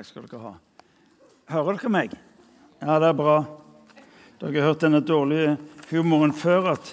Takk 0.00 0.08
skal 0.08 0.24
dere 0.24 0.38
ha. 0.40 0.50
Hører 1.52 1.76
dere 1.76 1.88
meg? 1.92 2.12
Ja, 2.80 2.94
det 3.02 3.10
er 3.10 3.16
bra. 3.18 3.34
Dere 4.40 4.62
har 4.62 4.70
hørt 4.70 4.80
denne 4.86 5.02
dårlige 5.04 5.58
humoren 5.90 6.32
før. 6.32 6.70
at 6.72 6.92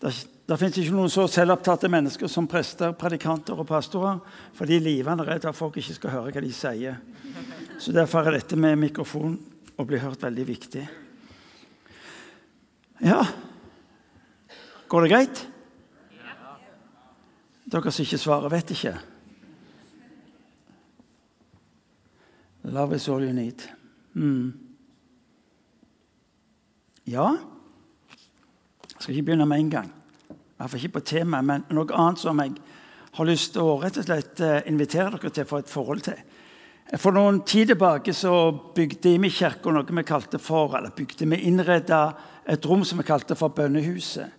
det, 0.00 0.14
det 0.48 0.56
fins 0.56 0.78
ikke 0.80 0.94
noen 0.96 1.12
så 1.12 1.26
selvopptatte 1.28 1.90
mennesker 1.92 2.32
som 2.32 2.48
prester, 2.48 2.94
predikanter 2.96 3.60
og 3.60 3.68
pastorer, 3.68 4.22
fordi 4.56 4.80
livene 4.80 5.20
er 5.20 5.34
redd 5.34 5.50
at 5.50 5.58
folk 5.58 5.76
ikke 5.76 5.98
skal 5.98 6.14
høre 6.14 6.32
hva 6.32 6.44
de 6.46 6.54
sier. 6.56 6.96
Så 7.76 7.92
Derfor 7.92 8.24
er 8.24 8.38
dette 8.38 8.56
med 8.56 8.80
mikrofon 8.86 9.36
og 9.76 9.90
bli 9.92 10.00
hørt 10.00 10.24
veldig 10.24 10.48
viktig. 10.48 10.88
Ja 13.04 13.20
Går 14.88 15.04
det 15.04 15.12
greit? 15.12 15.46
Dere 17.68 17.92
som 17.92 18.08
ikke 18.08 18.24
svarer, 18.24 18.56
vet 18.56 18.78
ikke. 18.78 18.96
Love 22.64 22.96
is 22.96 23.08
all 23.08 23.22
you 23.22 23.32
need. 23.32 23.62
Mm. 24.14 24.52
Ja 27.06 27.28
Jeg 28.82 28.98
skal 28.98 29.14
ikke 29.14 29.24
begynne 29.30 29.46
med 29.46 29.58
en 29.58 29.70
gang. 29.70 29.92
Iallfall 30.60 30.84
ikke 30.84 30.98
på 30.98 31.06
temaet, 31.08 31.44
men 31.44 31.64
noe 31.72 31.94
annet 31.96 32.20
som 32.20 32.40
jeg 32.42 32.58
har 33.16 33.26
lyst 33.26 33.54
til 33.54 33.64
å 33.64 33.78
rett 33.80 33.96
og 33.96 34.04
slett 34.04 34.42
eh, 34.44 34.60
invitere 34.68 35.16
dere 35.16 35.32
til 35.32 35.48
få 35.48 35.62
et 35.62 35.72
forhold 35.72 36.02
til. 36.04 36.18
For 36.98 37.14
noen 37.14 37.40
tid 37.46 37.70
tilbake 37.70 38.12
så 38.14 38.50
bygde 38.74 39.14
vi 39.22 39.30
i 39.30 39.32
kirka 39.32 39.72
noe 39.72 39.86
vi 39.86 40.04
kalte 40.04 40.40
for, 40.42 40.74
eller 40.76 40.92
bygde 40.92 41.28
vi 41.30 41.40
innreda 41.48 42.02
et 42.44 42.66
rom 42.66 42.84
som 42.84 43.00
vi 43.00 43.06
kalte 43.06 43.38
for 43.38 43.54
bønnehuset. 43.56 44.36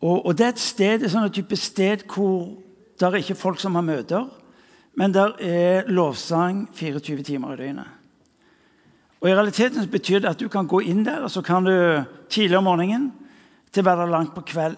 Og, 0.00 0.26
og, 0.26 0.36
Det 0.38 0.46
er 0.46 0.54
et 0.54 0.62
sted, 0.62 1.02
et 1.02 1.12
sånt 1.12 1.34
type 1.34 1.56
sted 1.56 2.06
hvor 2.08 2.56
det 2.96 3.06
er 3.06 3.20
ikke 3.20 3.36
folk 3.36 3.60
som 3.60 3.74
har 3.74 3.84
møter, 3.84 4.28
men 4.94 5.14
der 5.14 5.36
er 5.40 5.88
lovsang 5.88 6.68
24 6.74 7.22
timer 7.22 7.54
i 7.54 7.56
døgnet. 7.56 7.88
Og 9.20 9.28
I 9.28 9.34
realiteten 9.34 9.88
betyr 9.90 10.22
det 10.22 10.30
at 10.32 10.40
du 10.40 10.48
kan 10.48 10.68
gå 10.68 10.80
inn 10.80 11.04
der 11.04 11.26
og 11.26 11.30
så 11.30 11.42
kan 11.44 11.64
du 11.64 12.04
tidlig 12.32 12.56
om 12.58 12.64
morgenen 12.64 13.10
til 13.72 13.84
være 13.84 14.06
der 14.06 14.14
langt 14.14 14.34
på 14.34 14.40
kveld. 14.40 14.76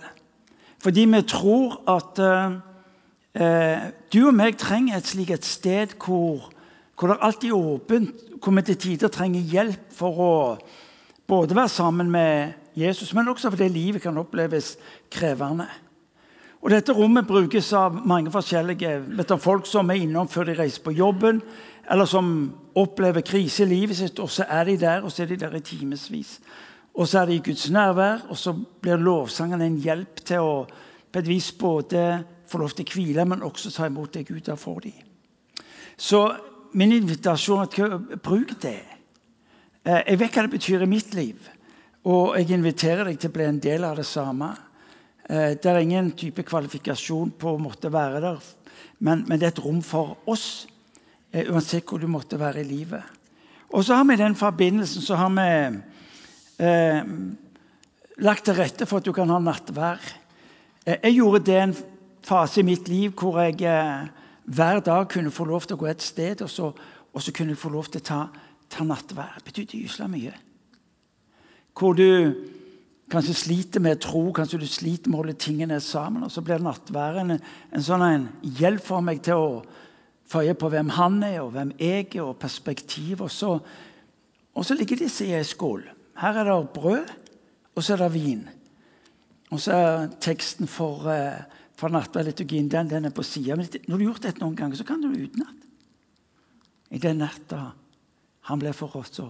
Fordi 0.83 1.05
vi 1.05 1.23
tror 1.23 1.79
at 1.89 2.19
eh, 2.19 2.57
eh, 3.39 3.85
du 4.13 4.27
og 4.27 4.35
meg 4.35 4.59
trenger 4.59 4.99
et 4.99 5.07
slikt 5.07 5.37
et 5.37 5.47
sted 5.47 5.95
hvor, 5.95 6.51
hvor 6.99 7.13
det 7.13 7.23
alltid 7.23 7.51
er 7.51 7.71
åpent, 7.75 8.25
hvor 8.43 8.57
vi 8.57 8.63
til 8.67 8.77
tider 8.77 9.09
trenger 9.15 9.41
hjelp 9.41 9.95
for 9.95 10.19
å 10.19 10.35
både 11.27 11.57
være 11.57 11.71
sammen 11.71 12.11
med 12.11 12.59
Jesus, 12.77 13.15
men 13.15 13.29
også 13.29 13.51
fordi 13.53 13.69
livet 13.69 14.03
kan 14.03 14.19
oppleves 14.19 14.75
krevende. 15.13 15.69
Og 16.63 16.71
Dette 16.71 16.95
rommet 16.95 17.27
brukes 17.27 17.73
av 17.75 17.97
mange 18.07 18.31
forskjellige 18.31 18.93
vet 19.19 19.29
du, 19.29 19.37
folk 19.43 19.67
som 19.67 19.91
er 19.91 20.05
innom 20.05 20.29
før 20.31 20.47
de 20.47 20.59
reiser 20.61 20.85
på 20.85 20.95
jobben, 20.95 21.41
eller 21.91 22.07
som 22.07 22.53
opplever 22.79 23.25
krise 23.27 23.65
i 23.65 23.71
livet 23.73 23.99
sitt, 23.99 24.21
og 24.23 24.31
så 24.31 24.47
er 24.47 24.71
de 24.71 24.77
der 24.79 25.03
og 25.03 25.11
så 25.11 25.25
er 25.25 25.33
de 25.33 25.41
der 25.43 25.57
i 25.59 25.65
timevis. 25.67 26.37
Og 26.95 27.09
så 27.09 27.23
er 27.23 27.27
de 27.27 27.35
i 27.35 27.43
Guds 27.43 27.67
nærvær, 27.71 28.29
og 28.31 28.39
så 28.39 28.55
blir 28.55 29.01
lovsangen 29.01 29.61
en 29.65 29.81
hjelp 29.83 30.23
til 30.23 30.45
å 30.45 30.55
på 31.13 31.21
et 31.21 31.29
vis 31.29 31.51
både 31.53 32.23
få 32.49 32.61
lov 32.63 32.73
til 32.73 32.87
å 32.87 32.95
hvile, 32.95 33.25
men 33.29 33.45
også 33.45 33.73
ta 33.73 33.89
imot 33.89 34.15
det 34.15 34.27
Gud 34.29 34.49
har 34.49 34.57
for 34.57 34.81
dem. 34.81 34.97
Så 35.97 36.23
min 36.73 36.95
invitasjon 36.95 37.67
er 37.67 37.97
å 37.97 37.99
bruk 38.17 38.55
det. 38.63 38.81
Eh, 39.85 40.01
jeg 40.09 40.21
vet 40.21 40.37
hva 40.37 40.47
det 40.47 40.55
betyr 40.55 40.85
i 40.87 40.89
mitt 40.89 41.13
liv, 41.15 41.51
og 42.09 42.39
jeg 42.39 42.55
inviterer 42.57 43.11
deg 43.11 43.21
til 43.21 43.33
å 43.33 43.37
bli 43.37 43.49
en 43.49 43.61
del 43.61 43.85
av 43.85 43.99
det 44.01 44.07
samme. 44.09 44.55
Eh, 45.31 45.55
det 45.55 45.71
er 45.71 45.79
ingen 45.83 46.11
type 46.19 46.43
kvalifikasjon 46.43 47.35
på 47.39 47.55
å 47.55 47.63
måtte 47.63 47.93
være 47.93 48.23
der, 48.25 48.41
men, 48.99 49.25
men 49.29 49.39
det 49.39 49.49
er 49.49 49.55
et 49.55 49.63
rom 49.63 49.83
for 49.87 50.17
oss, 50.31 50.67
eh, 51.31 51.47
uansett 51.51 51.87
hvor 51.87 52.03
du 52.03 52.09
måtte 52.11 52.41
være 52.41 52.63
i 52.63 52.69
livet. 52.69 53.21
Og 53.73 53.85
så 53.85 53.97
har 53.97 54.05
vi 54.09 54.19
i 54.19 54.21
den 54.21 54.35
forbindelsen 54.37 55.05
så 55.05 55.17
har 55.17 55.31
vi 55.33 55.47
eh, 56.67 57.05
lagt 58.21 58.45
til 58.45 58.59
rette 58.59 58.87
for 58.89 59.01
at 59.01 59.07
du 59.07 59.15
kan 59.17 59.31
ha 59.33 59.39
nattvær. 59.41 60.03
Eh, 60.85 60.99
jeg 60.99 61.17
gjorde 61.21 61.45
det 61.47 61.61
en 61.61 61.77
fase 62.27 62.61
i 62.61 62.67
mitt 62.67 62.91
liv 62.91 63.15
hvor 63.17 63.41
jeg 63.41 63.63
eh, 63.65 64.09
hver 64.45 64.83
dag 64.85 65.07
kunne 65.09 65.33
få 65.33 65.47
lov 65.49 65.67
til 65.67 65.79
å 65.79 65.83
gå 65.83 65.89
et 65.89 66.03
sted, 66.03 66.43
og 66.43 66.51
så, 66.51 66.73
og 67.13 67.23
så 67.23 67.33
kunne 67.35 67.55
jeg 67.55 67.63
få 67.63 67.71
lov 67.73 67.89
til 67.89 68.03
å 68.03 68.09
ta, 68.09 68.21
ta 68.69 68.85
nattvær. 68.85 69.39
Det 69.39 69.47
betydde 69.49 69.81
gysla 69.85 70.09
mye. 70.11 70.35
Hvor 71.73 71.97
du 71.97 72.09
kanskje 73.13 73.37
sliter 73.37 73.83
med 73.85 74.01
tro, 74.03 74.25
kanskje 74.35 74.63
du 74.63 74.67
sliter 74.71 75.11
med 75.11 75.19
å 75.19 75.23
holde 75.23 75.39
tingene 75.41 75.79
sammen. 75.85 76.25
Og 76.27 76.33
så 76.33 76.43
blir 76.45 76.63
nattværen 76.63 77.35
en, 77.35 77.41
en 77.73 77.85
sånn 77.85 78.05
en 78.07 78.29
hjelp 78.59 78.85
for 78.87 79.05
meg 79.05 79.23
til 79.25 79.41
å 79.41 79.49
få 80.33 80.45
øye 80.47 80.57
på 80.59 80.71
hvem 80.73 80.93
han 80.97 81.19
er, 81.27 81.41
og 81.43 81.53
hvem 81.57 81.75
jeg 81.77 82.07
er, 82.15 82.23
og 82.25 82.39
perspektiv. 82.41 83.25
Og 83.27 83.33
så, 83.33 83.53
og 84.57 84.67
så 84.67 84.77
ligger 84.79 85.03
disse 85.03 85.27
i 85.29 85.35
ei 85.37 85.45
skål. 85.47 85.85
Her 86.23 86.41
er 86.41 86.49
det 86.49 86.59
brød, 86.75 87.13
og 87.73 87.85
så 87.85 87.95
er 87.95 88.05
det 88.05 88.13
vin. 88.15 88.47
Og 89.53 89.61
så 89.61 89.77
er 89.77 90.09
teksten 90.23 90.71
for, 90.71 91.05
uh, 91.09 91.69
for 91.77 91.93
nattverdliturgien 91.93 92.71
den, 92.73 92.89
den 92.89 93.09
er 93.09 93.15
på 93.15 93.25
sida. 93.27 93.57
Men 93.57 93.69
når 93.69 93.93
du 93.93 93.99
har 93.99 94.09
gjort 94.09 94.29
dette 94.29 94.45
noen 94.45 94.57
ganger, 94.57 94.81
så 94.81 94.89
kan 94.89 95.03
du 95.03 95.11
det 95.13 95.29
utenat. 95.29 95.69
I 96.93 97.01
den 97.01 97.21
natta 97.25 97.71
han 98.49 98.61
ble 98.61 98.73
for 98.77 98.97
oss, 99.01 99.13
så 99.17 99.29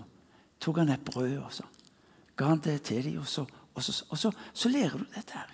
tok 0.62 0.80
han 0.82 0.94
et 0.94 1.04
brød 1.04 1.36
og 1.42 1.50
så 1.54 1.66
ga 2.38 2.48
han 2.48 2.62
det 2.64 2.78
til 2.88 3.04
dem. 3.04 3.18
Og 3.22 3.28
så 3.28 3.44
og 3.74 3.82
så, 3.82 4.04
og 4.10 4.18
så, 4.18 4.32
så 4.52 4.68
lærer 4.68 4.98
du 4.98 5.04
dette 5.14 5.36
her. 5.36 5.50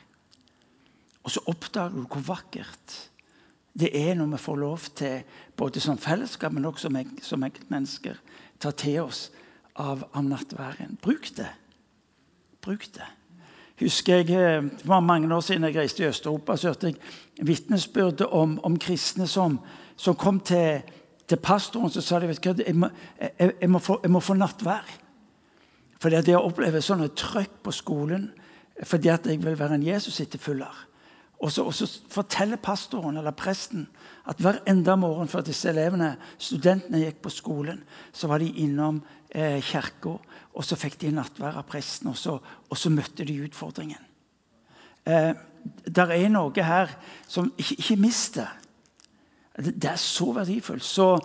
Og 1.22 1.30
så 1.30 1.42
oppdager 1.46 1.94
du 1.94 2.06
hvor 2.06 2.24
vakkert 2.24 2.96
det 3.78 3.90
er 3.94 4.14
når 4.18 4.32
vi 4.32 4.40
får 4.42 4.56
lov 4.56 4.78
til, 4.96 5.22
både 5.56 5.80
som 5.80 5.98
fellesskap, 5.98 6.52
men 6.52 6.64
også 6.64 6.88
som, 7.22 7.44
enkeltmennesker, 7.44 8.16
ta 8.58 8.72
til 8.74 9.00
oss 9.04 9.28
av, 9.76 10.02
av 10.12 10.24
nattværen. 10.24 10.98
Bruk 11.02 11.30
det. 11.36 11.50
Bruk 12.64 12.88
det. 12.94 13.06
Husker 13.78 14.16
jeg, 14.16 14.30
eh, 14.34 14.62
Det 14.62 14.88
var 14.88 15.00
mange 15.00 15.34
år 15.34 15.40
siden 15.40 15.64
jeg 15.64 15.76
reiste 15.76 16.02
i 16.02 16.06
Øst-Europa, 16.06 16.56
så 16.56 16.68
hørte 16.68 16.86
jeg 16.86 16.96
vitnesbyrd 17.46 18.20
om, 18.20 18.58
om, 18.64 18.78
kristne 18.78 19.26
som, 19.26 19.60
som 19.96 20.14
kom 20.14 20.40
til, 20.40 20.82
til 21.28 21.36
pastoren 21.36 21.90
så 21.90 22.00
sa 22.00 22.18
de, 22.18 22.28
vet 22.28 22.44
du, 22.44 22.62
jeg, 22.66 22.74
må, 22.74 22.88
jeg, 23.20 23.52
jeg, 23.60 23.70
må 23.70 23.78
få, 23.78 24.00
jeg 24.02 24.10
må 24.10 24.20
få 24.20 24.34
nattvær. 24.34 24.90
Fordi 25.98 26.18
at 26.18 26.28
jeg 26.28 26.38
opplever 26.38 26.84
sånne 26.84 27.10
trøkk 27.16 27.62
på 27.66 27.74
skolen 27.74 28.30
fordi 28.86 29.10
at 29.10 29.26
jeg 29.26 29.40
vil 29.42 29.58
være 29.58 29.74
en 29.74 29.82
Jesus-etterfølger. 29.82 30.84
Og 31.42 31.52
så 31.52 31.86
forteller 32.10 32.58
pastoren 32.62 33.16
eller 33.18 33.34
presten 33.34 33.88
at 34.30 34.38
hver 34.42 34.60
enda 34.70 34.96
morgen 34.98 35.30
før 35.30 35.44
disse 35.46 35.70
elevene, 35.70 36.16
studentene 36.38 37.04
gikk 37.04 37.20
på 37.22 37.32
skolen, 37.32 37.80
så 38.12 38.30
var 38.30 38.42
de 38.42 38.50
innom 38.62 39.00
eh, 39.30 39.62
kirka, 39.62 40.16
og 40.54 40.66
så 40.66 40.78
fikk 40.78 40.98
de 41.02 41.12
nattvær 41.14 41.60
av 41.60 41.66
presten, 41.70 42.10
og 42.10 42.18
så, 42.18 42.36
og 42.42 42.78
så 42.78 42.90
møtte 42.90 43.26
de 43.26 43.38
utfordringen. 43.46 44.02
Eh, 45.06 45.30
der 45.86 46.14
er 46.14 46.30
noe 46.32 46.64
her 46.64 46.90
som 47.26 47.52
Ikke, 47.58 47.78
ikke 47.78 48.00
mist 48.02 48.38
det. 48.38 48.48
Det 49.58 49.90
er 49.90 49.98
så 49.98 50.32
verdifullt. 50.32 50.84
Så 50.84 51.18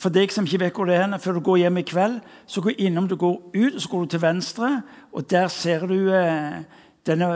for 0.00 0.12
deg 0.14 0.32
som 0.32 0.46
ikke 0.48 0.62
vet 0.62 0.78
hvor 0.78 0.88
det 0.88 0.96
er, 0.96 1.18
før 1.20 1.36
du 1.36 1.42
går 1.44 1.60
hjem 1.64 1.80
i 1.82 1.84
kveld, 1.84 2.20
så 2.48 2.62
gå 2.64 2.72
innom 2.80 3.08
du 3.08 3.18
går 3.20 3.36
ut, 3.52 3.74
og 3.74 3.80
så 3.82 3.90
går 3.92 4.04
du 4.04 4.12
til 4.14 4.22
venstre, 4.22 4.70
og 5.12 5.26
der 5.28 5.48
ser 5.52 5.84
du 5.90 6.08
eh, 6.16 6.62
denne 7.06 7.28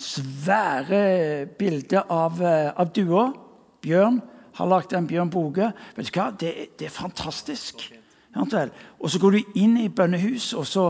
svære 0.00 1.46
bildet 1.60 2.08
av, 2.08 2.40
eh, 2.40 2.70
av 2.72 2.92
dua. 2.96 3.30
Bjørn 3.84 4.20
har 4.56 4.68
lagd 4.68 4.94
en 4.96 5.08
Bjørn 5.08 5.32
Boge. 5.32 5.70
Vet 5.96 6.08
du 6.08 6.16
hva? 6.16 6.30
Det, 6.32 6.52
det 6.80 6.88
er 6.88 6.94
fantastisk. 6.94 7.90
Og 8.36 9.10
så 9.10 9.20
går 9.20 9.36
du 9.36 9.56
inn 9.60 9.76
i 9.80 9.88
bønnehuset, 9.92 10.54
og 10.60 10.68
så, 10.68 10.86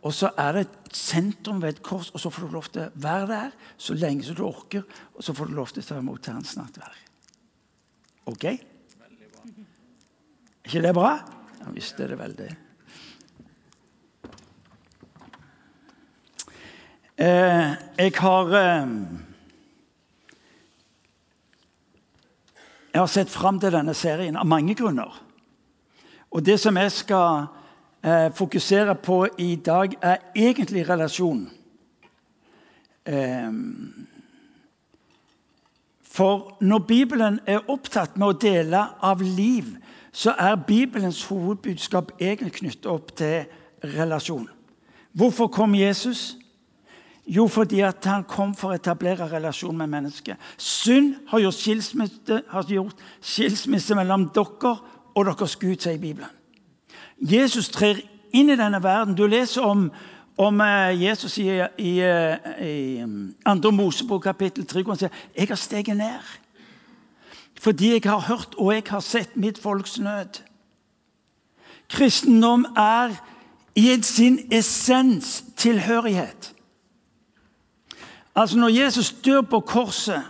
og 0.00 0.16
så 0.16 0.32
er 0.40 0.56
det 0.56 0.66
et 0.66 0.96
sentrum 0.96 1.62
ved 1.62 1.76
et 1.76 1.82
kors, 1.86 2.10
og 2.12 2.20
så 2.20 2.32
får 2.32 2.48
du 2.48 2.56
lov 2.56 2.68
til 2.68 2.84
å 2.84 2.90
være 3.00 3.30
der 3.30 3.56
så 3.80 3.96
lenge 3.96 4.26
som 4.26 4.36
du 4.36 4.44
orker, 4.48 4.84
og 5.14 5.24
så 5.24 5.36
får 5.36 5.48
du 5.48 5.56
lov 5.56 5.72
til 5.72 5.84
å 5.84 5.88
ta 5.88 6.00
imot 6.02 6.28
Herrens 6.28 6.56
nattverd. 6.58 7.00
Ok? 8.28 8.46
Ikke 10.70 10.86
det 10.86 10.94
bra? 10.94 11.16
Han 11.64 11.74
visste 11.74 12.06
det 12.06 12.18
veldig. 12.18 12.50
Eh, 17.20 17.72
jeg 17.98 18.14
har 18.16 18.54
eh, 18.56 18.94
Jeg 22.90 22.98
har 23.00 23.06
sett 23.06 23.30
fram 23.30 23.58
til 23.62 23.70
denne 23.70 23.92
serien 23.94 24.34
av 24.34 24.48
mange 24.50 24.74
grunner. 24.74 25.14
Og 26.34 26.42
det 26.42 26.56
som 26.58 26.74
jeg 26.74 26.90
skal 26.90 27.44
eh, 28.02 28.32
fokusere 28.34 28.96
på 28.98 29.20
i 29.38 29.54
dag, 29.62 29.94
er 30.02 30.24
egentlig 30.34 30.82
relasjon. 30.88 31.44
Eh, 33.06 33.52
for 36.02 36.56
når 36.60 36.82
Bibelen 36.88 37.38
er 37.46 37.70
opptatt 37.70 38.18
med 38.18 38.26
å 38.26 38.38
dele 38.42 38.82
av 39.06 39.22
liv, 39.22 39.70
så 40.12 40.34
er 40.38 40.54
Bibelens 40.66 41.24
hovedbudskap 41.24 42.12
egentlig 42.20 42.52
knyttet 42.52 42.86
opp 42.86 43.16
til 43.16 43.44
relasjon. 43.84 44.48
Hvorfor 45.12 45.46
kom 45.46 45.74
Jesus? 45.74 46.36
Jo, 47.26 47.46
fordi 47.46 47.80
han 47.80 48.24
kom 48.28 48.54
for 48.58 48.72
å 48.72 48.78
etablere 48.78 49.28
relasjon 49.30 49.76
med 49.78 49.90
mennesket. 49.92 50.38
Synd 50.58 51.14
har 51.30 51.44
gjort 51.44 51.54
skilsmisse, 51.54 52.40
har 52.48 52.66
gjort 52.66 53.04
skilsmisse 53.20 53.94
mellom 53.94 54.30
dere 54.34 54.72
og 55.14 55.26
deres 55.26 55.56
Gud, 55.56 55.76
sier 55.78 55.98
Bibelen. 55.98 56.30
Jesus 57.20 57.68
trer 57.68 58.00
inn 58.32 58.50
i 58.50 58.58
denne 58.58 58.80
verden. 58.82 59.14
Du 59.14 59.26
leser 59.28 59.62
om, 59.62 59.90
om 60.40 60.60
eh, 60.64 61.02
Jesus 61.04 61.38
i, 61.38 61.48
i, 61.78 61.92
eh, 62.00 62.50
i 62.66 63.04
2. 63.46 63.70
Mosebok 63.70 64.22
kapittel 64.24 64.66
3, 64.66 64.82
hvor 64.82 64.96
han 64.96 65.02
sier 65.04 65.24
jeg 65.36 65.50
har 65.52 65.60
steget 65.60 66.00
ned. 66.00 66.30
Fordi 67.60 67.92
jeg 67.92 68.02
har 68.04 68.20
hørt 68.20 68.54
og 68.56 68.72
jeg 68.74 68.82
har 68.88 69.00
sett 69.04 69.36
mitt 69.36 69.58
folks 69.60 69.98
nød. 70.00 70.40
Kristendom 71.90 72.64
er 72.76 73.12
i 73.76 74.02
sin 74.02 74.38
essens 74.52 75.44
tilhørighet. 75.56 76.54
Altså 78.34 78.58
Når 78.58 78.68
Jesus 78.68 79.12
dør 79.12 79.40
på 79.40 79.60
korset, 79.60 80.22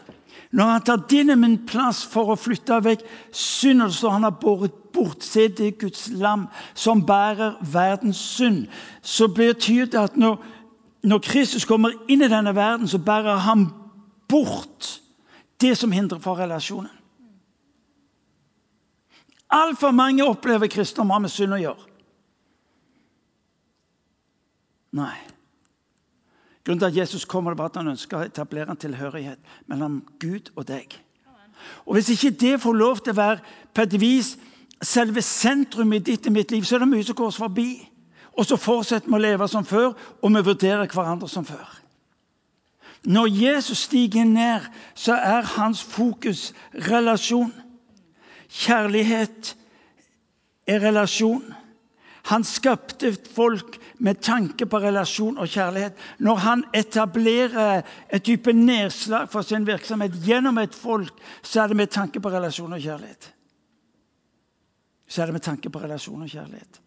når 0.50 0.64
han 0.64 0.82
tar 0.82 1.06
din 1.10 1.30
og 1.30 1.38
min 1.38 1.58
plass 1.66 2.02
for 2.06 2.32
å 2.32 2.38
flytte 2.38 2.80
vekk 2.82 3.04
synden 3.30 3.92
så 3.94 4.10
han 4.10 4.26
har 4.26 4.34
båret 4.42 4.74
bort 4.90 5.22
Se 5.22 5.46
det 5.48 5.76
Guds 5.78 6.08
lam 6.10 6.48
som 6.74 7.04
bærer 7.06 7.60
verdens 7.62 8.18
synd. 8.18 8.66
Så 9.02 9.28
betyr 9.28 9.86
det 9.86 10.00
at 10.00 10.16
når, 10.16 10.40
når 11.02 11.18
Kristus 11.18 11.64
kommer 11.64 11.94
inn 12.08 12.24
i 12.26 12.28
denne 12.28 12.54
verden, 12.54 12.88
så 12.88 12.98
bærer 12.98 13.38
han 13.46 13.68
bort 14.28 14.96
det 15.60 15.76
som 15.78 15.92
hindrer 15.92 16.18
for 16.18 16.34
relasjonen. 16.42 16.90
Altfor 19.50 19.90
mange 19.90 20.24
opplever 20.24 20.70
kristendom 20.70 21.10
har 21.10 21.22
med 21.24 21.32
synd 21.32 21.56
å 21.56 21.60
gjøre. 21.60 21.86
Nei. 25.00 25.16
Grunnen 26.64 26.80
til 26.82 26.90
at 26.90 26.96
Jesus 26.96 27.24
kommer, 27.24 27.54
var 27.54 27.70
at 27.70 27.78
han 27.80 27.90
ønsker 27.90 28.18
å 28.18 28.26
etablere 28.26 28.70
en 28.70 28.78
tilhørighet 28.78 29.40
mellom 29.70 30.02
Gud 30.22 30.52
og 30.56 30.66
deg. 30.68 30.92
Og 31.86 31.94
Hvis 31.94 32.10
ikke 32.14 32.36
det 32.40 32.60
får 32.60 32.76
lov 32.76 33.00
til 33.00 33.14
å 33.14 33.20
være 33.20 33.40
på 33.74 33.82
et 33.82 34.00
vis 34.00 34.36
selve 34.82 35.22
sentrum 35.22 35.92
i 35.92 35.98
ditt 35.98 36.26
og 36.26 36.32
mitt 36.32 36.50
liv, 36.50 36.64
så 36.64 36.76
er 36.76 36.84
det 36.84 36.92
mye 36.92 37.04
som 37.04 37.16
går 37.16 37.32
oss 37.32 37.40
forbi. 37.40 37.68
Og 38.38 38.46
så 38.46 38.56
fortsetter 38.56 39.10
vi 39.10 39.18
å 39.18 39.22
leve 39.22 39.48
som 39.48 39.66
før, 39.66 39.92
og 40.22 40.34
vi 40.36 40.44
vurderer 40.46 40.88
hverandre 40.88 41.28
som 41.28 41.44
før. 41.44 41.66
Når 43.04 43.26
Jesus 43.32 43.86
stiger 43.88 44.24
ned, 44.24 44.66
så 44.94 45.16
er 45.16 45.48
hans 45.56 45.82
fokus 45.82 46.50
relasjon. 46.88 47.52
Kjærlighet 48.50 49.56
er 50.66 50.82
relasjon. 50.82 51.54
Han 52.30 52.44
skapte 52.44 53.12
folk 53.34 53.78
med 53.98 54.20
tanke 54.22 54.66
på 54.66 54.78
relasjon 54.78 55.38
og 55.38 55.48
kjærlighet. 55.48 55.96
Når 56.18 56.34
han 56.44 56.64
etablerer 56.74 57.82
et 58.12 58.22
type 58.22 58.52
nedslag 58.52 59.30
for 59.30 59.46
sin 59.46 59.66
virksomhet 59.66 60.18
gjennom 60.26 60.58
et 60.58 60.74
folk, 60.74 61.14
så 61.42 61.62
er 61.62 61.72
det 61.72 61.76
med 61.76 61.86
tanke 61.86 62.20
på 62.20 62.30
relasjon 62.30 62.72
og 62.72 62.80
kjærlighet. 62.80 63.32
Så 65.08 65.22
er 65.22 65.26
det 65.26 65.32
med 65.32 65.42
tanke 65.42 65.70
på 65.70 65.82
relasjon 65.82 66.22
og 66.22 66.28
kjærlighet. 66.28 66.80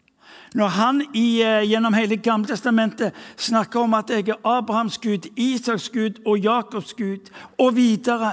Når 0.54 0.68
han 0.68 1.02
i, 1.14 1.42
eh, 1.42 1.66
gjennom 1.68 1.94
hele 1.94 2.16
Gamle 2.16 2.46
testamentet 2.46 3.12
snakker 3.36 3.80
om 3.80 3.94
at 3.94 4.10
jeg 4.10 4.28
er 4.28 4.40
Abrahams 4.44 4.98
Gud, 4.98 5.28
Isaks 5.36 5.88
Gud 5.88 6.22
og 6.26 6.38
Jakobs 6.38 6.94
Gud, 6.94 7.30
og 7.58 7.76
videre 7.76 8.32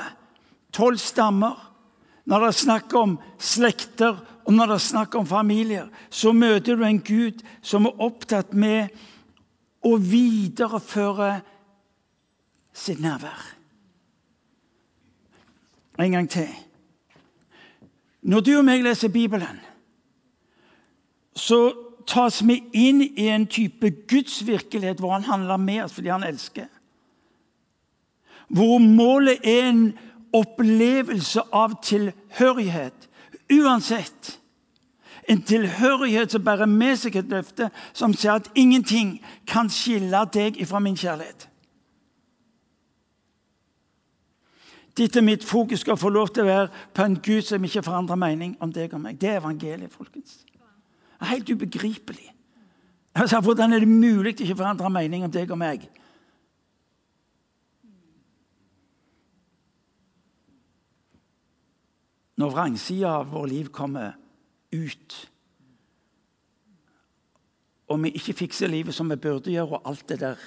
tolv 0.73 0.97
stammer 0.97 1.70
Når 2.25 2.43
det 2.43 2.49
er 2.51 2.59
snakk 2.61 2.93
om 2.97 3.15
slekter 3.41 4.19
og 4.45 4.53
når 4.53 4.71
det 4.71 4.75
er 4.75 4.85
snakk 4.85 5.15
om 5.15 5.27
familier, 5.27 5.87
så 6.09 6.33
møter 6.33 6.75
du 6.75 6.83
en 6.85 7.01
Gud 7.01 7.41
som 7.61 7.85
er 7.85 8.01
opptatt 8.01 8.53
med 8.57 8.89
å 9.85 9.95
videreføre 9.97 11.33
sitt 12.73 13.01
nærvær. 13.01 13.41
En 16.01 16.17
gang 16.17 16.29
til. 16.29 16.49
Når 18.21 18.45
du 18.45 18.51
og 18.57 18.65
meg 18.65 18.83
leser 18.85 19.13
Bibelen, 19.13 19.59
så 21.37 21.71
tas 22.09 22.41
vi 22.45 22.59
inn 22.77 23.01
i 23.05 23.29
en 23.31 23.45
type 23.49 23.89
gudsvirkelighet 24.09 25.01
hvor 25.01 25.13
han 25.15 25.27
handler 25.27 25.61
med 25.61 25.85
oss 25.85 25.95
fordi 25.95 26.11
han 26.13 26.25
elsker. 26.25 26.69
Hvor 28.51 28.81
målet 28.83 29.45
er 29.47 29.69
en 29.69 29.83
opplevelse 30.33 31.43
av 31.51 31.77
tilhørighet 31.83 33.07
uansett. 33.51 34.37
En 35.29 35.41
tilhørighet 35.41 36.31
som 36.31 36.43
bærer 36.43 36.65
med 36.65 36.97
seg 36.99 37.15
et 37.19 37.29
løfte 37.31 37.69
som 37.93 38.13
sier 38.13 38.39
at 38.39 38.49
ingenting 38.57 39.19
kan 39.47 39.69
skille 39.71 40.25
deg 40.33 40.59
fra 40.67 40.81
min 40.83 40.97
kjærlighet. 40.97 41.47
Ditt 44.97 45.15
og 45.15 45.23
mitt 45.23 45.43
fokus 45.47 45.85
skal 45.85 45.97
få 45.97 46.09
lov 46.11 46.33
til 46.33 46.43
å 46.43 46.49
være 46.49 46.83
på 46.93 47.05
en 47.05 47.15
Gud 47.23 47.45
som 47.47 47.63
ikke 47.63 47.83
forandrer 47.85 48.19
mening 48.19 48.57
om 48.59 48.73
deg 48.75 48.91
og 48.93 48.99
meg. 49.05 49.21
Det 49.21 49.29
er 49.29 49.39
evangeliet, 49.39 49.93
folkens. 49.93 50.41
Det 50.43 51.21
er 51.21 51.31
helt 51.31 51.51
ubegripelig. 51.53 52.27
Hvordan 53.15 53.73
er 53.73 53.83
det 53.83 53.87
mulig 53.87 54.33
å 54.33 54.43
ikke 54.43 54.57
forandre 54.57 54.91
mening 54.91 55.23
om 55.23 55.31
deg 55.31 55.51
og 55.51 55.59
meg? 55.61 55.87
Når 62.41 62.55
vrangsida 62.55 63.11
av 63.19 63.29
vårt 63.35 63.51
liv 63.51 63.69
kommer 63.69 64.15
ut, 64.73 65.17
og 67.91 67.99
vi 68.01 68.13
ikke 68.17 68.33
fikser 68.39 68.71
livet 68.71 68.95
som 68.95 69.09
vi 69.11 69.19
burde 69.19 69.51
gjøre, 69.53 69.77
og 69.77 69.89
alt 69.91 70.09
det 70.09 70.21
der 70.23 70.41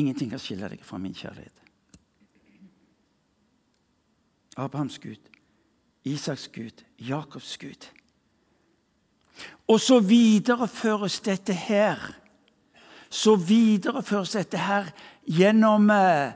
Ingenting 0.00 0.30
kan 0.30 0.40
skille 0.40 0.68
deg 0.70 0.80
fra 0.86 0.96
min 1.02 1.12
kjærlighet. 1.12 1.56
Abrahams 4.56 4.98
Gud, 5.02 5.20
Isaks 6.04 6.46
Gud, 6.54 6.84
Jakobs 6.98 7.56
Gud. 7.60 7.88
Og 9.68 9.80
så 9.80 9.98
videreføres 10.00 11.20
dette 11.20 11.52
her. 11.52 11.98
Så 13.10 13.34
videreføres 13.36 14.32
dette 14.38 14.62
her 14.62 14.88
gjennom 15.26 15.90
eh, 15.90 16.32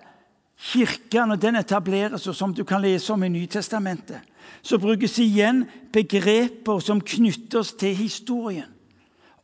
kirken, 0.58 1.28
når 1.28 1.36
den 1.36 1.56
etableres, 1.56 2.26
og 2.26 2.34
som 2.34 2.54
du 2.54 2.64
kan 2.64 2.80
lese 2.80 3.12
om 3.12 3.22
i 3.22 3.28
Nytestamentet, 3.28 4.20
så 4.62 4.78
brukes 4.78 5.18
igjen 5.18 5.64
begreper 5.92 6.78
som 6.80 7.00
knytter 7.00 7.58
oss 7.58 7.72
til 7.72 7.96
historien. 7.96 8.70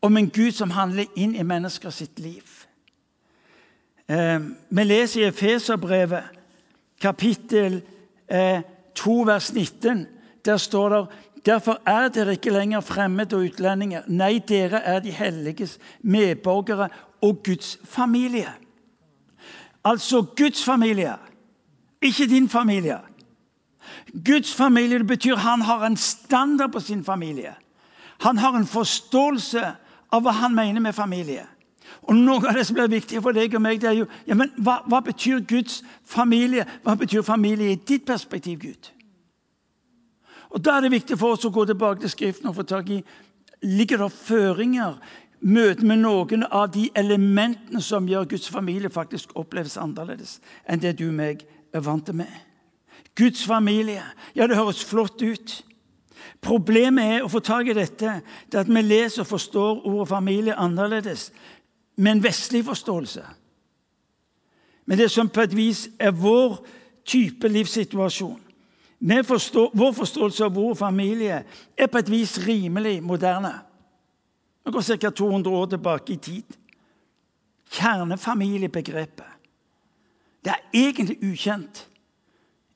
Om 0.03 0.17
en 0.17 0.31
Gud 0.31 0.53
som 0.57 0.71
handler 0.71 1.11
inn 1.17 1.35
i 1.37 1.45
mennesker 1.45 1.93
sitt 1.93 2.21
liv. 2.21 2.45
Eh, 4.09 4.41
vi 4.71 4.85
leser 4.85 5.21
i 5.21 5.29
Efeserbrevet, 5.29 6.23
kapittel 7.01 7.83
eh, 8.29 8.63
2, 8.95 9.17
vers 9.29 9.53
19. 9.53 10.07
Der 10.45 10.57
står 10.57 10.89
det 10.89 11.05
Derfor 11.47 11.81
er 11.87 12.09
dere 12.09 12.33
ikke 12.37 12.53
lenger 12.53 12.81
fremmede 12.81 13.37
og 13.37 13.47
utlendinger. 13.49 14.03
Nei, 14.09 14.43
dere 14.49 14.83
er 14.85 15.01
de 15.01 15.11
helliges 15.11 15.79
medborgere 16.03 16.89
og 17.25 17.41
Guds 17.45 17.79
familie. 17.85 18.53
Altså 19.85 20.23
Guds 20.37 20.65
familie, 20.65 21.15
ikke 22.03 22.27
din 22.27 22.49
familie. 22.49 22.99
Guds 24.25 24.55
familie 24.55 24.99
det 24.99 25.07
betyr 25.07 25.37
han 25.37 25.61
har 25.61 25.87
en 25.87 25.97
standard 25.97 26.73
på 26.73 26.81
sin 26.81 27.05
familie. 27.05 27.55
Han 28.21 28.39
har 28.39 28.57
en 28.57 28.67
forståelse 28.67 29.63
av 30.13 30.23
hva 30.23 30.31
han 30.31 30.55
mener 30.55 30.81
med 30.81 30.93
familie. 30.93 31.47
Og 32.03 32.17
Noe 32.17 32.49
av 32.49 32.57
det 32.57 32.67
som 32.67 32.77
blir 32.77 32.91
viktig 32.91 33.23
for 33.23 33.37
deg 33.37 33.55
og 33.55 33.63
meg, 33.63 33.81
det 33.81 33.89
er 33.89 33.99
jo 34.03 34.07
ja, 34.27 34.35
men 34.35 34.53
hva, 34.57 34.81
hva 34.89 35.01
betyr 35.05 35.41
Guds 35.49 35.81
familie? 36.05 36.67
Hva 36.85 36.97
betyr 36.99 37.23
familie 37.23 37.73
i 37.73 37.81
ditt 37.89 38.07
perspektiv, 38.07 38.59
Gud? 38.61 38.91
Og 40.51 40.65
Da 40.65 40.77
er 40.77 40.81
det 40.81 40.93
viktig 40.93 41.19
for 41.19 41.37
oss 41.37 41.47
å 41.47 41.53
gå 41.55 41.65
tilbake 41.65 42.03
til 42.03 42.11
Skriften 42.11 42.51
og 42.51 42.57
få 42.57 42.67
tak 42.67 42.89
i 42.91 43.03
ligger 43.63 44.05
det 44.05 44.13
føringer 44.13 44.97
møte 45.41 45.87
med 45.87 46.03
noen 46.03 46.45
av 46.45 46.69
de 46.75 46.89
elementene 46.97 47.81
som 47.83 48.09
gjør 48.09 48.29
Guds 48.35 48.49
familie 48.53 48.91
faktisk 48.93 49.33
oppleves 49.41 49.79
annerledes 49.81 50.39
enn 50.69 50.83
det 50.83 50.99
du 50.99 51.09
og 51.09 51.17
meg 51.17 51.45
er 51.73 51.85
vant 51.85 52.13
med. 52.15 52.31
Guds 53.17 53.45
familie. 53.47 54.03
Ja, 54.35 54.47
det 54.47 54.57
høres 54.57 54.85
flott 54.85 55.23
ut. 55.23 55.57
Problemet 56.41 57.17
er 57.17 57.25
å 57.25 57.31
få 57.33 57.41
tak 57.45 57.69
i 57.69 57.77
dette, 57.77 58.21
det 58.49 58.61
at 58.63 58.69
vi 58.69 58.83
leser 58.83 59.25
og 59.25 59.31
forstår 59.33 59.83
ordet 59.89 60.09
familie 60.09 60.57
annerledes 60.57 61.31
med 61.97 62.17
en 62.17 62.23
vestlig 62.25 62.65
forståelse. 62.65 63.25
Men 64.87 64.99
det 64.99 65.11
som 65.13 65.29
på 65.29 65.45
et 65.45 65.57
vis 65.57 65.89
er 66.01 66.17
vår 66.17 66.61
type 67.07 67.49
livssituasjon. 67.49 68.41
Forstår, 69.25 69.71
vår 69.75 69.93
forståelse 69.97 70.45
av 70.45 70.59
ordet 70.59 70.79
familie 70.79 71.43
er 71.77 71.89
på 71.89 72.01
et 72.01 72.11
vis 72.11 72.39
rimelig 72.47 72.99
moderne. 73.03 73.53
Vi 74.71 74.73
går 74.73 74.97
ca. 74.97 75.11
200 75.11 75.51
år 75.51 75.67
tilbake 75.67 76.13
i 76.13 76.17
tid. 76.17 76.45
Kjernefamiliebegrepet. 77.71 79.27
Det 80.45 80.51
er 80.51 80.63
egentlig 80.73 81.17
ukjent 81.23 81.89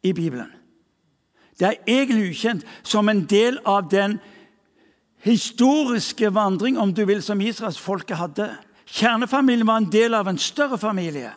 i 0.02 0.12
Bibelen. 0.12 0.50
Det 1.58 1.68
er 1.68 1.78
egentlig 1.86 2.30
ukjent 2.30 2.66
som 2.82 3.08
en 3.08 3.22
del 3.30 3.60
av 3.64 3.86
den 3.90 4.18
historiske 5.22 6.34
vandring 6.34 6.78
om 6.78 6.90
du 6.94 7.04
vil, 7.06 7.22
som 7.22 7.40
israelsfolket 7.40 8.18
hadde. 8.18 8.50
Kjernefamilien 8.90 9.66
var 9.66 9.76
en 9.76 9.90
del 9.92 10.18
av 10.18 10.28
en 10.28 10.38
større 10.38 10.78
familie. 10.78 11.30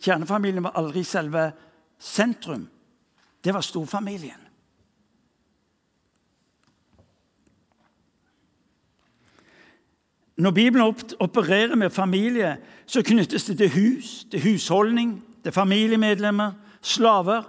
Kjernefamilien 0.00 0.64
var 0.64 0.80
aldri 0.80 1.04
selve 1.04 1.50
sentrum. 1.98 2.64
Det 3.44 3.52
var 3.52 3.60
storfamilien. 3.60 4.47
Når 10.38 10.50
Bibelen 10.50 10.94
opererer 11.20 11.74
med 11.74 11.90
familie, 11.90 12.56
så 12.86 13.02
knyttes 13.02 13.44
det 13.44 13.56
til 13.58 13.70
hus, 13.70 14.26
til 14.30 14.42
husholdning, 14.42 15.24
til 15.44 15.52
familiemedlemmer, 15.52 16.52
slaver, 16.82 17.42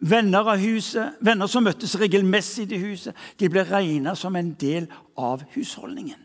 venner 0.00 0.50
av 0.50 0.58
huset, 0.58 1.14
venner 1.20 1.46
som 1.46 1.64
møttes 1.64 1.94
regelmessig 2.00 2.66
i 2.72 2.80
huset. 2.82 3.14
De 3.40 3.48
ble 3.48 3.62
regna 3.64 4.14
som 4.18 4.36
en 4.36 4.52
del 4.58 4.88
av 5.16 5.44
husholdningen. 5.54 6.18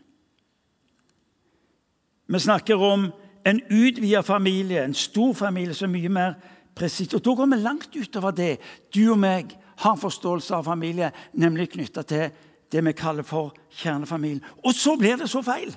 Vi 2.26 2.38
snakker 2.38 2.82
om 2.82 3.10
en 3.46 3.60
utvida 3.70 4.22
familie, 4.26 4.82
en 4.82 4.94
stor 4.94 5.32
familie 5.34 5.74
som 5.74 5.90
er 5.90 5.98
mye 6.00 6.12
mer 6.12 6.34
presis. 6.74 7.14
Og 7.14 7.22
da 7.24 7.34
går 7.36 7.50
vi 7.52 7.60
langt 7.62 7.96
utover 7.96 8.34
det 8.34 8.56
du 8.94 9.04
og 9.12 9.20
meg 9.22 9.54
har 9.82 9.94
en 9.94 10.02
forståelse 10.02 10.54
av 10.54 10.66
familie, 10.66 11.12
nemlig 11.32 11.70
knytta 11.76 12.02
til 12.02 12.28
det 12.72 12.84
vi 12.84 12.92
kaller 12.96 13.26
for 13.26 13.54
kjernefamilien. 13.82 14.44
Og 14.64 14.74
så 14.74 14.96
blir 14.98 15.16
det 15.20 15.30
så 15.30 15.42
feil! 15.46 15.74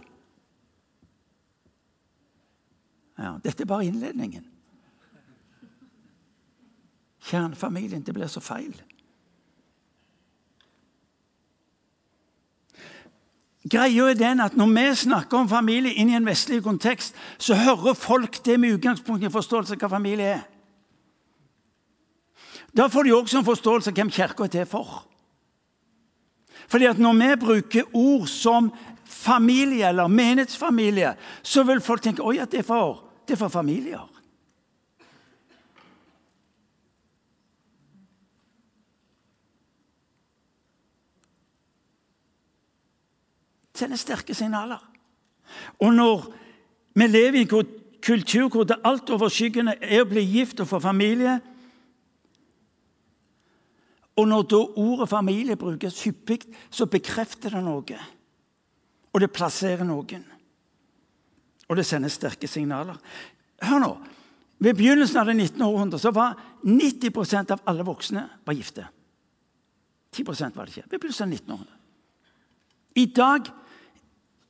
Ja, 3.17 3.37
dette 3.43 3.63
er 3.63 3.69
bare 3.69 3.85
innledningen. 3.85 4.45
Kjernefamilien, 7.25 8.03
det 8.05 8.13
blir 8.13 8.29
så 8.29 8.43
feil. 8.43 8.75
Greia 13.65 14.11
er 14.11 14.13
den 14.13 14.39
at 14.39 14.57
Når 14.57 14.67
vi 14.67 14.95
snakker 14.95 15.37
om 15.37 15.49
familie 15.49 15.93
inn 15.93 16.09
i 16.09 16.15
en 16.15 16.25
vestlig 16.25 16.61
kontekst, 16.63 17.15
så 17.37 17.55
hører 17.55 17.97
folk 17.97 18.45
det 18.45 18.59
med 18.59 18.77
utgangspunkt 18.77 19.25
i 19.25 19.31
forståelse 19.33 19.73
av 19.73 19.81
hva 19.81 19.89
familie 19.89 20.35
er. 20.35 20.43
Da 22.77 22.87
får 22.91 23.03
de 23.03 23.15
også 23.15 23.39
en 23.39 23.47
forståelse 23.47 23.89
av 23.89 23.95
hvem 23.95 24.11
Kirka 24.11 24.43
er 24.43 24.51
til 24.53 24.65
for. 24.69 25.07
Fordi 26.67 26.85
at 26.85 26.99
Når 26.99 27.13
vi 27.13 27.45
bruker 27.45 27.83
ord 27.93 28.27
som 28.27 28.71
familie 29.25 29.89
eller 29.89 30.07
menighetsfamilie, 30.07 31.15
så 31.43 31.63
vil 31.63 31.81
folk 31.81 32.03
tenke 32.05 32.23
oi, 32.23 32.37
at 32.39 32.51
det 32.51 32.61
er 32.61 32.67
for, 32.67 33.01
det 33.27 33.35
er 33.35 33.45
for 33.45 33.53
familier. 33.53 34.11
sender 43.75 43.99
sterke 43.99 44.31
signaler. 44.31 44.79
Og 45.83 45.89
når 45.93 46.21
vi 46.95 47.07
lever 47.07 47.41
i 47.41 47.41
en 47.43 47.65
kultur 47.99 48.47
hvor 48.47 48.63
det 48.63 48.77
altoverskyggende 48.87 49.73
er 49.83 50.05
å 50.05 50.07
bli 50.07 50.23
gift 50.23 50.61
og 50.63 50.69
få 50.69 50.79
familie 50.79 51.33
Og 54.15 54.27
når 54.27 54.45
da 54.47 54.59
ordet 54.79 55.09
familie 55.11 55.57
brukes 55.59 56.03
hyppig, 56.05 56.45
så 56.71 56.87
bekrefter 56.87 57.51
det 57.51 57.63
noe. 57.65 57.97
Og 59.15 59.23
det 59.23 59.31
plasserer 59.31 59.87
noen. 59.87 60.25
Og 61.69 61.79
det 61.79 61.85
sender 61.87 62.11
sterke 62.11 62.49
signaler. 62.51 62.99
Hør 63.63 63.81
nå. 63.81 63.93
Ved 64.59 64.75
begynnelsen 64.77 65.21
av 65.21 65.29
det 65.29 65.37
19. 65.37 65.63
århundre 65.63 65.99
så 65.99 66.11
var 66.15 66.35
90% 66.63 67.55
av 67.55 67.63
alle 67.67 67.85
voksne 67.87 68.25
var 68.45 68.55
gifte. 68.55 68.85
10 70.15 70.27
var 70.27 70.67
det 70.67 70.75
ikke. 70.75 70.87
Ved 70.91 70.99
begynnelsen 70.99 71.27
av 71.27 71.33
1900. 71.39 71.81
I 72.95 73.05
dag 73.05 73.49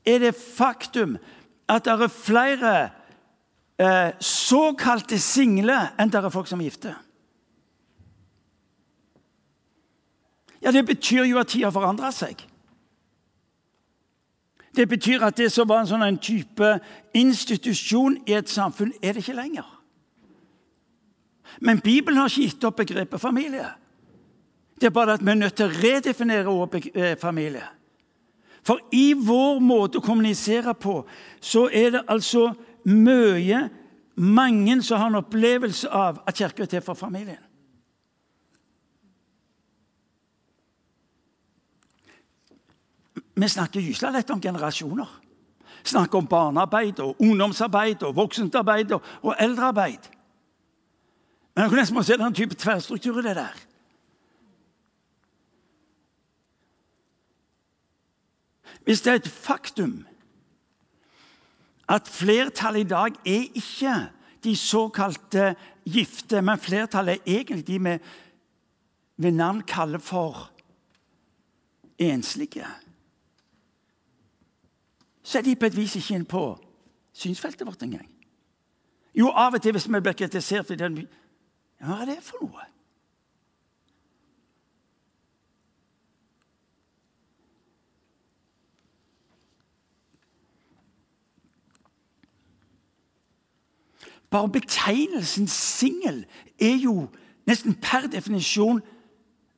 er 0.05 0.19
det 0.21 0.35
faktum 0.37 1.15
at 1.69 1.85
det 1.85 1.93
er 1.95 2.13
flere 2.13 2.73
eh, 3.81 4.11
såkalte 4.21 5.17
single 5.21 5.77
enn 5.97 6.11
det 6.13 6.21
er 6.21 6.33
folk 6.33 6.49
som 6.49 6.61
er 6.61 6.69
gifte. 6.69 6.93
Ja, 10.61 10.71
Det 10.71 10.85
betyr 10.85 11.25
jo 11.29 11.37
at 11.41 11.49
tida 11.53 11.69
forandrer 11.73 12.13
seg. 12.13 12.41
Det 14.75 14.89
betyr 14.89 15.23
at 15.23 15.37
det 15.37 15.51
som 15.51 15.69
var 15.69 15.83
en 15.83 15.89
sånn 15.89 16.17
type 16.19 16.73
institusjon 17.15 18.17
i 18.27 18.35
et 18.35 18.49
samfunn, 18.51 18.91
er 19.01 19.15
det 19.15 19.23
ikke 19.23 19.37
lenger. 19.37 19.69
Men 21.61 21.79
Bibelen 21.79 22.19
har 22.19 22.29
ikke 22.29 22.49
gitt 22.49 22.67
opp 22.67 22.81
begrepet 22.81 23.21
familie. 23.21 23.69
Det 24.75 24.89
er 24.89 24.95
bare 24.95 25.15
at 25.15 25.23
vi 25.23 25.31
er 25.31 25.39
nødt 25.39 25.55
til 25.55 25.69
å 25.69 25.79
redefinere 25.79 26.51
ordet 26.51 26.89
eh, 26.91 27.15
familie. 27.19 27.63
For 28.65 28.81
i 28.91 29.13
vår 29.13 29.61
måte 29.63 30.01
å 30.01 30.03
kommunisere 30.03 30.73
på 30.73 31.03
så 31.39 31.67
er 31.71 31.93
det 31.95 32.05
altså 32.11 32.49
mye 32.89 33.67
mange 34.15 34.79
som 34.83 34.99
har 34.99 35.11
en 35.11 35.21
opplevelse 35.21 35.89
av 35.91 36.23
at 36.27 36.37
kirka 36.37 36.65
er 36.65 36.71
til 36.73 36.83
for 36.83 36.97
familien. 36.97 37.39
Vi 43.35 43.49
snakker 43.49 43.83
gysla 43.83 44.09
lett 44.09 44.29
om 44.29 44.41
generasjoner. 44.41 45.07
Snakker 45.83 46.17
om 46.17 46.27
barnearbeid, 46.27 46.99
og 46.99 47.21
ungdomsarbeid, 47.21 48.03
og 48.03 48.15
voksentarbeid 48.15 48.91
og, 48.91 49.03
og 49.21 49.35
eldrearbeid. 49.39 50.09
Men 51.55 51.63
jeg 51.63 51.69
kunne 51.69 51.83
nesten 51.83 52.03
se 52.03 52.17
er 52.19 52.35
type 52.35 52.55
tverrstruktur 52.55 53.19
i 53.19 53.25
det 53.27 53.35
der. 53.35 53.61
Hvis 58.85 59.01
det 59.01 59.11
er 59.11 59.21
et 59.21 59.27
faktum 59.27 60.05
at 61.89 62.07
flertallet 62.09 62.85
i 62.85 62.89
dag 62.89 63.17
er 63.25 63.47
ikke 63.57 63.95
de 64.43 64.55
såkalte 64.57 65.55
gifte, 65.85 66.41
men 66.41 66.61
flertallet 66.61 67.21
er 67.25 67.39
egentlig 67.39 67.67
de 67.67 67.79
vi 67.79 67.97
ved 69.17 69.31
navn 69.31 69.61
kaller 69.61 69.99
for 69.99 70.49
enslige 71.97 72.67
Så 75.25 75.37
er 75.37 75.41
de 75.41 75.55
på 75.55 75.65
et 75.65 75.77
vis 75.77 75.95
ikke 75.95 76.15
inne 76.15 76.25
på 76.29 76.43
synsfeltet 77.13 77.65
vårt 77.67 77.81
engang. 77.83 78.05
Jo, 79.17 79.31
av 79.33 79.55
og 79.57 79.61
til 79.61 79.73
hvis 79.73 79.87
vi 79.89 79.99
blir 79.99 80.13
kritisert 80.13 80.67
for 80.67 80.77
den 80.77 81.07
Hva 81.81 82.01
er 82.01 82.05
det 82.05 82.17
for 82.23 82.43
noe? 82.43 82.65
Bare 94.29 94.51
betegnelsen 94.51 95.47
singel 95.47 96.25
er 96.59 96.77
jo 96.83 97.07
nesten 97.47 97.75
per 97.81 98.09
definisjon 98.11 98.81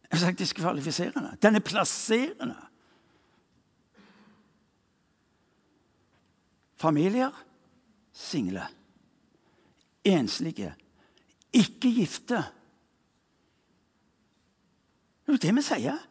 jeg 0.07 0.19
har 0.19 0.19
sagt 0.19 0.39
diskvalifiserende. 0.39 1.35
Den 1.41 1.55
er 1.55 1.59
plasserende. 1.59 2.55
Familier 6.77 7.33
single. 8.17 8.67
Enslige. 10.05 10.75
Ikke 11.53 11.91
gifte. 11.93 12.43
Det 15.25 15.33
er 15.33 15.35
jo 15.35 15.41
det 15.43 15.55
vi 15.55 15.63
sier. 15.65 16.03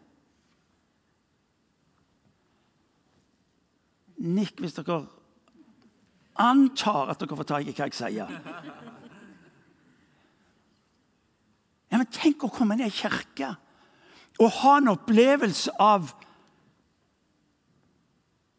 Nikk 4.27 4.61
hvis 4.61 4.75
dere 4.77 5.05
antar 6.41 7.13
at 7.13 7.21
dere 7.21 7.39
får 7.39 7.49
tak 7.49 7.69
i 7.69 7.73
hva 7.73 7.87
jeg 7.87 7.97
sier. 7.97 8.35
Ja, 11.87 12.01
men 12.01 12.11
Tenk 12.13 12.45
å 12.45 12.53
komme 12.53 12.77
ned 12.77 12.91
i 12.91 12.99
kirke 12.99 13.55
og 14.37 14.53
ha 14.59 14.75
en 14.77 14.93
opplevelse 14.93 15.73
av 15.81 16.11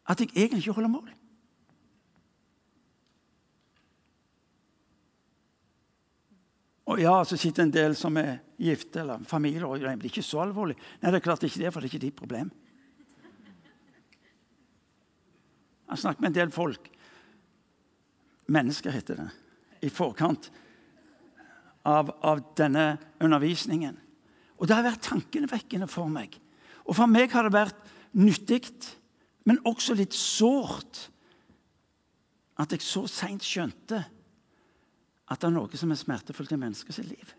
at 0.08 0.20
jeg 0.24 0.32
egentlig 0.34 0.64
ikke 0.64 0.78
holder 0.80 0.90
mål. 0.90 1.17
Og 6.88 7.00
ja, 7.02 7.18
så 7.28 7.36
sitter 7.36 7.66
en 7.66 7.72
del 7.72 7.94
som 7.98 8.16
er 8.16 8.38
gifte 8.56 9.02
eller 9.02 9.24
familie, 9.28 9.66
og 9.66 9.82
det 9.82 9.92
blir 10.00 10.08
ikke 10.08 10.24
så 10.24 10.40
alvorlig. 10.46 10.78
Nei, 11.02 11.10
det 11.12 11.20
er 11.20 11.26
klart 11.26 11.44
ikke 11.44 11.60
det, 11.60 11.72
for 11.72 11.84
det 11.84 11.90
er 11.90 11.92
ikke 11.92 12.06
ditt 12.06 12.16
problem. 12.16 12.48
Jeg 15.84 15.92
har 15.92 16.00
snakket 16.00 16.24
med 16.24 16.30
en 16.30 16.38
del 16.38 16.52
folk 16.52 16.88
mennesker, 18.48 18.92
heter 18.92 19.20
det, 19.20 19.28
i 19.84 19.92
forkant 19.92 20.48
av, 21.88 22.14
av 22.24 22.40
denne 22.56 22.90
undervisningen. 23.20 23.96
Og 24.56 24.68
det 24.68 24.76
har 24.76 24.88
vært 24.88 25.04
tankevekkende 25.10 25.88
for 25.92 26.08
meg. 26.12 26.34
Og 26.88 26.96
for 26.96 27.10
meg 27.10 27.32
har 27.36 27.44
det 27.44 27.56
vært 27.56 27.92
nyttig, 28.16 28.64
men 29.44 29.60
også 29.68 29.96
litt 29.96 30.16
sårt 30.16 31.06
at 32.58 32.72
jeg 32.72 32.82
så 32.82 33.04
seint 33.08 33.44
skjønte 33.44 34.02
at 35.28 35.40
det 35.40 35.48
er 35.48 35.54
noe 35.54 35.80
som 35.80 35.92
er 35.92 36.00
smertefullt 36.00 36.52
i 36.52 36.60
menneskets 36.60 37.02
liv. 37.04 37.34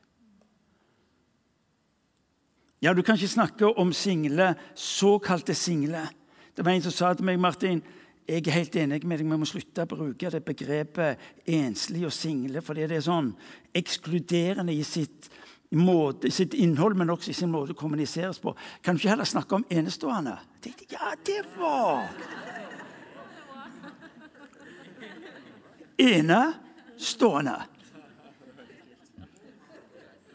Ja, 2.82 2.94
Du 2.94 3.02
kan 3.02 3.16
ikke 3.16 3.28
snakke 3.28 3.78
om 3.78 3.94
single, 3.94 4.56
såkalte 4.76 5.54
single. 5.54 6.08
Det 6.56 6.66
var 6.66 6.72
en 6.72 6.82
som 6.82 6.92
sa 6.92 7.14
til 7.14 7.26
meg, 7.26 7.40
Martin 7.40 7.82
jeg 8.30 8.48
er 8.48 8.54
helt 8.60 8.76
enig 8.78 9.00
med 9.10 9.18
deg, 9.18 9.26
vi 9.26 9.38
må 9.42 9.48
slutte 9.48 9.86
å 9.88 9.90
bruke 9.90 10.30
det 10.30 10.44
begrepet 10.46 11.50
enslig 11.50 12.04
og 12.06 12.14
single, 12.14 12.62
fordi 12.62 12.86
det 12.90 13.00
er 13.00 13.06
sånn 13.08 13.32
ekskluderende 13.74 14.76
i 14.76 14.84
sitt, 14.86 15.32
måte, 15.74 16.30
sitt 16.34 16.54
innhold, 16.58 16.98
men 16.98 17.10
også 17.10 17.32
i 17.34 17.38
sin 17.40 17.50
måte 17.50 17.74
å 17.74 17.80
kommuniseres 17.80 18.38
på. 18.44 18.54
Kan 18.86 18.96
du 18.96 19.02
ikke 19.02 19.16
heller 19.16 19.30
snakke 19.30 19.58
om 19.58 19.66
enestående? 19.74 20.36
Ja, 20.94 21.16
det 21.26 21.42
var 21.58 22.06
enestående. 26.00 27.58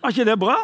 Var 0.04 0.12
ikke 0.12 0.24
det 0.28 0.36
bra? 0.36 0.58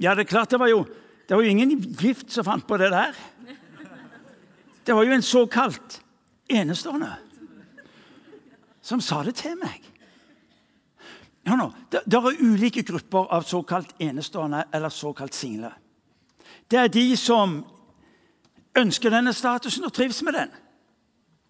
Ja, 0.00 0.14
det 0.16 0.22
er 0.24 0.30
klart 0.30 0.50
det 0.50 0.60
var 0.60 0.70
jo, 0.70 0.86
det 1.28 1.36
var 1.36 1.44
jo 1.44 1.50
ingen 1.52 1.74
gift 2.00 2.32
som 2.32 2.46
fant 2.48 2.64
på 2.64 2.78
det 2.80 2.88
der. 2.94 3.12
Det 4.86 4.96
var 4.96 5.04
jo 5.04 5.12
en 5.12 5.22
såkalt 5.22 5.98
enestående 6.48 7.10
som 8.80 9.04
sa 9.04 9.20
det 9.26 9.34
til 9.42 9.58
meg. 9.60 9.84
Ja, 11.44 11.58
nå, 11.60 11.68
det, 11.92 12.06
det 12.08 12.16
er 12.16 12.40
ulike 12.40 12.86
grupper 12.88 13.28
av 13.28 13.44
såkalt 13.44 13.92
enestående 14.00 14.64
eller 14.72 14.88
såkalt 14.88 15.36
single. 15.36 15.74
Det 16.70 16.80
er 16.80 16.88
de 16.88 17.08
som 17.20 17.58
ønsker 18.80 19.12
denne 19.12 19.36
statusen 19.36 19.84
og 19.84 19.92
trives 19.92 20.22
med 20.24 20.40
den. 20.40 20.60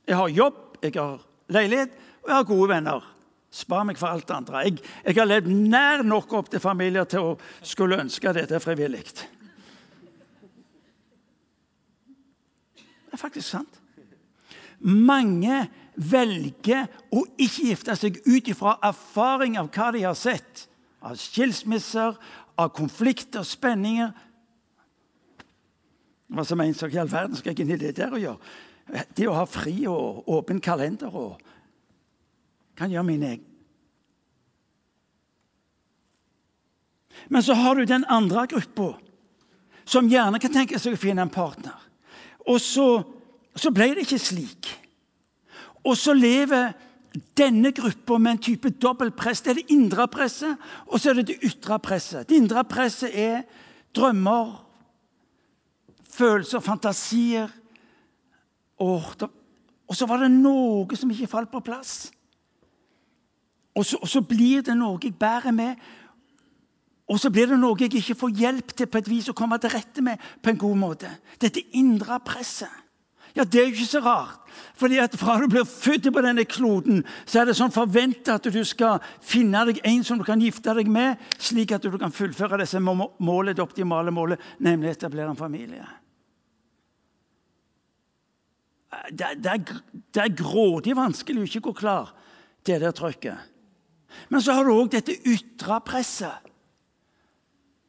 Jeg 0.09 0.19
har 0.19 0.35
jobb, 0.35 0.81
jeg 0.83 0.99
har 0.99 1.23
leilighet, 1.47 1.95
og 2.25 2.33
jeg 2.33 2.41
har 2.41 2.51
gode 2.51 2.73
venner. 2.75 3.13
Spar 3.57 3.87
meg 3.89 3.97
for 3.97 4.13
alt 4.13 4.27
det 4.29 4.37
andre. 4.37 4.65
Jeg, 4.67 4.83
jeg 5.07 5.17
har 5.17 5.29
levd 5.29 5.49
nær 5.49 6.05
nok 6.05 6.35
opp 6.37 6.51
til 6.53 6.61
familier 6.61 7.07
til 7.09 7.31
å 7.31 7.37
skulle 7.65 7.97
ønske 8.03 8.35
dette 8.37 8.61
frivillig. 8.61 9.05
Det 12.77 13.17
er 13.17 13.23
faktisk 13.23 13.49
sant. 13.49 13.81
Mange 14.85 15.63
velger 15.97 16.85
å 17.17 17.25
ikke 17.41 17.71
gifte 17.71 17.97
seg 17.97 18.21
ut 18.27 18.51
ifra 18.53 18.77
erfaring 18.85 19.57
av 19.57 19.71
hva 19.73 19.89
de 19.97 20.05
har 20.05 20.19
sett. 20.19 20.67
Av 21.01 21.17
skilsmisser, 21.17 22.17
av 22.61 22.73
konflikter, 22.77 23.47
spenninger. 23.47 24.13
Hva 26.29 26.45
som 26.45 26.61
en 26.61 26.77
sak 26.77 26.93
i 26.93 27.01
all 27.01 27.09
verden 27.09 27.39
skal 27.39 27.55
jeg 27.55 27.65
inn 27.65 27.73
i 27.77 27.81
det 27.81 27.97
der 27.97 28.13
å 28.13 28.21
gjøre? 28.21 28.57
Det 29.17 29.27
å 29.27 29.35
ha 29.39 29.47
fri 29.49 29.87
og 29.91 30.29
åpen 30.31 30.61
kalender 30.63 31.15
og 31.17 31.41
kan 32.77 32.93
gjøre 32.93 33.07
mine 33.09 33.31
egen. 33.35 33.53
Men 37.29 37.43
så 37.43 37.55
har 37.55 37.75
du 37.75 37.85
den 37.85 38.05
andre 38.09 38.47
gruppa, 38.47 38.95
som 39.85 40.09
gjerne 40.11 40.39
kan 40.43 40.53
tenke 40.53 40.79
seg 40.79 40.95
å 40.95 41.01
finne 41.01 41.25
en 41.25 41.33
partner. 41.33 41.75
Og 42.47 42.61
så, 42.63 42.87
så 43.57 43.73
ble 43.75 43.95
det 43.95 44.07
ikke 44.07 44.21
slik. 44.23 44.69
Og 45.87 45.97
så 45.99 46.15
lever 46.15 46.75
denne 47.39 47.73
gruppa 47.75 48.19
med 48.19 48.37
en 48.37 48.43
type 48.49 48.71
dobbeltpress. 48.83 49.43
Det 49.43 49.53
er 49.53 49.61
det 49.61 49.75
indre 49.75 50.07
presset, 50.13 50.59
og 50.87 51.01
så 51.01 51.11
er 51.11 51.21
det 51.21 51.29
det 51.31 51.39
ytre 51.49 51.79
presset. 51.83 52.29
Det 52.29 52.39
indre 52.39 52.65
presset 52.69 53.15
er 53.15 53.47
drømmer, 53.97 54.53
følelser, 56.11 56.61
fantasier. 56.61 57.51
Og, 58.83 59.03
og 59.89 59.97
så 59.97 60.09
var 60.11 60.23
det 60.23 60.35
noe 60.35 60.99
som 60.99 61.11
ikke 61.11 61.31
falt 61.31 61.53
på 61.53 61.65
plass. 61.65 62.11
Og 63.77 63.85
så, 63.85 63.99
og 64.01 64.09
så, 64.09 64.23
blir 64.25 64.65
det 64.65 64.77
noe 64.77 64.99
jeg 65.03 65.15
bærer 65.19 65.53
med, 65.53 65.77
og 67.07 67.21
så 67.21 67.31
blir 67.31 67.51
det 67.53 67.59
noe 67.61 67.77
jeg 67.79 67.93
ikke 67.95 68.17
får 68.19 68.33
hjelp 68.41 68.73
til 68.75 68.89
på 68.91 68.99
et 68.99 69.11
vis 69.11 69.29
å 69.31 69.37
komme 69.37 69.59
til 69.63 69.71
rette 69.71 70.03
med 70.03 70.23
på 70.43 70.51
en 70.51 70.59
god 70.59 70.81
måte. 70.81 71.11
Dette 71.39 71.63
indre 71.79 72.19
presset. 72.25 72.83
Ja, 73.37 73.45
Det 73.45 73.61
er 73.61 73.67
jo 73.67 73.75
ikke 73.75 73.87
så 73.87 74.01
rart. 74.01 74.41
Fordi 74.75 74.97
at 74.99 75.17
Fra 75.17 75.37
du 75.41 75.47
blir 75.49 75.65
født 75.65 76.09
på 76.13 76.23
denne 76.25 76.45
kloden, 76.45 77.05
så 77.27 77.41
er 77.41 77.45
det 77.45 77.57
sånn 77.57 77.73
forventa 77.73 78.39
at 78.41 78.49
du 78.49 78.65
skal 78.65 79.03
finne 79.21 79.61
deg 79.69 79.83
en 79.85 80.05
som 80.05 80.19
du 80.19 80.25
kan 80.25 80.41
gifte 80.41 80.73
deg 80.75 80.89
med, 80.89 81.21
slik 81.39 81.73
at 81.77 81.85
du 81.85 81.99
kan 81.99 82.13
fullføre 82.13 82.63
disse 82.63 82.81
målet, 82.81 83.57
det 83.57 83.63
optimale 83.63 84.11
målet, 84.11 84.41
nemlig 84.59 84.95
etablere 84.95 85.29
en 85.31 85.37
familie. 85.37 85.85
Det, 89.13 89.35
det, 89.37 89.53
er, 89.53 89.83
det 90.15 90.23
er 90.23 90.33
grådig 90.33 90.97
vanskelig 90.97 91.43
å 91.43 91.51
ikke 91.51 91.67
gå 91.69 91.75
klar 91.77 92.15
det 92.65 92.81
der 92.81 92.97
trykket. 92.97 93.53
Men 94.29 94.43
så 94.43 94.53
har 94.53 94.65
du 94.65 94.75
òg 94.75 94.91
dette 94.93 95.15
ytre 95.29 95.81
presset. 95.87 96.53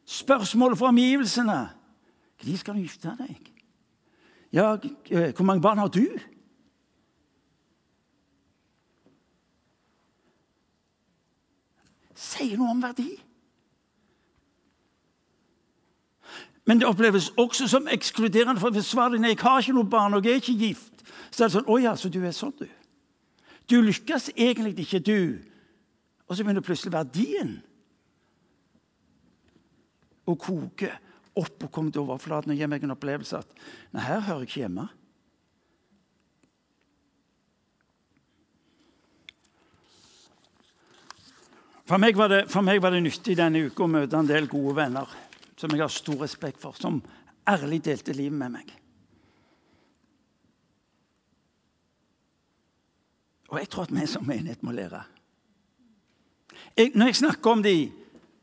Spørsmålet 0.08 0.78
fra 0.78 0.88
omgivelsene. 0.88 1.60
Når 2.44 2.56
skal 2.56 2.74
du 2.74 2.80
gifte 2.80 3.12
deg? 3.18 3.52
Ja, 4.52 4.76
eh, 5.10 5.34
hvor 5.34 5.44
mange 5.44 5.62
barn 5.62 5.78
har 5.78 5.88
du? 5.88 6.06
Sier 12.14 12.56
noe 12.58 12.70
om 12.72 12.82
verdi. 12.82 13.10
Men 16.68 16.80
det 16.80 16.88
oppleves 16.88 17.30
også 17.36 17.68
som 17.68 17.88
ekskluderende. 17.88 18.60
for 18.60 18.80
svaret 18.80 19.20
er 19.20 19.28
jeg 19.28 19.38
har 19.40 19.60
ikke 19.60 19.72
noe 19.72 19.88
barn 19.88 20.14
og 20.14 20.24
jeg 20.24 20.32
er 20.32 20.36
ikke 20.42 20.66
gift, 20.66 21.04
så 21.30 21.44
er 21.44 21.48
det 21.48 21.52
sånn 21.52 21.68
Å 21.68 21.78
ja, 21.80 21.94
så 21.96 22.08
du 22.08 22.24
er 22.24 22.32
sånn, 22.32 22.52
du. 22.58 22.68
Du 23.70 23.80
lykkes 23.80 24.30
egentlig 24.36 24.78
ikke, 24.78 24.98
du. 24.98 25.38
Og 26.28 26.36
så 26.36 26.44
begynner 26.44 26.64
plutselig 26.64 26.92
verdien 26.92 27.56
å 30.28 30.36
koke 30.36 30.92
opp 31.38 31.64
og 31.64 31.72
komme 31.72 31.92
til 31.94 32.04
overflaten 32.04 32.52
og 32.52 32.58
gi 32.58 32.68
meg 32.68 32.84
en 32.84 32.92
opplevelse 32.92 33.40
at 33.40 33.52
nei, 33.94 34.04
her 34.04 34.24
hører 34.26 34.44
jeg 34.44 34.50
ikke 34.50 34.62
hjemme. 34.66 34.88
For 41.88 41.96
meg, 41.96 42.18
det, 42.28 42.42
for 42.52 42.66
meg, 42.66 42.82
var 42.84 42.92
det, 42.92 43.00
nyttig 43.00 43.38
denne 43.38 43.62
uka 43.64 43.86
å 43.86 43.88
møte 43.88 44.18
en 44.18 44.28
del 44.28 44.50
gode 44.50 44.74
venner 44.76 45.14
som 45.56 45.72
jeg 45.72 45.80
har 45.80 45.92
stor 45.92 46.20
respekt 46.20 46.60
for, 46.60 46.76
som 46.76 47.00
ærlig 47.48 47.80
delte 47.86 48.12
livet 48.12 48.36
med 48.36 48.58
meg. 48.58 48.74
Og 53.48 53.56
jeg 53.56 53.70
tror 53.72 53.88
at 53.88 53.94
vi 53.96 54.04
som 54.04 54.28
menighet 54.28 54.60
må 54.66 54.76
lære. 54.76 55.00
Jeg, 56.76 56.92
når 56.94 57.06
jeg 57.06 57.16
snakker 57.16 57.50
om 57.50 57.62
de 57.62 57.92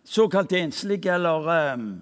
såkalt 0.06 0.52
enslige 0.54 1.14
eller 1.14 1.74
um, 1.74 2.02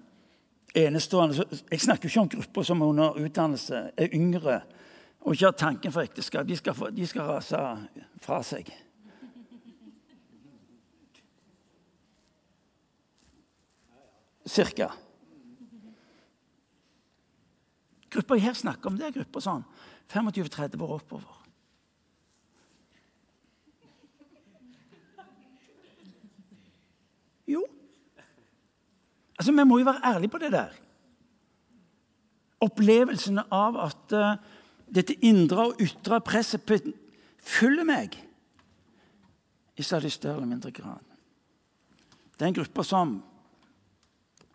enestående. 0.75 1.45
Jeg 1.71 1.81
snakker 1.81 2.09
ikke 2.09 2.19
om 2.19 2.29
grupper 2.29 2.63
som 2.63 2.81
er 2.81 2.85
under 2.85 3.19
utdannelse, 3.25 3.89
er 3.97 4.07
yngre 4.13 4.61
og 5.23 5.33
ikke 5.33 5.45
har 5.45 5.51
tanken 5.51 5.91
for 5.91 6.03
ekteskap. 6.03 6.47
De 6.47 6.55
skal, 6.57 6.75
de 6.95 7.07
skal 7.07 7.21
rase 7.21 7.59
fra 8.21 8.41
seg. 8.43 8.67
Cirka. 14.45 14.89
Grupper 18.11 18.35
jeg 18.35 18.43
her 18.43 18.57
snakker 18.59 18.91
om, 18.91 18.97
det 18.99 19.07
er 19.07 19.15
grupper 19.15 19.41
sånn 19.41 19.63
25-30 20.11 20.83
år 20.83 20.97
oppover. 20.97 21.39
Jo, 27.47 27.63
Altså, 29.37 29.51
Vi 29.51 29.63
må 29.63 29.77
jo 29.79 29.85
være 29.85 30.05
ærlige 30.15 30.29
på 30.29 30.37
det 30.37 30.51
der. 30.51 30.73
Opplevelsen 32.61 33.39
av 33.51 33.77
at 33.77 34.13
uh, 34.13 34.35
dette 34.95 35.17
indre 35.25 35.67
og 35.67 35.81
ytre 35.81 36.21
presset 36.21 36.93
følger 37.43 37.83
meg 37.83 38.15
i 39.77 39.83
stadig 39.83 40.11
større 40.11 40.35
eller 40.35 40.47
mindre 40.47 40.71
grad. 40.71 41.01
Det 42.33 42.41
er 42.41 42.47
en 42.47 42.57
gruppe 42.61 42.83
som 42.83 43.23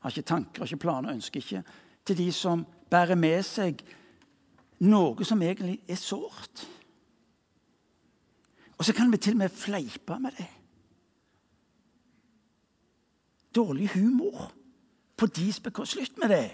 har 0.01 0.11
ikke 0.11 0.23
tanker, 0.23 0.63
har 0.63 0.67
ikke 0.67 0.87
planer, 0.87 1.13
ønsker 1.13 1.41
ikke. 1.41 1.63
Til 2.07 2.19
de 2.19 2.33
som 2.33 2.65
bærer 2.91 3.19
med 3.19 3.43
seg 3.45 3.83
noe 4.87 5.27
som 5.27 5.43
egentlig 5.43 5.81
er 5.91 5.99
sårt. 5.99 6.65
Og 8.79 8.87
så 8.87 8.95
kan 8.95 9.11
vi 9.13 9.19
til 9.19 9.35
og 9.35 9.43
med 9.43 9.51
fleipe 9.53 10.19
med 10.23 10.39
det. 10.39 10.47
Dårlig 13.55 13.91
humor 13.97 14.53
på 15.19 15.27
deres 15.27 15.61
bekostning. 15.61 16.07
Slutt 16.07 16.19
med 16.23 16.29
det! 16.37 16.49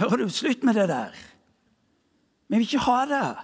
Hører 0.00 0.16
du? 0.16 0.28
Slutt 0.28 0.64
med 0.64 0.74
det 0.74 0.88
der. 0.88 1.14
Vi 2.48 2.56
vil 2.56 2.66
ikke 2.66 2.78
ha 2.78 3.00
det. 3.06 3.36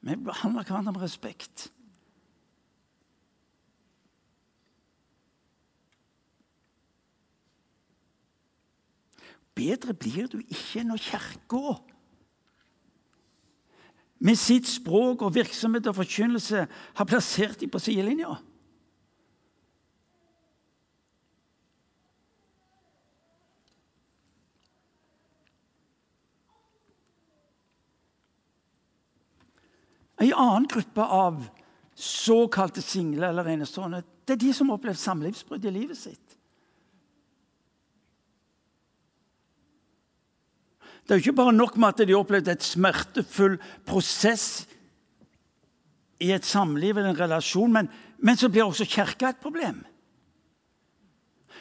Vi 0.00 0.16
behandler 0.16 0.64
hverandre 0.64 0.92
med 0.92 1.02
respekt. 1.02 1.72
Bedre 9.54 9.94
blir 9.94 10.26
du 10.26 10.38
ikke 10.38 10.84
når 10.84 10.96
Kirka 10.96 11.74
med 14.20 14.36
sitt 14.36 14.68
språk 14.68 15.22
og 15.24 15.34
virksomhet 15.34 15.86
og 15.88 15.96
forkynnelse 15.96 16.66
har 16.96 17.08
plassert 17.08 17.60
dem 17.60 17.70
på 17.72 17.80
sidelinja. 17.80 18.36
En 30.20 30.32
annen 30.36 30.68
gruppe 30.68 31.04
av 31.04 31.40
såkalte 31.94 32.82
single 32.84 33.28
eller 33.28 33.48
enestående 33.48 34.02
det 34.30 34.36
er 34.36 34.42
de 34.44 34.52
som 34.54 34.68
har 34.70 34.78
opplevd 34.78 35.00
samlivsbrudd 35.00 35.64
i 35.66 35.72
livet 35.74 35.98
sitt. 35.98 36.36
Det 41.02 41.16
er 41.16 41.18
jo 41.18 41.24
ikke 41.24 41.40
bare 41.40 41.54
nok 41.56 41.74
med 41.80 41.88
at 41.88 42.06
de 42.06 42.14
opplevde 42.14 42.52
et 42.54 42.62
smertefull 42.62 43.56
prosess 43.88 44.68
i 46.22 46.28
et 46.30 46.46
samliv 46.46 46.94
eller 46.94 47.10
en 47.10 47.18
relasjon, 47.18 47.72
men, 47.74 47.88
men 48.22 48.38
så 48.38 48.46
blir 48.52 48.68
også 48.68 48.86
kirka 48.86 49.32
et 49.32 49.42
problem. 49.42 49.80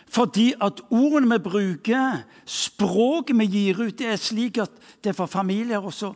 Fordi 0.10 0.52
at 0.62 0.84
ordene 0.94 1.40
vi 1.40 1.44
bruker, 1.50 2.22
språket 2.46 3.38
vi 3.40 3.50
gir 3.50 3.82
ut, 3.82 3.98
det 3.98 4.14
er 4.14 4.22
slik 4.22 4.62
at 4.62 4.78
det 5.02 5.16
er 5.16 5.18
for 5.18 5.32
familier 5.32 5.82
også. 5.82 6.12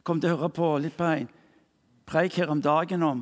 Jeg 0.00 0.06
kom 0.08 0.20
til 0.20 0.32
å 0.32 0.38
høre 0.38 0.48
på 0.56 0.68
litt 0.80 0.96
på 0.96 1.04
en 1.04 1.28
preik 2.08 2.38
her 2.40 2.48
om 2.50 2.62
dagen 2.64 3.04
om, 3.04 3.20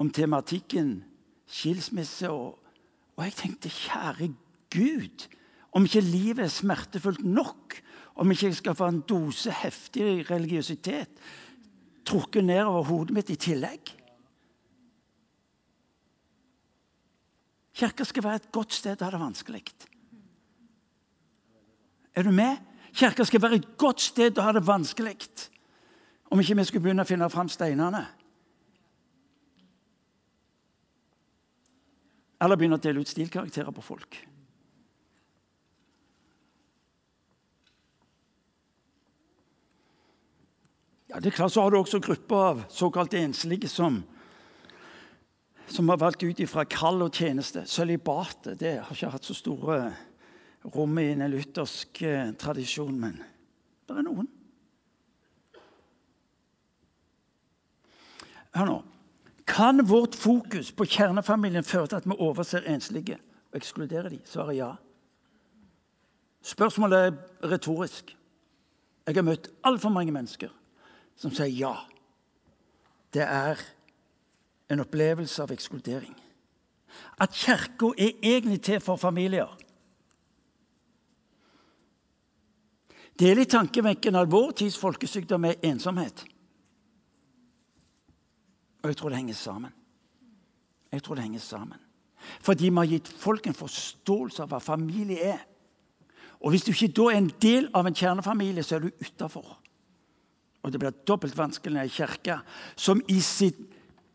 om 0.00 0.10
tematikken 0.10 1.02
skilsmisse. 1.44 2.30
Og, 2.32 2.56
og 3.12 3.26
jeg 3.26 3.36
tenkte, 3.36 3.72
kjære 3.72 4.30
Gud, 4.72 5.28
om 5.76 5.84
ikke 5.84 6.00
livet 6.00 6.46
er 6.46 6.52
smertefullt 6.52 7.20
nok, 7.28 7.76
om 8.18 8.32
ikke 8.32 8.48
jeg 8.48 8.58
skal 8.58 8.78
få 8.78 8.88
en 8.88 9.04
dose 9.08 9.52
heftig 9.52 10.24
religiøsitet 10.30 11.20
trukket 12.08 12.48
ned 12.48 12.64
over 12.64 12.88
hodet 12.88 13.14
mitt 13.14 13.30
i 13.30 13.36
tillegg 13.36 13.92
Kirka 17.78 18.02
skal 18.08 18.24
være 18.24 18.40
et 18.40 18.48
godt 18.50 18.72
sted 18.74 18.96
der 18.98 19.12
det 19.12 19.14
er 19.14 19.22
vanskelig. 19.22 19.62
Er 22.14 22.26
du 22.26 22.32
med? 22.34 22.56
Kirka 22.90 23.22
skal 23.24 23.42
være 23.42 23.60
et 23.60 23.68
godt 23.78 24.00
sted 24.00 24.32
der 24.34 24.52
det 24.52 24.62
er 24.62 24.66
vanskelig. 24.66 25.28
Om 26.28 26.40
ikke 26.40 26.56
vi 26.58 26.64
skulle 26.68 26.84
begynne 26.84 27.04
å 27.06 27.08
finne 27.08 27.28
fram 27.32 27.48
steinene. 27.48 28.02
Eller 32.38 32.58
begynne 32.58 32.78
å 32.78 32.82
dele 32.82 33.02
ut 33.02 33.10
stilkarakterer 33.10 33.74
på 33.74 33.84
folk. 33.84 34.18
Ja, 41.08 41.20
det 41.20 41.32
er 41.32 41.38
klart 41.38 41.52
Så 41.52 41.64
har 41.64 41.72
du 41.72 41.78
også 41.78 42.02
grupper 42.04 42.36
av 42.52 42.64
såkalt 42.68 43.14
enslige 43.14 43.68
som 43.68 44.02
som 45.68 45.88
har 45.88 45.98
valgt 46.00 46.22
ut 46.22 46.40
ifra 46.40 46.64
kall 46.64 47.02
og 47.04 47.12
tjeneste. 47.12 47.66
Sølibatet 47.68 48.56
det 48.60 48.78
har 48.80 48.94
ikke 48.94 49.10
hatt 49.12 49.26
så 49.28 49.34
store 49.36 49.78
rom 50.74 50.98
i 51.00 51.10
en 51.12 51.26
luthersk 51.28 52.02
eh, 52.08 52.30
tradisjon, 52.40 52.96
men 52.96 53.18
det 53.84 53.98
er 53.98 54.06
noen. 54.06 54.30
Hør 58.58 58.66
nå. 58.66 58.78
Kan 59.46 59.84
vårt 59.88 60.14
fokus 60.18 60.72
på 60.72 60.84
kjernefamilien 60.84 61.64
føre 61.64 61.86
til 61.86 61.96
at 61.96 62.06
vi 62.06 62.16
overser 62.18 62.66
enslige 62.66 63.18
og 63.52 63.56
ekskluderer 63.60 64.08
dem? 64.10 64.20
Svaret 64.26 64.56
ja. 64.56 64.72
Spørsmålet 66.42 66.98
er 66.98 67.50
retorisk. 67.52 68.16
Jeg 69.06 69.14
har 69.14 69.22
møtt 69.22 69.48
altfor 69.64 69.92
mange 69.94 70.12
mennesker 70.12 70.50
som 71.16 71.30
sier 71.34 71.54
ja. 71.54 71.74
Det 73.14 73.22
er 73.22 73.60
en 74.68 74.82
opplevelse 74.82 75.42
av 75.42 75.52
ekskludering. 75.54 76.16
At 77.20 77.32
kirka 77.32 77.92
er 77.96 78.18
egentlig 78.22 78.60
til 78.62 78.80
for 78.80 78.96
familier. 78.96 79.54
Det 83.18 83.30
er 83.30 83.38
litt 83.38 83.54
tankevekkende 83.54 84.26
at 84.26 84.32
vår 84.32 84.50
tids 84.60 84.76
folkesykdom 84.78 85.46
er 85.48 85.62
ensomhet. 85.62 86.26
Og 88.88 88.92
jeg 88.94 88.96
tror 88.96 89.12
det 89.12 89.18
henger 89.18 89.34
sammen. 89.34 89.72
Jeg 90.92 91.02
tror 91.04 91.14
det 91.14 91.22
henger 91.26 91.40
sammen. 91.44 91.80
Fordi 92.40 92.70
vi 92.70 92.76
har 92.76 92.86
gitt 92.88 93.08
folk 93.20 93.46
en 93.46 93.56
forståelse 93.56 94.40
av 94.42 94.48
hva 94.48 94.60
familie 94.64 95.26
er. 95.34 95.42
Og 96.40 96.54
Hvis 96.54 96.64
du 96.64 96.70
ikke 96.72 96.94
da 96.96 97.10
er 97.12 97.18
en 97.18 97.28
del 97.42 97.68
av 97.76 97.84
en 97.84 97.94
kjernefamilie, 97.94 98.64
så 98.64 98.78
er 98.78 98.86
du 98.86 99.02
utafor. 99.04 99.58
Og 100.62 100.72
det 100.72 100.80
blir 100.80 100.96
dobbelt 101.04 101.36
vanskelig 101.36 101.74
når 101.74 101.84
ei 101.84 101.92
kirke 101.98 102.38
som 102.80 103.02
i 103.12 103.18
sin, 103.20 103.68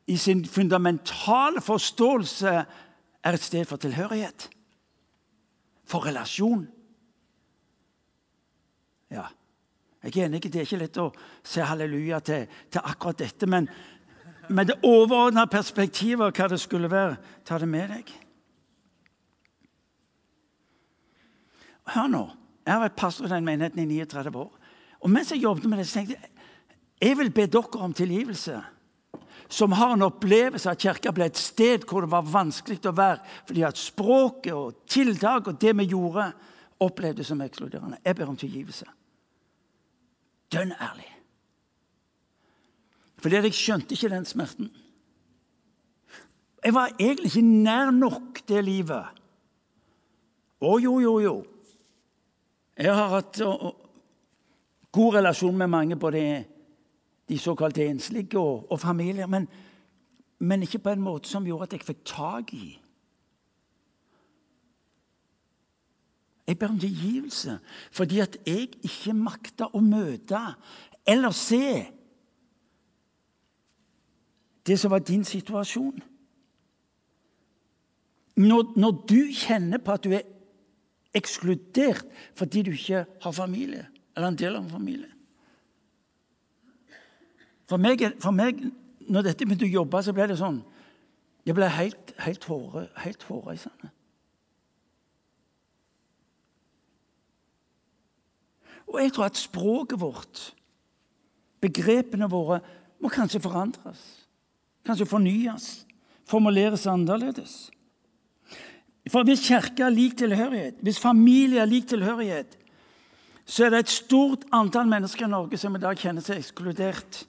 i 0.09 0.17
sin 0.17 0.41
fundamentale 0.45 1.61
forståelse 1.61 2.55
er 2.57 3.37
et 3.37 3.45
sted 3.45 3.69
for 3.69 3.77
tilhørighet. 3.77 4.49
For 5.85 6.01
relasjon. 6.09 6.65
Ja, 9.13 9.29
jeg 10.03 10.17
er 10.17 10.25
enig, 10.25 10.41
det 10.43 10.59
er 10.59 10.65
ikke 10.67 10.81
lett 10.81 10.97
å 10.99 11.11
se 11.47 11.63
halleluja 11.63 12.17
til, 12.27 12.47
til 12.67 12.83
akkurat 12.83 13.21
dette, 13.21 13.47
men, 13.47 13.69
men 14.49 14.67
det 14.67 14.79
overordna 14.83 15.45
perspektivet 15.47 16.25
av 16.25 16.35
hva 16.35 16.49
det 16.51 16.59
skulle 16.61 16.91
være, 16.91 17.17
ta 17.45 17.57
det 17.61 17.69
med 17.69 17.93
deg. 17.93 18.11
Hør 21.93 22.09
nå. 22.11 22.23
Jeg 22.63 22.73
har 22.73 22.83
vært 22.85 22.99
pastor 22.99 23.27
i 23.27 23.33
den 23.33 23.47
menigheten 23.47 23.81
i 23.83 24.03
39 24.03 24.39
år. 24.39 24.51
Og 25.03 25.11
mens 25.11 25.31
jeg 25.31 25.43
jobbet 25.43 25.67
med 25.67 25.81
det, 25.81 25.87
så 25.87 25.99
tenkte 25.99 26.15
jeg 26.15 26.29
jeg 27.03 27.17
vil 27.19 27.33
be 27.35 27.43
dere 27.51 27.81
om 27.83 27.93
tilgivelse 27.93 28.61
som 29.51 29.73
har 29.75 29.93
en 29.93 30.05
opplevelse 30.05 30.69
av 30.69 30.77
at 30.77 30.83
kirka 30.85 31.11
ble 31.11 31.27
et 31.27 31.39
sted 31.39 31.83
hvor 31.89 32.05
det 32.05 32.13
var 32.13 32.29
vanskelig 32.31 32.79
å 32.87 32.93
være 32.95 33.19
fordi 33.47 33.65
at 33.67 33.79
språket 33.79 34.53
og 34.55 34.85
tiltak 34.89 35.49
og 35.51 35.59
det 35.61 35.75
vi 35.77 35.89
gjorde, 35.91 36.29
opplevdes 36.83 37.27
som 37.29 37.41
ekskluderende. 37.43 37.99
Jeg 38.03 38.15
ber 38.15 38.31
om 38.31 38.39
tilgivelse. 38.39 38.87
Dønn 40.51 40.73
ærlig. 40.73 41.12
Fordi 43.23 43.39
jeg 43.39 43.55
skjønte 43.55 43.95
ikke 43.95 44.11
den 44.11 44.25
smerten. 44.27 44.71
Jeg 46.63 46.73
var 46.75 46.91
egentlig 46.99 47.31
ikke 47.31 47.47
nær 47.63 47.91
nok 47.95 48.41
det 48.47 48.63
livet. 48.67 49.21
Å, 50.63 50.75
jo, 50.79 50.97
jo, 50.99 51.13
jo. 51.23 51.33
Jeg 52.79 52.95
har 52.95 53.11
hatt 53.13 53.39
god 54.93 55.15
relasjon 55.17 55.57
med 55.57 55.71
mange, 55.71 55.95
både 55.99 56.21
de 57.29 57.39
såkalte 57.39 57.85
enslige 57.87 58.39
og, 58.39 58.67
og 58.71 58.79
familier. 58.79 59.27
Men, 59.27 59.47
men, 60.39 60.63
ikke 60.63 60.83
på 60.83 60.93
en 60.95 61.03
måte 61.03 61.31
som 61.31 61.47
gjorde 61.47 61.69
at 61.69 61.77
jeg 61.77 61.87
fikk 61.87 62.05
tak 62.11 62.55
i. 62.57 62.69
Jeg 66.43 66.59
ber 66.59 66.73
om 66.73 66.79
tilgivelse 66.79 67.53
fordi 67.95 68.19
at 68.19 68.35
jeg 68.43 68.73
ikke 68.83 69.13
makta 69.15 69.69
å 69.71 69.79
møte 69.79 70.41
eller 71.07 71.31
se 71.31 71.85
det 74.67 74.79
som 74.79 74.91
var 74.91 75.03
din 75.03 75.23
situasjon. 75.27 76.03
Når, 78.35 78.73
når, 78.79 78.91
du 79.09 79.19
kjenner 79.35 79.77
på 79.77 79.93
at 79.93 80.03
du 80.03 80.13
er 80.15 80.23
ekskludert 81.13 82.05
fordi 82.35 82.63
du 82.65 82.71
ikke 82.71 83.05
har 83.21 83.31
familie, 83.31 83.85
eller 84.15 84.27
en 84.27 84.39
del 84.39 84.55
av 84.55 84.63
en 84.63 84.71
familie 84.71 85.13
for 87.69 87.81
meg, 87.81 88.03
for 88.21 88.35
meg, 88.35 88.59
når 89.09 89.29
dette 89.29 89.47
begynte 89.47 89.65
å 89.65 89.75
jobbe, 89.81 90.01
så 90.03 90.13
ble 90.15 90.27
det 90.29 90.39
sånn 90.39 90.61
Jeg 91.43 91.57
ble 91.57 91.67
helt, 91.67 92.13
helt, 92.23 92.45
håre, 92.47 92.85
helt 93.03 93.23
hårreisende. 93.27 93.89
Og 98.87 98.99
jeg 99.01 99.11
tror 99.11 99.25
at 99.25 99.41
språket 99.41 99.99
vårt, 99.99 100.43
begrepene 101.59 102.29
våre, 102.31 102.61
må 103.03 103.11
kanskje 103.11 103.41
forandres. 103.43 104.22
Kanskje 104.83 105.07
fornyes. 105.07 105.85
Formuleres 106.29 106.87
annerledes. 106.87 107.69
For 109.11 109.27
hvis 109.27 109.43
kirke 109.43 109.83
er 109.83 109.91
lik 109.91 110.15
tilhørighet, 110.17 110.79
hvis 110.81 110.99
familie 110.99 111.59
er 111.59 111.67
lik 111.67 111.89
tilhørighet, 111.91 112.57
så 113.45 113.65
er 113.65 113.73
det 113.73 113.79
et 113.83 113.91
stort 113.91 114.45
antall 114.55 114.87
mennesker 114.87 115.27
i 115.27 115.31
Norge 115.31 115.59
som 115.59 115.75
i 115.75 115.81
dag 115.83 115.99
kjenner 115.99 116.23
seg 116.23 116.39
ekskludert 116.39 117.25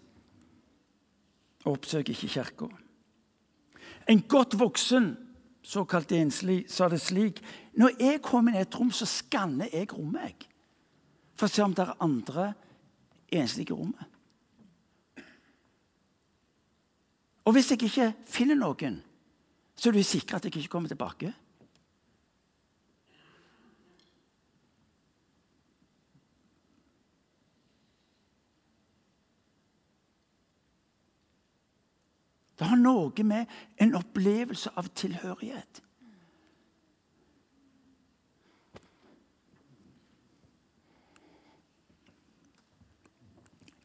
og 1.64 1.73
oppsøker 1.73 2.14
ikke 2.14 2.31
kirka. 2.37 2.69
En 4.07 4.23
godt 4.29 4.55
voksen, 4.61 5.14
såkalt 5.64 6.12
enslig, 6.12 6.64
sa 6.69 6.88
det 6.93 7.01
slik 7.01 7.40
Når 7.75 7.97
jeg 7.99 8.23
kommer 8.23 8.53
inn 8.53 8.61
i 8.61 8.62
et 8.62 8.77
rom, 8.79 8.93
så 8.95 9.07
skanner 9.09 9.73
jeg 9.73 9.90
rommet. 9.90 10.45
For 11.35 11.49
å 11.49 11.51
se 11.51 11.64
om 11.64 11.75
det 11.75 11.83
er 11.83 12.03
andre 12.05 12.53
enslige 13.35 13.75
i 13.75 13.79
rommet. 13.79 14.13
Og 17.44 17.52
hvis 17.52 17.70
jeg 17.70 17.83
ikke 17.83 18.12
finner 18.26 18.57
noen, 18.57 19.02
så 19.76 19.90
er 19.90 19.96
du 19.98 20.02
sikker 20.07 20.38
at 20.38 20.46
jeg 20.46 20.57
ikke 20.57 20.72
kommer 20.72 20.88
tilbake. 20.88 21.33
Det 32.54 32.70
har 32.70 32.78
noe 32.78 33.26
med 33.26 33.50
en 33.83 33.96
opplevelse 33.98 34.70
av 34.78 34.92
tilhørighet 34.96 35.83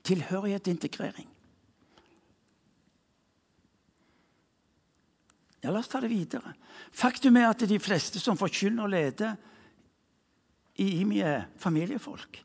Tilhørighet 0.09 0.65
og 0.65 0.71
integrering. 0.73 1.28
Ja, 5.63 5.71
La 5.71 5.79
oss 5.79 5.91
ta 5.91 5.99
det 5.99 6.11
videre. 6.11 6.53
Faktum 6.95 7.37
er 7.37 7.49
at 7.49 7.65
de 7.67 7.79
fleste 7.83 8.21
som 8.21 8.37
forkynner 8.39 8.85
og 8.85 8.93
leder 8.93 9.35
i 10.79 11.01
IMI, 11.01 11.19
er 11.19 11.49
familiefolk. 11.59 12.39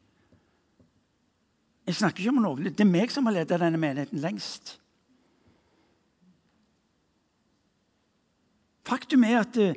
Jeg 1.86 1.94
snakker 1.94 2.24
ikke 2.24 2.32
om 2.32 2.42
noen. 2.42 2.70
Det 2.72 2.82
er 2.82 2.90
meg 2.90 3.12
som 3.12 3.28
har 3.28 3.36
ledet 3.36 3.60
denne 3.60 3.78
menigheten 3.78 4.22
lengst. 4.22 4.78
Faktum 8.84 9.24
er 9.24 9.40
at 9.40 9.58
eh, 9.60 9.76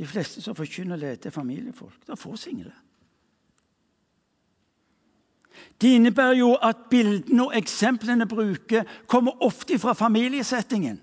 de 0.00 0.08
fleste 0.08 0.42
som 0.42 0.56
forkynner 0.56 0.96
og 0.96 1.04
leder, 1.04 1.28
er 1.28 1.34
familiefolk. 1.34 2.00
Det 2.06 2.16
er 2.16 2.20
få 2.20 2.34
single. 2.40 2.72
Det 5.80 5.94
innebærer 5.94 6.38
jo 6.40 6.54
at 6.56 6.88
bildene 6.90 7.46
og 7.46 7.56
eksemplene 7.56 8.26
bruker, 8.28 8.84
kommer 9.06 9.42
ofte 9.44 9.78
fra 9.78 9.92
familiesettingen. 9.92 11.00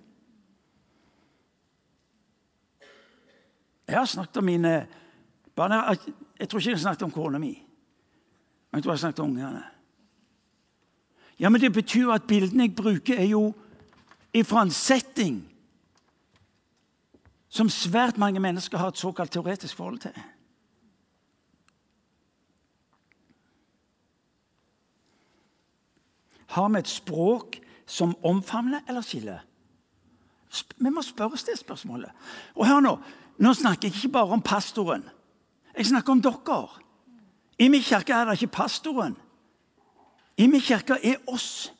Jeg 3.87 3.97
har 3.97 4.05
snakket 4.05 4.37
om 4.37 4.43
mine 4.43 4.87
barn. 5.55 5.97
Jeg 6.39 6.49
tror 6.49 6.59
ikke 6.59 6.69
jeg 6.69 6.77
har 6.77 6.81
snakket 6.81 7.03
om 7.03 7.11
kona 7.11 7.39
mi. 7.39 7.53
Men 8.71 8.77
jeg 8.77 8.83
tror 8.83 8.91
jeg 8.91 8.97
har 8.97 9.05
snakket 9.05 9.19
om 9.19 9.29
ungene. 9.29 9.63
Ja, 11.39 11.49
men 11.49 11.61
Det 11.61 11.73
betyr 11.73 12.11
at 12.11 12.27
bildene 12.27 12.63
jeg 12.63 12.75
bruker, 12.75 13.19
er 13.19 13.25
jo 13.25 13.53
ifra 14.33 14.61
en 14.61 14.71
setting 14.71 15.43
som 17.49 17.69
svært 17.69 18.17
mange 18.17 18.39
mennesker 18.39 18.77
har 18.77 18.87
et 18.87 18.97
såkalt 18.97 19.31
teoretisk 19.31 19.75
forhold 19.75 19.99
til. 19.99 20.13
Har 26.47 26.69
vi 26.69 26.79
et 26.79 26.87
språk 26.87 27.59
som 27.85 28.15
omfavner 28.23 28.81
eller 28.87 29.01
skiller? 29.01 29.39
Vi 30.77 30.89
må 30.89 31.01
spørre 31.01 31.37
oss 31.37 31.43
det 31.43 31.57
spørsmålet. 31.59 32.11
Og 32.55 32.67
hør 32.67 32.79
nå, 32.79 32.93
nå 33.37 33.53
snakker 33.53 33.87
jeg 33.87 33.95
ikke 33.95 34.15
bare 34.17 34.33
om 34.33 34.41
pastoren. 34.41 35.03
Jeg 35.77 35.85
snakker 35.91 36.11
om 36.11 36.21
dere. 36.21 36.59
I 37.59 37.67
min 37.69 37.81
kirke 37.81 38.13
er 38.13 38.25
det 38.25 38.37
ikke 38.37 38.55
pastoren. 38.57 39.15
I 40.37 40.47
min 40.47 40.61
kirke 40.61 40.97
er 41.03 41.21
oss. 41.27 41.71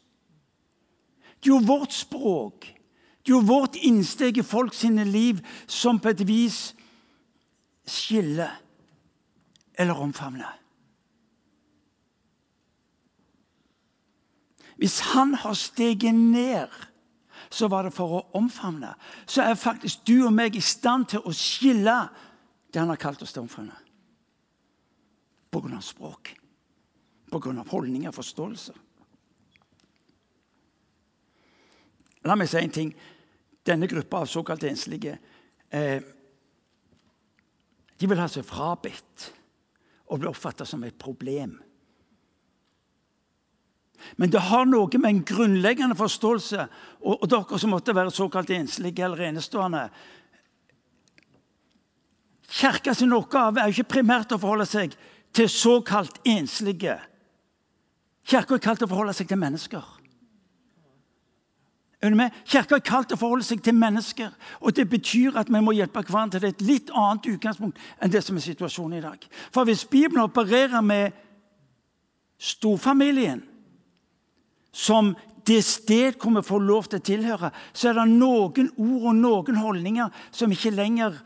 Det 1.38 1.50
er 1.52 1.56
jo 1.56 1.65
vårt 1.65 1.93
språk, 1.93 2.65
det 3.26 3.30
er 3.30 3.36
jo 3.36 3.46
vårt 3.46 3.76
innsteg 3.86 4.38
i 4.38 4.43
folk 4.43 4.74
sine 4.74 5.04
liv 5.06 5.38
som 5.67 6.00
på 6.00 6.10
et 6.10 6.24
vis 6.28 6.74
skiller 7.88 8.56
eller 9.78 10.02
omfavner. 10.02 10.56
Hvis 14.78 15.00
han 15.13 15.34
har 15.34 15.54
steget 15.54 16.15
ned 16.15 16.74
så 17.50 17.68
var 17.72 17.88
det 17.88 17.94
for 17.96 18.18
å 18.18 18.24
omfavne. 18.38 18.94
Så 19.26 19.44
er 19.44 19.60
faktisk 19.60 20.06
du 20.08 20.26
og 20.26 20.34
meg 20.36 20.56
i 20.56 20.64
stand 20.64 21.08
til 21.14 21.24
å 21.26 21.34
skille 21.36 21.96
det 22.72 22.82
han 22.82 22.92
har 22.92 23.00
kalt 23.02 23.22
oss 23.24 23.34
til 23.36 23.44
å 23.44 23.48
omfavne. 23.48 23.78
På 25.52 25.62
grunn 25.64 25.78
av 25.78 25.86
språk, 25.86 26.34
på 27.32 27.40
grunn 27.44 27.62
av 27.62 27.72
holdninger 27.72 28.12
og 28.12 28.18
forståelse. 28.18 28.76
La 32.28 32.36
meg 32.36 32.50
si 32.52 32.60
en 32.60 32.74
ting. 32.74 32.92
Denne 33.68 33.88
gruppa 33.88 34.22
av 34.24 34.30
såkalt 34.32 34.64
enslige 34.68 35.18
eh, 35.72 36.04
de 37.98 38.08
vil 38.08 38.20
ha 38.22 38.28
seg 38.32 38.46
frabedt 38.48 39.32
og 40.08 40.22
bli 40.22 40.30
oppfatta 40.30 40.66
som 40.68 40.84
et 40.88 40.96
problem. 41.00 41.58
Men 44.18 44.32
det 44.32 44.44
har 44.50 44.66
noe 44.66 45.00
med 45.00 45.10
en 45.10 45.24
grunnleggende 45.26 45.96
forståelse 45.98 46.68
Og, 47.02 47.24
og 47.24 47.30
dere 47.30 47.60
som 47.60 47.72
måtte 47.74 47.96
være 47.96 48.12
såkalt 48.12 48.50
enslige 48.50 49.04
eller 49.06 49.30
enestående 49.30 49.90
Kirka 52.48 52.94
sin 52.94 53.14
oppgave 53.14 53.60
er 53.60 53.68
jo 53.68 53.76
ikke 53.76 53.98
primært 53.98 54.32
å 54.32 54.40
forholde 54.40 54.66
seg 54.66 54.94
til 55.36 55.50
såkalt 55.52 56.22
enslige. 56.26 56.96
Kirka 58.28 58.56
er 58.56 58.64
kalt 58.64 58.84
å 58.86 58.90
forholde 58.90 59.16
seg 59.16 59.28
til 59.28 59.40
mennesker. 59.42 59.84
Kirka 62.48 62.78
er 62.78 62.86
kalt 62.86 63.12
å 63.12 63.18
forholde 63.20 63.46
seg 63.46 63.62
til 63.64 63.76
mennesker. 63.76 64.32
og 64.62 64.76
Det 64.76 64.90
betyr 64.90 65.38
at 65.38 65.50
vi 65.50 65.62
må 65.62 65.74
hjelpe 65.76 66.04
hverandre 66.06 66.40
til 66.40 66.50
et 66.50 66.62
litt 66.62 66.90
annet 66.94 67.26
utgangspunkt 67.26 67.78
enn 68.00 68.12
det 68.12 68.24
som 68.24 68.38
er 68.38 68.46
situasjonen 68.46 68.98
i 69.00 69.02
dag. 69.02 69.28
For 69.52 69.66
hvis 69.66 69.86
Bibelen 69.86 70.24
opererer 70.24 70.82
med 70.82 71.12
storfamilien 72.38 73.44
som 74.78 75.16
det 75.48 75.63
sted 75.66 76.18
hvor 76.20 76.36
vi 76.36 76.44
får 76.46 76.66
lov 76.68 76.90
til 76.90 77.00
å 77.00 77.06
tilhøre, 77.08 77.50
så 77.74 77.90
er 77.90 77.98
det 77.98 78.06
noen 78.12 78.70
ord 78.78 79.08
og 79.10 79.16
noen 79.18 79.62
holdninger 79.62 80.24
som 80.32 80.54
ikke 80.54 80.76
lenger 80.76 81.18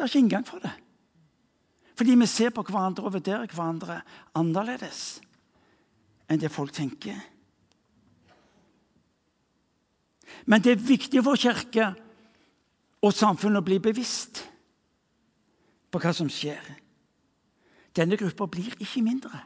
Det 0.00 0.06
er 0.06 0.08
ikke 0.08 0.20
inngang 0.22 0.44
for 0.48 0.62
det. 0.64 0.70
Fordi 1.92 2.14
vi 2.16 2.26
ser 2.30 2.54
på 2.56 2.62
hverandre 2.64 3.04
og 3.04 3.12
vurderer 3.18 3.50
hverandre 3.52 3.98
annerledes 4.32 5.18
enn 6.30 6.40
det 6.40 6.48
folk 6.48 6.72
tenker. 6.72 7.18
Men 10.48 10.64
det 10.64 10.72
er 10.72 10.88
viktig 10.88 11.20
for 11.26 11.36
kirke 11.36 11.90
og 13.04 13.12
samfunnet 13.12 13.60
å 13.60 13.66
bli 13.66 13.76
bevisst 13.82 14.40
på 15.92 16.00
hva 16.00 16.14
som 16.16 16.32
skjer. 16.32 16.64
Denne 17.92 18.16
gruppa 18.16 18.48
blir 18.48 18.72
ikke 18.80 19.04
mindre 19.04 19.42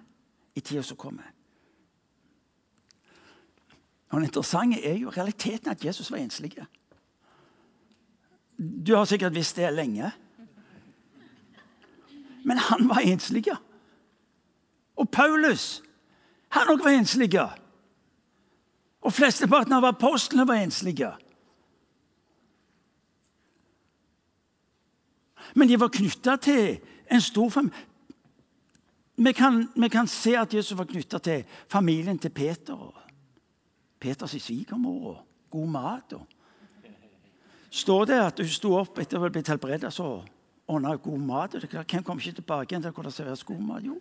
i 0.54 0.60
tida 0.60 0.82
som 0.82 0.96
kommer. 0.96 1.22
Og 4.08 4.20
Det 4.20 4.26
interessante 4.26 4.86
er 4.86 4.98
jo 4.98 5.10
realiteten 5.10 5.70
at 5.70 5.84
Jesus 5.84 6.10
var 6.10 6.18
enslig. 6.18 6.54
Du 8.86 8.94
har 8.96 9.04
sikkert 9.04 9.34
visst 9.34 9.56
det 9.56 9.72
lenge. 9.72 10.12
Men 12.44 12.58
han 12.58 12.88
var 12.88 12.98
enslig. 12.98 13.44
Og 14.96 15.10
Paulus, 15.10 15.82
han 16.48 16.68
òg 16.68 16.84
var 16.84 16.90
enslig. 16.90 17.32
Og 19.00 19.12
flesteparten 19.12 19.72
av 19.72 19.84
apostlene 19.84 20.46
var 20.46 20.62
enslige. 20.62 21.10
Men 25.54 25.68
de 25.68 25.80
var 25.80 25.88
knytta 25.88 26.36
til 26.36 26.78
en 27.10 27.20
stor 27.20 27.50
familie. 27.50 27.93
Vi 29.24 29.32
kan, 29.32 29.68
vi 29.74 29.88
kan, 29.88 30.08
se 30.08 30.34
at 30.37 30.54
Jesus 30.54 30.76
var 30.78 30.84
knytta 30.84 31.18
til 31.18 31.44
familien 31.68 32.18
til 32.18 32.30
Peter. 32.30 32.74
og 32.74 32.94
Peters 34.00 34.30
svigermor 34.42 35.08
og 35.08 35.26
god 35.50 35.68
mat. 35.68 36.12
Og. 36.12 36.26
Står 37.70 38.04
det 38.04 38.18
at 38.20 38.38
hun 38.38 38.48
sto 38.48 38.74
opp 38.76 38.98
etter 39.00 39.16
å 39.16 39.22
ha 39.24 39.30
blitt 39.32 39.48
helbreda, 39.48 39.88
og 40.04 40.26
ordna 40.68 40.96
god 40.96 41.22
mat? 41.24 41.56
Hvem 41.72 42.04
kom 42.04 42.20
ikke 42.20 42.42
tilbake 42.42 42.74
igjen 42.74 42.84
til 42.84 42.92
hvor 42.92 43.08
det 43.08 43.14
serveres 43.14 43.46
god 43.48 43.62
mat? 43.64 43.87
Jo, 43.87 43.96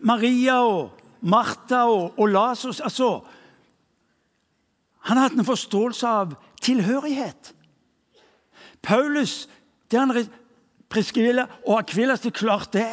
Maria 0.00 0.60
og 0.62 1.00
Martha 1.20 1.82
og, 1.90 2.14
og 2.18 2.30
Lasus 2.30 2.80
Altså, 2.80 3.24
han 5.10 5.18
hadde 5.18 5.40
en 5.40 5.50
forståelse 5.50 6.06
av 6.06 6.36
tilhørighet. 6.62 7.54
Paulus 8.82 9.48
det 9.90 9.98
han 9.98 10.14
preskriver, 10.88 11.48
og 11.66 11.78
Akvilas, 11.80 12.20
det 12.20 12.36
klart 12.36 12.72
det. 12.72 12.92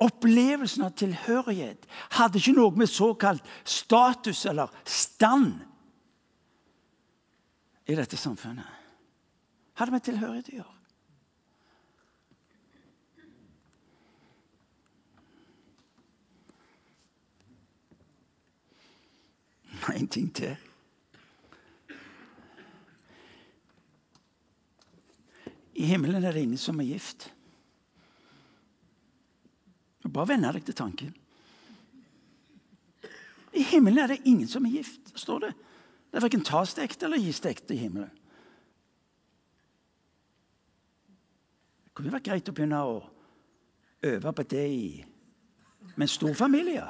Opplevelsen 0.00 0.86
av 0.86 0.94
tilhørighet 0.96 1.84
hadde 2.16 2.40
ikke 2.40 2.54
noe 2.56 2.72
med 2.72 2.88
såkalt 2.88 3.44
status 3.68 4.46
eller 4.48 4.72
stand 4.88 5.58
i 7.84 7.96
dette 7.98 8.16
samfunnet. 8.16 8.64
Hadde 9.76 9.92
med 9.92 10.04
tilhørighet 10.06 10.52
å 10.52 10.60
gjøre. 10.60 10.76
En 19.90 20.06
ting 20.06 20.28
til. 20.36 20.54
I 25.74 25.88
himmelen 25.88 26.24
er 26.24 26.36
det 26.36 26.44
ingen 26.44 26.60
som 26.60 26.78
er 26.80 26.92
gift. 26.92 27.26
Bare 30.10 30.32
venn 30.32 30.46
deg 30.46 30.64
til 30.66 30.76
tanken. 30.76 31.12
I 33.52 33.62
himmelen 33.66 33.98
er 34.04 34.14
det 34.14 34.22
ingen 34.30 34.48
som 34.48 34.66
er 34.66 34.78
gift, 34.78 35.10
står 35.18 35.46
det. 35.46 35.52
Det 36.10 36.18
er 36.18 36.24
verken 36.26 36.42
tas 36.46 36.74
ekte 36.78 37.06
eller 37.06 37.22
gis 37.22 37.42
ekte 37.46 37.74
i 37.74 37.84
himmelen. 37.84 38.10
Det 41.84 41.94
kunne 41.94 42.14
vært 42.14 42.28
greit 42.30 42.50
å 42.50 42.54
begynne 42.54 42.82
å 42.86 42.98
øve 44.06 44.32
på 44.32 44.46
det 44.50 44.66
i 44.66 44.84
med 45.96 46.06
en 46.06 46.08
stor 46.08 46.34
familie. 46.34 46.86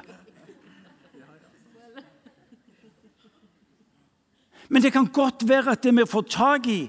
Men 4.69 4.81
det 4.81 4.93
kan 4.93 5.09
godt 5.11 5.43
være 5.47 5.73
at 5.73 5.83
det 5.83 5.91
vi 5.97 6.05
får 6.07 6.27
tak 6.31 6.67
i, 6.71 6.81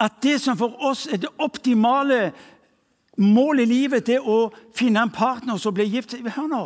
at 0.00 0.22
det 0.22 0.38
som 0.40 0.56
for 0.56 0.72
oss 0.88 1.06
er 1.12 1.20
det 1.20 1.34
optimale 1.42 2.30
Målet 3.16 3.64
i 3.64 3.70
livet 3.70 4.08
er 4.12 4.24
å 4.24 4.50
finne 4.76 5.00
en 5.02 5.12
partner 5.12 5.56
som 5.60 5.74
blir 5.74 5.88
gift. 5.88 6.12
Hør 6.12 6.48
nå. 6.50 6.64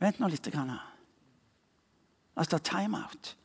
Vent 0.00 0.20
nå 0.20 0.30
litt. 0.30 0.46
Grann. 0.52 0.76
Altså 2.38 2.58
timeout. 2.58 3.36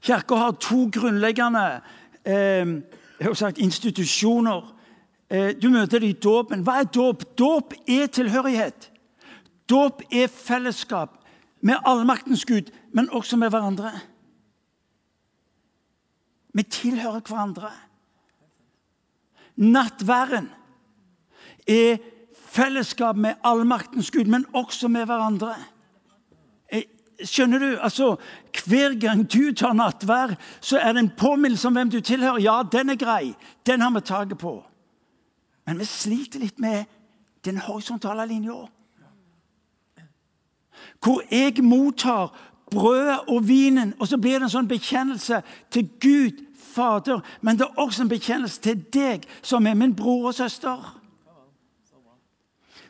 Kirka 0.00 0.34
har 0.34 0.56
to 0.56 0.86
grunnleggende 0.92 1.64
eh, 2.24 2.72
sagt, 3.34 3.58
institusjoner. 3.58 4.64
Eh, 5.28 5.52
du 5.62 5.68
møter 5.68 6.00
det 6.00 6.08
i 6.08 6.16
dåpen. 6.22 6.64
Hva 6.64 6.80
er 6.80 6.88
dåp? 6.88 7.26
Dåp 7.38 7.76
er 7.86 8.08
tilhørighet. 8.08 8.88
Dåp 9.68 10.02
er 10.10 10.32
fellesskap 10.32 11.20
med 11.60 11.84
allmaktens 11.84 12.44
Gud, 12.48 12.72
men 12.92 13.10
også 13.10 13.36
med 13.36 13.52
hverandre. 13.52 13.92
Vi 16.56 16.62
tilhører 16.62 17.20
hverandre. 17.20 17.70
Nattværen 19.60 20.48
er 21.68 21.98
fellesskap 22.50 23.16
med 23.16 23.34
allmaktens 23.44 24.10
Gud, 24.10 24.24
men 24.24 24.46
også 24.54 24.88
med 24.88 25.04
hverandre. 25.06 25.54
Eh, 26.72 26.82
skjønner 27.24 27.58
du? 27.58 27.76
Altså, 27.80 28.16
Hver 28.66 28.98
gang 29.00 29.32
du 29.32 29.52
tar 29.52 29.72
nattvær, 29.72 30.34
så 30.60 30.78
er 30.78 30.92
det 30.92 30.98
en 30.98 31.12
påminnelse 31.18 31.68
om 31.68 31.72
hvem 31.72 31.90
du 31.90 32.00
tilhører. 32.00 32.40
Ja, 32.40 32.62
den 32.72 32.90
er 32.90 32.96
grei. 32.96 33.34
Den 33.66 33.80
har 33.80 33.90
vi 33.90 34.00
taket 34.00 34.38
på. 34.38 34.64
Men 35.66 35.78
vi 35.78 35.84
sliter 35.84 36.40
litt 36.40 36.58
med 36.58 36.84
den 37.44 37.56
horisontale 37.56 38.26
linja. 38.26 38.66
Hvor 41.00 41.22
jeg 41.30 41.62
mottar 41.64 42.32
brødet 42.70 43.20
og 43.28 43.48
vinen, 43.48 43.94
og 43.98 44.08
så 44.08 44.16
blir 44.16 44.38
det 44.38 44.48
en 44.48 44.52
sånn 44.52 44.68
bekjennelse 44.68 45.42
til 45.70 45.88
Gud 46.00 46.44
Fader. 46.70 47.20
Men 47.40 47.58
det 47.58 47.66
er 47.66 47.82
også 47.82 48.04
en 48.04 48.12
bekjennelse 48.12 48.62
til 48.64 48.80
deg, 48.94 49.26
som 49.42 49.66
er 49.66 49.78
min 49.78 49.94
bror 49.96 50.30
og 50.30 50.34
søster. 50.38 50.96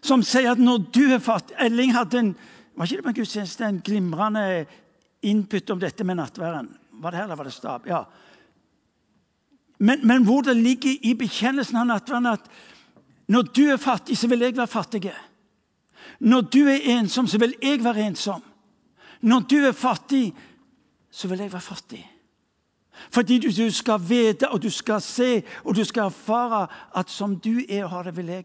Som 0.01 0.23
sier 0.25 0.55
at 0.55 0.63
når 0.63 0.87
du 0.95 1.03
er 1.13 1.21
fattig 1.21 1.57
Elling 1.61 1.93
hadde 1.93 2.23
en 2.23 2.35
var 2.81 2.89
ikke 2.89 2.97
det 2.97 3.05
på 3.05 3.13
gudstjeneste 3.19 3.67
en 3.67 3.81
glimrende 3.85 4.43
input 5.29 5.71
om 5.71 5.81
dette 5.83 6.05
med 6.05 6.17
nattværen? 6.17 6.71
Var 7.03 7.11
det 7.11 7.19
her, 7.19 7.25
eller 7.25 7.37
var 7.37 7.45
det 7.45 7.53
stab? 7.53 7.87
Ja. 7.87 8.05
Men, 9.79 10.07
men 10.07 10.25
hvor 10.25 10.41
det 10.43 10.57
ligger 10.57 10.95
i 11.05 11.13
bekjennelsen 11.15 11.77
av 11.77 11.91
nattverden 11.91 12.31
at 12.31 12.49
når 13.31 13.51
du 13.53 13.63
er 13.71 13.77
fattig, 13.77 14.17
så 14.17 14.31
vil 14.33 14.41
jeg 14.47 14.57
være 14.57 14.67
fattig. 14.73 15.13
Når 16.21 16.49
du 16.49 16.63
er 16.69 16.89
ensom, 16.97 17.29
så 17.29 17.39
vil 17.39 17.55
jeg 17.63 17.85
være 17.85 18.07
ensom. 18.09 18.43
Når 19.21 19.45
du 19.51 19.57
er 19.69 19.77
fattig, 19.77 20.33
så 21.11 21.29
vil 21.29 21.45
jeg 21.45 21.53
være 21.53 21.69
fattig. 21.69 22.01
Fordi 23.11 23.39
du, 23.39 23.49
du 23.49 23.71
skal 23.71 24.01
vite 24.09 24.49
og 24.49 24.63
du 24.63 24.71
skal 24.71 25.01
se 25.01 25.43
og 25.65 25.77
du 25.77 25.85
skal 25.85 26.11
erfare 26.11 26.67
at 26.97 27.11
som 27.11 27.39
du 27.41 27.61
er 27.69 27.85
og 27.85 27.91
har 27.91 28.03
det, 28.03 28.17
vil 28.17 28.27
jeg 28.27 28.45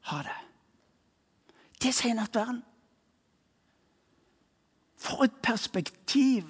ha 0.00 0.22
det. 0.22 0.38
Det 1.82 1.94
sier 1.94 2.14
nattverden. 2.14 2.62
For 5.00 5.24
et 5.24 5.36
perspektiv 5.42 6.44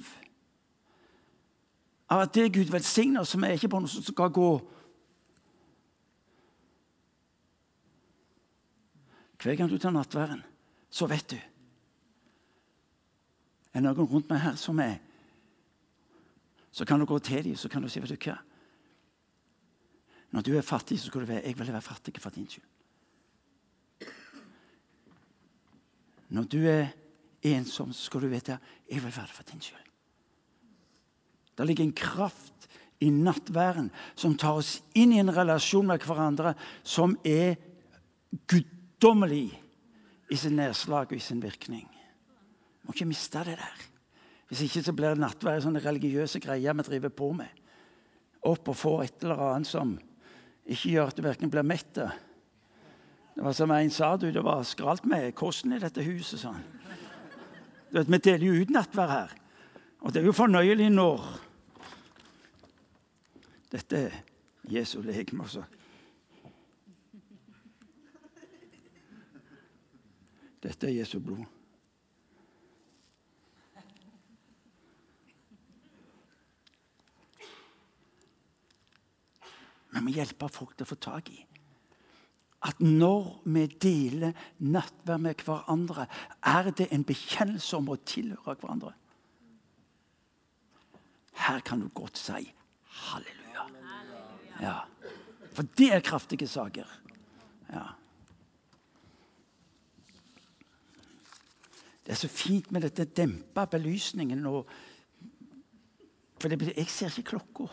av 2.10 2.24
at 2.24 2.34
det 2.34 2.52
Gud 2.54 2.72
velsigner, 2.72 3.22
som 3.24 3.44
er 3.46 3.54
ikke 3.54 3.70
på 3.70 3.80
noe 3.80 3.90
som 3.90 4.04
skal 4.04 4.34
gå 4.34 4.50
Hver 9.40 9.56
gang 9.56 9.70
du 9.70 9.78
tar 9.80 9.94
nattværen, 9.94 10.42
så 10.90 11.06
vet 11.08 11.30
du 11.30 11.38
Er 13.72 13.80
noen 13.80 14.04
rundt 14.04 14.28
meg 14.28 14.42
her 14.42 14.58
som 14.60 14.82
er 14.82 14.98
Så 16.70 16.84
kan 16.84 17.00
du 17.00 17.06
gå 17.06 17.18
til 17.18 17.44
dem 17.44 17.56
så 17.56 17.68
kan 17.68 17.82
du 17.82 17.88
si 17.88 18.00
vet 18.00 18.10
du 18.10 18.30
hva? 18.30 18.38
Når 20.30 20.42
du 20.46 20.52
er 20.56 20.62
fattig, 20.62 21.00
så 21.00 21.06
skal 21.06 21.20
du 21.20 21.26
være 21.26 21.46
Jeg 21.46 21.58
vil 21.58 21.72
være 21.72 21.82
fattig 21.82 22.14
for 22.20 22.30
din 22.30 22.48
skyld. 22.48 22.64
Når 26.28 26.42
du 26.42 26.58
er 26.68 26.86
ensom, 27.42 27.92
så 27.92 28.02
skal 28.02 28.20
du 28.20 28.28
vite 28.28 28.58
jeg 28.90 29.02
vil 29.02 29.16
være 29.16 29.26
det 29.26 29.34
for 29.34 29.42
din 29.42 29.60
skyld. 29.60 29.86
Det 31.58 31.66
ligger 31.66 31.84
en 31.84 31.92
kraft 31.92 32.68
i 33.00 33.10
nattværen 33.10 33.90
som 34.14 34.36
tar 34.36 34.60
oss 34.60 34.82
inn 34.94 35.12
i 35.12 35.20
en 35.20 35.32
relasjon 35.34 35.86
med 35.88 36.04
hverandre 36.04 36.54
som 36.84 37.16
er 37.24 37.56
guddommelig 38.48 39.50
i 40.30 40.36
sin 40.36 40.56
nedslag 40.56 41.10
og 41.10 41.16
i 41.16 41.24
sin 41.24 41.42
virkning. 41.42 41.88
Vi 41.90 42.86
må 42.86 42.94
ikke 42.94 43.08
miste 43.08 43.42
det 43.44 43.58
der. 43.58 43.89
Hvis 44.50 44.64
ikke 44.66 44.82
så 44.82 44.92
blir 44.98 45.14
det 45.14 45.22
nattvær 45.22 45.60
sånne 45.62 45.82
religiøse 45.84 46.40
greier 46.42 46.74
vi 46.74 46.86
driver 46.88 47.12
på 47.14 47.28
med. 47.38 47.60
Opp 48.50 48.72
og 48.72 48.76
få 48.76 48.94
et 49.04 49.22
eller 49.22 49.38
annet 49.46 49.70
som 49.70 49.92
ikke 50.66 50.96
gjør 50.96 51.12
at 51.12 51.18
du 51.18 51.22
verken 51.22 51.52
blir 51.52 51.66
mett. 51.66 51.94
Det 51.94 53.44
var 53.46 53.54
som 53.54 53.70
en 53.70 53.92
sa, 53.94 54.16
du, 54.18 54.26
det 54.34 54.42
var 54.42 54.66
skralt 54.66 55.06
med 55.06 55.30
kosten 55.38 55.76
i 55.76 55.78
dette 55.78 56.02
huset. 56.02 56.42
sånn. 56.42 56.58
Du 57.90 58.00
Vet, 58.00 58.10
vi 58.10 58.18
deler 58.18 58.46
jo 58.48 58.64
ut 58.64 58.74
nattvær 58.74 59.14
her. 59.14 59.36
Og 60.02 60.10
det 60.10 60.22
er 60.22 60.26
jo 60.26 60.34
fornøyelig 60.34 60.90
når 60.90 61.30
Dette 63.70 63.98
er 64.02 64.14
Jesu 64.66 64.96
legeme, 64.98 65.44
altså. 65.46 65.62
Dette 70.58 70.88
er 70.88 70.96
Jesu 70.96 71.20
blod. 71.22 71.46
Vi 79.90 80.02
må 80.02 80.12
hjelpe 80.14 80.48
folk 80.52 80.76
til 80.76 80.86
å 80.86 80.92
få 80.92 80.98
tak 81.00 81.32
i 81.34 81.40
at 82.68 82.80
når 82.84 83.28
vi 83.48 83.62
deler 83.80 84.36
nattverd 84.58 85.22
med 85.24 85.44
hverandre, 85.46 86.04
er 86.44 86.68
det 86.76 86.90
en 86.92 87.04
bekjennelse 87.08 87.78
om 87.78 87.88
å 87.88 87.96
tilhøre 88.04 88.58
hverandre. 88.60 88.92
Her 91.40 91.62
kan 91.64 91.80
du 91.80 91.88
godt 91.96 92.20
si 92.20 92.50
halleluja. 93.00 93.64
Ja. 94.60 94.76
For 95.56 95.68
det 95.78 95.88
er 95.94 96.04
kraftige 96.04 96.48
saker. 96.48 96.90
Ja. 97.72 97.86
Det 102.04 102.12
er 102.12 102.20
så 102.20 102.28
fint 102.28 102.68
med 102.74 102.84
dette 102.84 103.08
dempa 103.08 103.64
belysningen. 103.70 104.44
Og, 104.50 104.68
for 106.40 106.52
jeg 106.52 106.90
ser 106.92 107.08
ikke 107.14 107.38
klokka. 107.38 107.70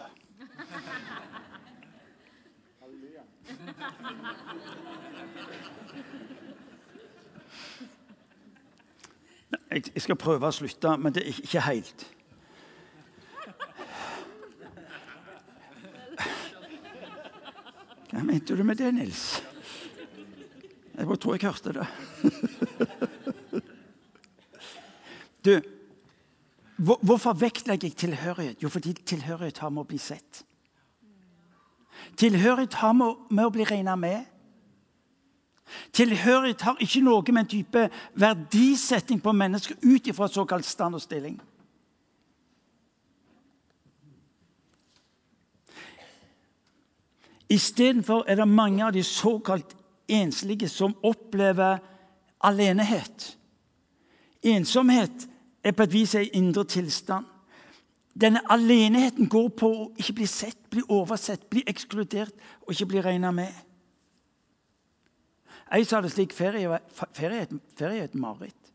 Jeg 9.78 10.02
skal 10.02 10.17
prøve 10.17 10.48
å 10.48 10.56
slutte, 10.56 10.93
men 10.98 11.13
det 11.13 11.24
er 11.26 11.41
ikke 11.43 11.62
helt. 11.67 12.06
Hva 18.08 18.24
mente 18.26 18.56
du 18.58 18.63
med 18.65 18.80
det, 18.80 18.93
Nils? 18.96 19.26
Jeg 20.98 21.06
bare 21.06 21.22
tror 21.22 21.36
jeg 21.36 21.46
hørte 21.46 21.76
det. 21.78 21.88
Du, 25.46 25.54
hvorfor 26.78 27.38
vektlegger 27.38 27.88
jeg 27.88 27.98
tilhørighet? 28.02 28.63
Jo, 28.63 28.72
fordi 28.74 28.96
tilhørighet 28.98 29.62
har 29.62 29.70
med 29.70 29.86
å 29.86 29.89
bli 29.91 30.00
sett. 30.02 30.47
Tilhørighet 32.15 32.74
har 32.74 32.93
med 32.93 33.46
å 33.46 33.52
bli 33.54 33.65
regna 33.67 33.96
med. 33.96 34.26
Tilhørighet 35.93 36.62
har 36.62 36.80
ikke 36.82 37.04
noe 37.04 37.34
med 37.34 37.43
en 37.43 37.52
type 37.52 37.89
verdisetting 38.15 39.20
på 39.22 39.34
mennesker 39.36 39.76
ut 39.84 40.08
ifra 40.08 40.28
såkalt 40.32 40.65
stand 40.65 40.96
og 40.96 41.04
stilling. 41.04 41.39
Istedenfor 47.49 48.26
er 48.28 48.36
det 48.36 48.47
mange 48.47 48.86
av 48.86 48.91
de 48.93 49.03
såkalt 49.03 49.76
enslige 50.08 50.70
som 50.70 50.95
opplever 51.03 51.80
alenehet. 52.43 53.38
Ensomhet 54.43 55.28
er 55.64 55.72
på 55.72 55.84
et 55.84 55.93
vis 55.93 56.16
en 56.16 56.28
indre 56.34 56.64
tilstand. 56.64 57.26
Denne 58.18 58.41
aleneheten 58.49 59.30
går 59.30 59.49
på 59.53 59.68
å 59.70 59.88
ikke 59.99 60.15
bli 60.18 60.28
sett, 60.30 60.57
bli 60.74 60.82
oversett, 60.89 61.43
bli 61.51 61.61
ekskludert 61.70 62.34
og 62.65 62.74
ikke 62.74 62.89
bli 62.93 63.03
regna 63.05 63.32
med. 63.36 63.53
Jeg 65.68 65.86
sa 65.86 65.99
det 66.01 66.13
slik 66.13 66.34
ferie, 66.34 66.80
er 66.80 68.01
et 68.01 68.15
mareritt. 68.15 68.72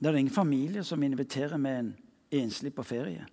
Det 0.00 0.08
er 0.08 0.16
ingen 0.16 0.34
familie 0.34 0.82
som 0.84 1.02
inviterer 1.02 1.60
med 1.60 1.78
en 1.78 1.92
enslig 2.40 2.72
på 2.74 2.82
ferie. 2.82 3.26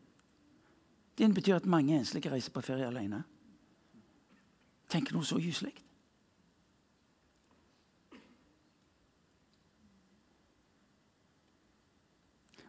Det 1.17 1.33
betyr 1.33 1.55
at 1.55 1.65
mange 1.65 1.97
enslige 1.97 2.29
reiser 2.29 2.51
på 2.51 2.61
ferie 2.61 2.87
alene. 2.87 3.23
Tenk 4.91 5.13
noe 5.15 5.25
så 5.25 5.39
gyselig. 5.39 5.73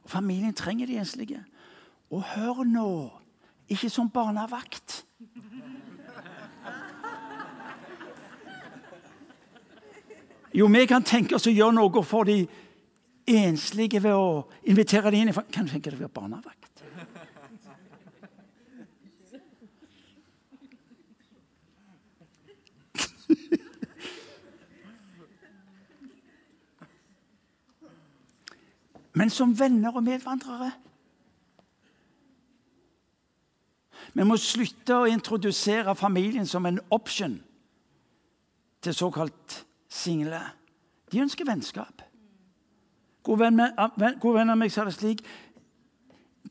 Familien 0.09 0.55
trenger 0.57 0.87
de 0.87 0.97
enslige. 0.99 1.45
Og 2.11 2.23
hør 2.25 2.65
nå, 2.65 3.11
ikke 3.69 3.91
som 3.93 4.09
barnevakt. 4.11 5.05
Jo, 10.55 10.67
vi 10.67 10.87
kan 10.89 11.05
tenke 11.05 11.37
oss 11.37 11.47
å 11.47 11.53
gjøre 11.53 11.77
noe 11.77 12.03
for 12.09 12.25
de 12.25 12.41
enslige 13.29 14.01
ved 14.01 14.17
å 14.17 14.47
invitere 14.65 15.13
dem 15.13 15.27
inn 15.27 15.35
i 15.35 15.37
Kan 15.53 15.69
du 15.69 15.75
tenke 15.75 15.91
deg 15.91 16.01
å 16.01 16.07
være 16.07 16.17
barnevakt? 16.17 16.68
Men 29.19 29.31
som 29.35 29.55
venner 29.59 29.97
og 29.97 30.05
medvandrere 30.07 30.71
Vi 34.15 34.25
må 34.25 34.39
slutte 34.41 34.97
å 34.97 35.09
introdusere 35.11 35.95
familien 35.99 36.47
som 36.49 36.67
en 36.67 36.79
option 36.95 37.37
til 38.83 38.95
såkalt 38.95 39.59
single. 39.91 40.41
De 41.13 41.21
ønsker 41.23 41.47
vennskap. 41.47 42.03
God 43.23 43.43
venn, 43.43 43.61
venner 43.61 44.55
av 44.55 44.59
meg 44.59 44.73
sa 44.73 44.87
det 44.89 44.95
slik 44.97 45.23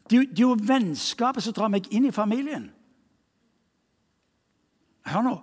Det 0.07 0.20
er 0.22 0.39
jo 0.39 0.53
vennskapet 0.59 1.43
som 1.43 1.55
drar 1.57 1.72
meg 1.74 1.88
inn 1.91 2.07
i 2.07 2.15
familien. 2.15 2.70
Hør 5.07 5.26
nå. 5.26 5.36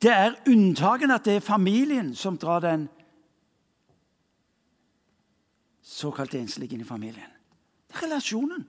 Det 0.00 0.10
er 0.10 0.38
unntaket 0.48 1.12
at 1.12 1.28
det 1.28 1.36
er 1.38 1.44
familien 1.44 2.14
som 2.16 2.38
drar 2.40 2.64
den 2.64 2.88
såkalt 5.90 6.34
enslige 6.38 6.76
inn 6.76 6.84
i 6.84 6.88
familien. 6.88 7.32
Det 7.90 7.98
er 7.98 8.06
relasjonen. 8.06 8.66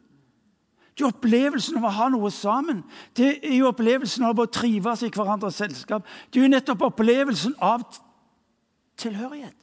Det 0.92 1.06
er 1.06 1.14
opplevelsen 1.14 1.78
av 1.80 1.88
å 1.88 1.96
ha 1.96 2.08
noe 2.12 2.32
sammen. 2.34 2.82
Det 3.16 3.30
er 3.40 3.56
jo 3.56 3.70
opplevelsen 3.70 4.26
av 4.28 4.40
å 4.42 4.50
trives 4.52 5.06
i 5.06 5.12
hverandres 5.14 5.60
selskap. 5.62 6.08
Det 6.30 6.42
er 6.42 6.48
jo 6.48 6.52
nettopp 6.52 6.88
opplevelsen 6.90 7.56
av 7.64 7.86
tilhørighet. 9.00 9.56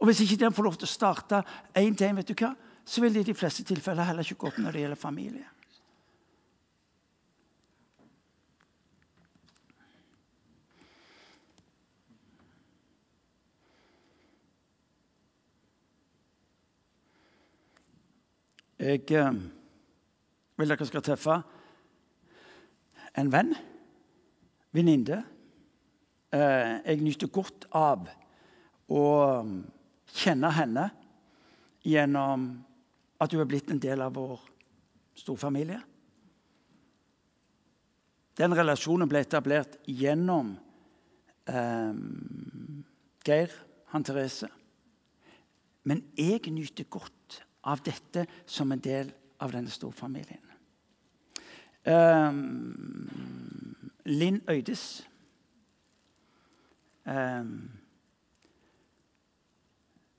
Og 0.00 0.08
Hvis 0.08 0.24
ikke 0.24 0.40
den 0.44 0.52
får 0.52 0.66
lov 0.66 0.78
til 0.78 0.88
å 0.88 0.94
starte 0.94 1.42
én 1.80 1.94
til 1.96 2.36
hva, 2.36 2.54
så 2.84 3.00
vil 3.00 3.14
det 3.14 3.20
i 3.24 3.30
de 3.30 3.36
fleste 3.38 3.64
tilfeller 3.64 4.04
heller 4.04 4.26
ikke 4.26 4.42
gå 4.42 4.50
opp 4.50 4.58
når 4.60 4.72
det 4.72 4.80
gjelder 4.82 5.00
familie. 5.00 5.46
Jeg 18.84 19.00
eh, 19.16 19.36
vil 20.60 20.68
dere 20.68 20.84
skal 20.84 21.02
treffe 21.04 21.34
en 23.16 23.30
venn, 23.32 23.54
venninne. 24.76 25.22
Eh, 26.28 26.72
jeg 26.84 27.00
nyter 27.00 27.30
godt 27.32 27.64
av 27.72 28.02
å 28.92 29.04
kjenne 30.12 30.50
henne 30.52 30.84
gjennom 31.80 32.44
at 33.24 33.32
hun 33.32 33.40
er 33.46 33.48
blitt 33.54 33.72
en 33.72 33.80
del 33.80 34.04
av 34.04 34.12
vår 34.18 34.44
storfamilie. 35.16 35.80
Den 38.36 38.58
relasjonen 38.58 39.08
ble 39.08 39.24
etablert 39.24 39.80
gjennom 39.88 40.52
eh, 41.48 41.96
Geir, 43.24 43.58
han 43.96 44.04
Therese. 44.04 44.52
Men 45.88 46.04
jeg 46.20 46.52
nyter 46.52 46.92
godt 46.92 47.40
av 47.64 47.80
dette 47.84 48.26
som 48.46 48.72
en 48.72 48.82
del 48.82 49.12
av 49.44 49.52
denne 49.52 49.70
storfamilien. 49.72 50.42
Um, 51.84 52.72
Linn 54.08 54.38
Øydes 54.48 55.04
um, 57.04 57.70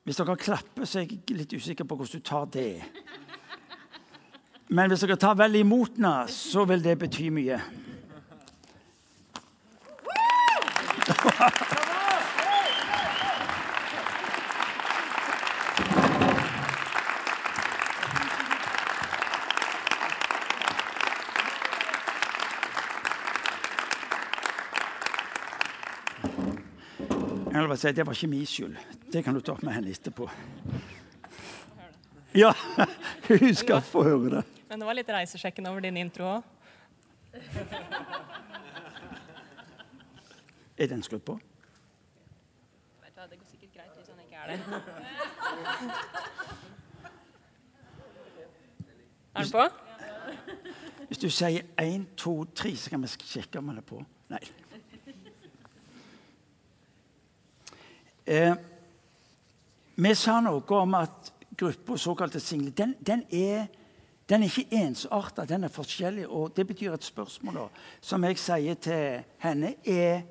Hvis 0.06 0.20
dere 0.22 0.36
klapper, 0.38 0.86
så 0.86 1.00
er 1.00 1.08
jeg 1.10 1.34
litt 1.34 1.54
usikker 1.58 1.88
på 1.90 1.96
hvordan 1.98 2.22
du 2.22 2.26
tar 2.28 2.46
det. 2.54 2.84
Men 4.70 4.92
hvis 4.92 5.02
dere 5.02 5.18
tar 5.18 5.34
vel 5.40 5.58
imot 5.64 5.98
henne, 5.98 6.28
så 6.30 6.68
vil 6.70 6.84
det 6.86 7.00
bety 7.02 7.32
mye. 7.34 7.58
Jeg 11.06 11.85
vil 27.76 27.82
si, 27.82 27.92
Det 27.92 28.06
var 28.06 28.14
ikke 28.14 28.28
min 28.28 28.46
skyld. 28.46 28.78
Det 29.12 29.24
kan 29.24 29.34
du 29.34 29.42
ta 29.42 29.52
opp 29.52 29.64
med 29.64 29.74
henne 29.74 29.92
etterpå. 29.92 30.30
Ja, 32.36 32.54
hun 33.28 33.56
skal 33.56 33.82
få 33.82 34.04
høre 34.04 34.30
det. 34.38 34.44
Men 34.70 34.80
det 34.80 34.88
var 34.88 34.98
litt 34.98 35.10
reisesjekken 35.10 35.68
over 35.70 35.80
din 35.84 35.98
intro 35.98 36.26
òg. 36.26 36.44
Er 40.78 40.88
den 40.92 41.04
skrudd 41.04 41.24
på? 41.24 41.38
Vet 43.04 43.16
du 43.16 43.20
hva, 43.22 43.28
Det 43.32 43.40
går 43.40 43.48
sikkert 43.52 43.74
greit 43.76 43.92
hvis 43.96 44.10
han 44.12 44.20
ikke 44.24 44.36
er 44.36 44.48
det. 44.52 44.60
Er 49.36 49.42
den 49.44 49.52
på? 49.52 49.64
Hvis 51.08 51.20
du 51.20 51.30
sier 51.30 51.62
én, 51.82 52.06
to, 52.18 52.46
tre, 52.56 52.72
så 52.76 52.90
kan 52.90 53.04
vi 53.04 53.08
sjekke 53.08 53.60
om 53.60 53.68
den 53.68 53.78
er 53.82 53.86
på. 53.86 54.00
Nei. 54.32 54.40
Eh, 58.26 58.54
vi 59.96 60.14
sa 60.16 60.40
noe 60.42 60.64
om 60.76 60.94
at 60.98 61.32
gruppa 61.58 61.98
såkalte 61.98 62.40
single 62.40 62.72
den, 62.72 62.96
den, 63.00 63.24
er, 63.32 63.68
den 64.30 64.44
er 64.44 64.50
ikke 64.50 64.82
ensarta, 64.82 65.46
den 65.46 65.64
er 65.64 65.74
forskjellig. 65.74 66.28
Og 66.28 66.56
det 66.56 66.68
betyr 66.68 66.94
et 66.94 67.04
spørsmål 67.04 67.60
da, 67.60 67.68
som 68.02 68.24
jeg 68.26 68.40
sier 68.42 68.80
til 68.82 69.22
henne, 69.44 69.76
er 69.86 70.26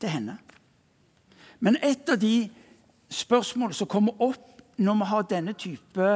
til 0.00 0.12
henne. 0.12 0.36
Men 1.60 1.78
et 1.82 2.08
av 2.10 2.18
de 2.20 2.50
spørsmålene 3.12 3.76
som 3.76 3.88
kommer 3.90 4.20
opp 4.22 4.62
når 4.82 4.98
vi 4.98 5.08
har 5.10 5.26
denne 5.30 5.52
type 5.52 6.08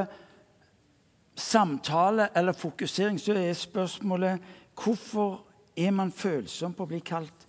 samtale 1.37 2.29
eller 2.35 2.53
fokusering, 2.53 3.21
så 3.21 3.37
er 3.37 3.53
spørsmålet 3.53 4.41
hvorfor 4.75 5.43
er 5.77 5.91
man 5.91 6.13
følsom 6.13 6.75
på 6.75 6.85
å 6.85 6.91
bli 6.91 7.01
kalt 7.05 7.47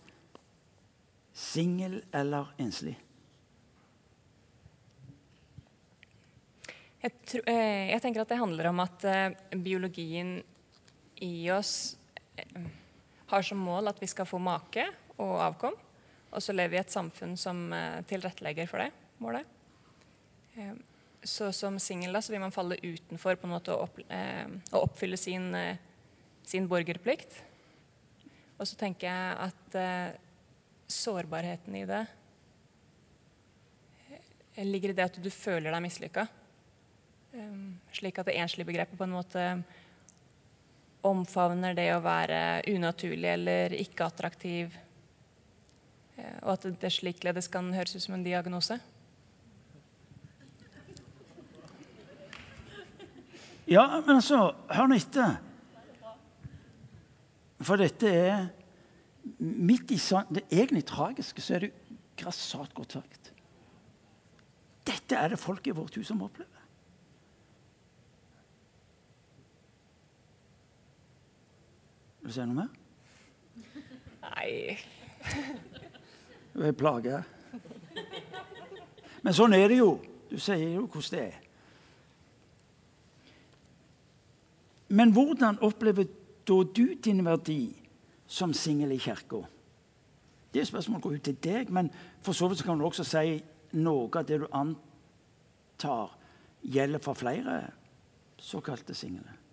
singel 1.34 2.02
eller 2.14 2.54
enslig? 2.60 2.98
Jeg, 6.98 7.14
tror, 7.30 7.44
eh, 7.46 7.92
jeg, 7.92 8.02
tenker 8.02 8.24
at 8.24 8.32
det 8.32 8.40
handler 8.42 8.72
om 8.72 8.80
at 8.82 9.04
eh, 9.06 9.58
biologien 9.62 10.40
i 11.22 11.50
oss 11.54 11.94
eh, 12.34 12.64
har 13.30 13.46
som 13.46 13.60
mål 13.62 13.92
at 13.92 14.02
vi 14.02 14.10
skal 14.10 14.26
få 14.26 14.40
make 14.42 14.88
og 15.22 15.36
avkom. 15.46 15.78
Og 16.34 16.44
så 16.44 16.56
lever 16.56 16.74
vi 16.74 16.80
i 16.80 16.82
et 16.82 16.94
samfunn 16.94 17.38
som 17.40 17.70
tilrettelegger 18.10 18.68
for 18.68 18.84
det 18.84 18.90
målet. 19.24 19.48
Så 21.24 21.48
som 21.56 21.78
singel 21.82 22.18
vil 22.28 22.42
man 22.44 22.54
falle 22.54 22.78
utenfor 22.84 23.38
på 23.40 23.48
en 23.48 23.54
måte 23.54 23.72
å, 23.74 23.86
opp, 23.88 24.02
å 24.04 24.82
oppfylle 24.84 25.18
sin, 25.18 25.48
sin, 26.46 26.68
borgerplikt. 26.68 27.40
Og 28.60 28.68
så 28.68 28.78
tenker 28.78 29.08
jeg 29.08 29.48
at 29.48 29.80
sårbarheten 30.92 31.80
i 31.80 31.86
det 31.88 32.04
ligger 34.68 34.92
i 34.92 35.00
det 35.00 35.08
at 35.08 35.22
du 35.24 35.32
føler 35.32 35.72
deg 35.72 35.86
mislykka. 35.88 36.28
Ehm, 37.38 37.78
slik 37.94 38.18
at 38.18 38.26
det 38.26 38.38
enslige 38.42 38.66
begrepet 38.66 38.98
på 38.98 39.06
en 39.06 39.14
måte 39.14 39.42
omfavner 41.06 41.76
det 41.78 41.92
å 41.94 42.02
være 42.02 42.64
unaturlig 42.74 43.30
eller 43.30 43.76
ikke 43.78 44.08
attraktiv. 44.08 44.74
Eh, 46.18 46.38
og 46.42 46.56
at 46.56 46.66
det 46.82 46.92
slikledes 46.96 47.50
kan 47.54 47.70
høres 47.76 47.94
ut 47.94 48.06
som 48.08 48.18
en 48.18 48.26
diagnose. 48.26 48.80
Ja, 53.68 53.86
men 54.00 54.16
altså, 54.16 54.56
hør 54.72 54.90
nå 54.90 54.98
etter. 54.98 55.38
For 57.62 57.82
dette 57.82 58.14
er 58.14 58.48
Midt 59.38 59.90
i 59.92 59.98
det 60.32 60.46
egentlig 60.56 60.86
tragiske 60.88 61.44
så 61.44 61.58
er 61.58 61.66
det 61.66 61.98
grassat 62.18 62.72
godt 62.74 62.94
sagt. 62.96 63.34
Dette 64.88 65.18
er 65.20 65.34
det 65.34 65.40
folk 65.42 65.68
i 65.68 65.74
vårt 65.76 65.98
hus 66.00 66.08
som 66.08 66.22
opplever. 66.24 66.57
Vil 72.28 72.34
du 72.34 72.40
si 72.42 72.44
noe 72.44 72.56
mer? 72.60 72.72
Nei 74.20 74.74
Du 76.52 76.60
er 76.68 76.74
plage. 76.76 77.22
Men 79.24 79.38
sånn 79.38 79.56
er 79.56 79.70
det 79.72 79.78
jo. 79.78 79.94
Du 80.28 80.36
sier 80.36 80.74
jo 80.74 80.84
hvordan 80.92 81.14
det 81.14 81.22
er. 81.22 81.38
Men 85.00 85.16
hvordan 85.16 85.62
opplever 85.64 86.12
da 86.52 86.60
du 86.68 86.84
din 87.00 87.24
verdi 87.24 87.62
som 88.28 88.52
singel 88.52 88.92
i 88.92 89.00
kirka? 89.00 89.40
Det 90.52 90.68
spørsmålet 90.68 91.08
går 91.08 91.16
ut 91.16 91.26
til 91.32 91.42
deg, 91.48 91.72
men 91.72 91.94
for 92.20 92.36
så 92.36 92.52
vidt 92.52 92.68
kan 92.68 92.76
du 92.76 92.90
også 92.92 93.08
si 93.08 93.38
noe 93.80 94.12
av 94.12 94.28
det 94.28 94.44
du 94.44 94.52
antar 94.52 96.18
gjelder 96.60 97.08
for 97.08 97.24
flere 97.24 97.62
såkalte 98.36 98.92
single. 98.92 99.47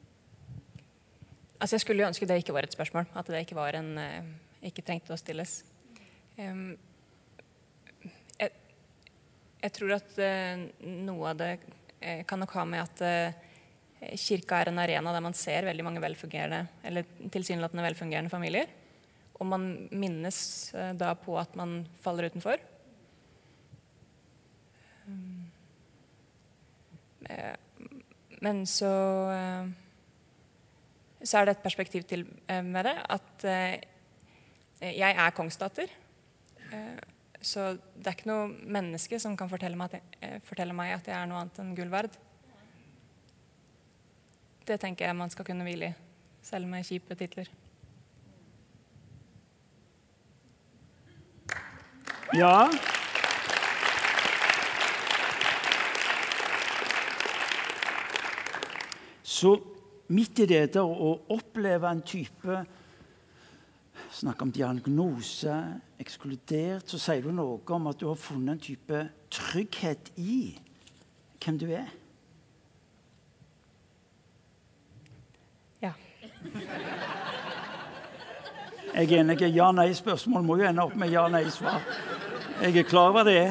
Altså, 1.61 1.76
jeg 1.76 1.84
skulle 1.84 2.02
jo 2.02 2.09
ønske 2.09 2.26
det 2.28 2.40
ikke 2.42 2.55
var 2.57 2.66
et 2.66 2.74
spørsmål. 2.74 3.07
At 3.14 3.30
det 3.30 3.44
ikke, 3.44 3.59
var 3.59 3.76
en, 3.78 3.94
uh, 3.98 4.22
ikke 4.66 4.84
trengte 4.86 5.14
å 5.14 5.18
stilles. 5.20 5.62
Jeg, 6.34 6.76
jeg, 9.62 9.72
tror 9.76 9.94
at 10.00 10.16
uh, 10.18 10.64
noe 11.07 11.30
av 11.30 11.38
det 11.40 11.52
uh, 11.62 12.22
kan 12.26 12.42
nok 12.42 12.55
ha 12.59 12.64
med 12.68 12.82
at 12.84 12.98
kirka 14.20 14.59
er 14.61 14.68
en 14.68 14.80
arena 14.82 15.14
der 15.14 15.22
man 15.24 15.36
ser 15.38 15.64
veldig 15.64 15.84
mange 15.86 16.00
velfungerende 16.05 16.59
eller 16.84 17.07
tilsynelatende 17.32 17.86
velfungerende 17.86 18.32
familier. 18.32 18.68
Og 19.38 19.48
man 19.48 19.64
minnes 19.96 20.38
da 21.00 21.14
på 21.16 21.38
at 21.40 21.55
man 21.57 21.78
faller 22.05 22.28
utenfor. 22.28 22.61
Men 28.44 28.62
så 28.68 28.92
så 31.24 31.40
er 31.40 31.48
det 31.48 31.56
et 31.56 31.64
perspektiv 31.64 32.04
til 32.08 32.26
eh, 32.48 32.62
med 32.64 32.84
det 32.84 32.94
at 33.16 33.44
eh, 33.48 33.80
jeg 34.84 35.16
er 35.16 35.34
kongsdatter. 35.36 35.90
Eh, 36.72 37.00
så 37.40 37.72
det 37.96 38.06
er 38.06 38.16
ikke 38.16 38.30
noe 38.30 38.48
menneske 38.48 39.18
som 39.20 39.36
kan 39.36 39.50
fortelle 39.50 39.76
meg, 39.76 40.94
at 40.94 41.08
jeg 41.08 41.16
er 41.16 41.28
noe 41.28 41.42
annet 41.42 41.60
enn 41.60 41.74
gull 41.76 41.92
verd. 41.92 42.16
Det 44.64 44.78
tenker 44.80 45.06
jeg 45.06 45.16
man 45.16 45.32
skal 45.32 45.44
kunne 45.44 45.64
hvile 45.66 45.92
i, 45.92 45.94
selv 46.44 46.68
med 46.68 46.86
kjipe 46.88 47.16
titler. 47.20 47.50
Ja. 52.34 52.68
Så 59.22 59.58
midt 60.12 60.44
i 60.44 60.48
dette 60.50 60.82
å 60.82 61.14
oppleve 61.32 61.90
en 61.90 62.02
type 62.05 62.64
Snakk 64.14 64.42
om 64.42 64.50
diagnose, 64.55 65.55
ekskludert, 66.02 66.86
så 66.90 66.98
sier 67.02 67.24
du 67.24 67.32
noe 67.34 67.59
om 67.74 67.88
at 67.90 67.98
du 67.98 68.07
har 68.07 68.18
funnet 68.18 68.55
en 68.55 68.62
type 68.62 69.00
trygghet 69.32 70.12
i 70.22 70.55
hvem 71.42 71.59
du 71.59 71.66
er. 71.74 71.88
Ja. 75.82 75.92
Jeg 78.94 79.11
er 79.11 79.20
enig. 79.24 79.40
Ja-nei-spørsmål 79.42 80.46
må 80.46 80.59
jo 80.61 80.68
ende 80.68 80.86
opp 80.86 80.94
med 80.98 81.11
ja-nei-svar. 81.11 81.82
Jeg 82.62 82.78
er 82.78 82.86
klar 82.86 83.11
over 83.11 83.26
det. 83.26 83.50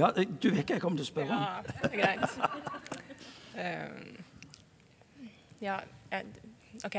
Ja, 0.00 0.10
du 0.16 0.48
vet 0.50 0.64
hva 0.64 0.76
jeg 0.76 0.82
kommer 0.82 1.00
til 1.00 1.06
å 1.06 1.10
spørre 1.10 1.36
om. 1.36 1.42
Ja, 1.44 1.90
greit. 1.92 2.30
Um, 3.54 4.20
ja, 5.60 5.80
OK. 6.86 6.98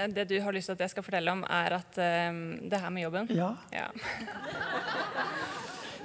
Det 0.00 0.24
du 0.30 0.38
har 0.40 0.54
lyst 0.56 0.70
til 0.70 0.78
at 0.78 0.84
jeg 0.86 0.92
skal 0.94 1.04
fortelle 1.04 1.32
om, 1.34 1.42
er 1.44 1.76
at 1.76 1.98
um, 2.30 2.38
det 2.70 2.80
her 2.80 2.92
med 2.94 3.04
jobben 3.04 3.28
Ja. 3.36 3.50
ja. 3.74 3.88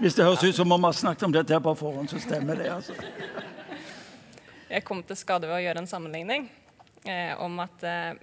Hvis 0.02 0.18
det 0.18 0.26
høres 0.28 0.44
ut 0.44 0.56
som 0.58 0.72
om 0.76 0.82
vi 0.82 0.90
har 0.90 0.98
snakket 0.98 1.24
om 1.24 1.32
dette 1.32 1.60
på 1.64 1.72
forhånd, 1.80 2.10
så 2.12 2.20
stemmer 2.20 2.60
det. 2.60 2.68
altså. 2.68 2.94
Jeg 4.68 4.84
kom 4.84 5.00
til 5.08 5.16
skade 5.16 5.48
ved 5.48 5.56
å 5.56 5.62
gjøre 5.64 5.86
en 5.86 5.88
sammenligning 5.88 6.50
eh, 7.08 7.32
om 7.40 7.56
at 7.64 7.86
eh, 7.88 8.18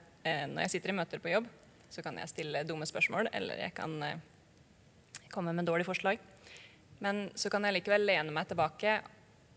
når 0.50 0.66
jeg 0.66 0.72
sitter 0.74 0.92
i 0.92 0.96
møter 0.98 1.22
på 1.22 1.32
jobb, 1.32 1.46
så 1.88 2.04
kan 2.04 2.18
jeg 2.20 2.28
stille 2.28 2.64
dumme 2.68 2.84
spørsmål, 2.88 3.30
eller 3.32 3.62
jeg 3.64 3.72
kan 3.78 3.96
eh, 4.04 4.20
komme 5.32 5.54
med 5.56 5.64
dårlige 5.64 5.88
forslag. 5.88 6.20
Men 7.02 7.26
så 7.34 7.50
kan 7.50 7.64
jeg 7.66 7.80
likevel 7.80 8.06
lene 8.06 8.34
meg 8.34 8.46
tilbake 8.50 9.00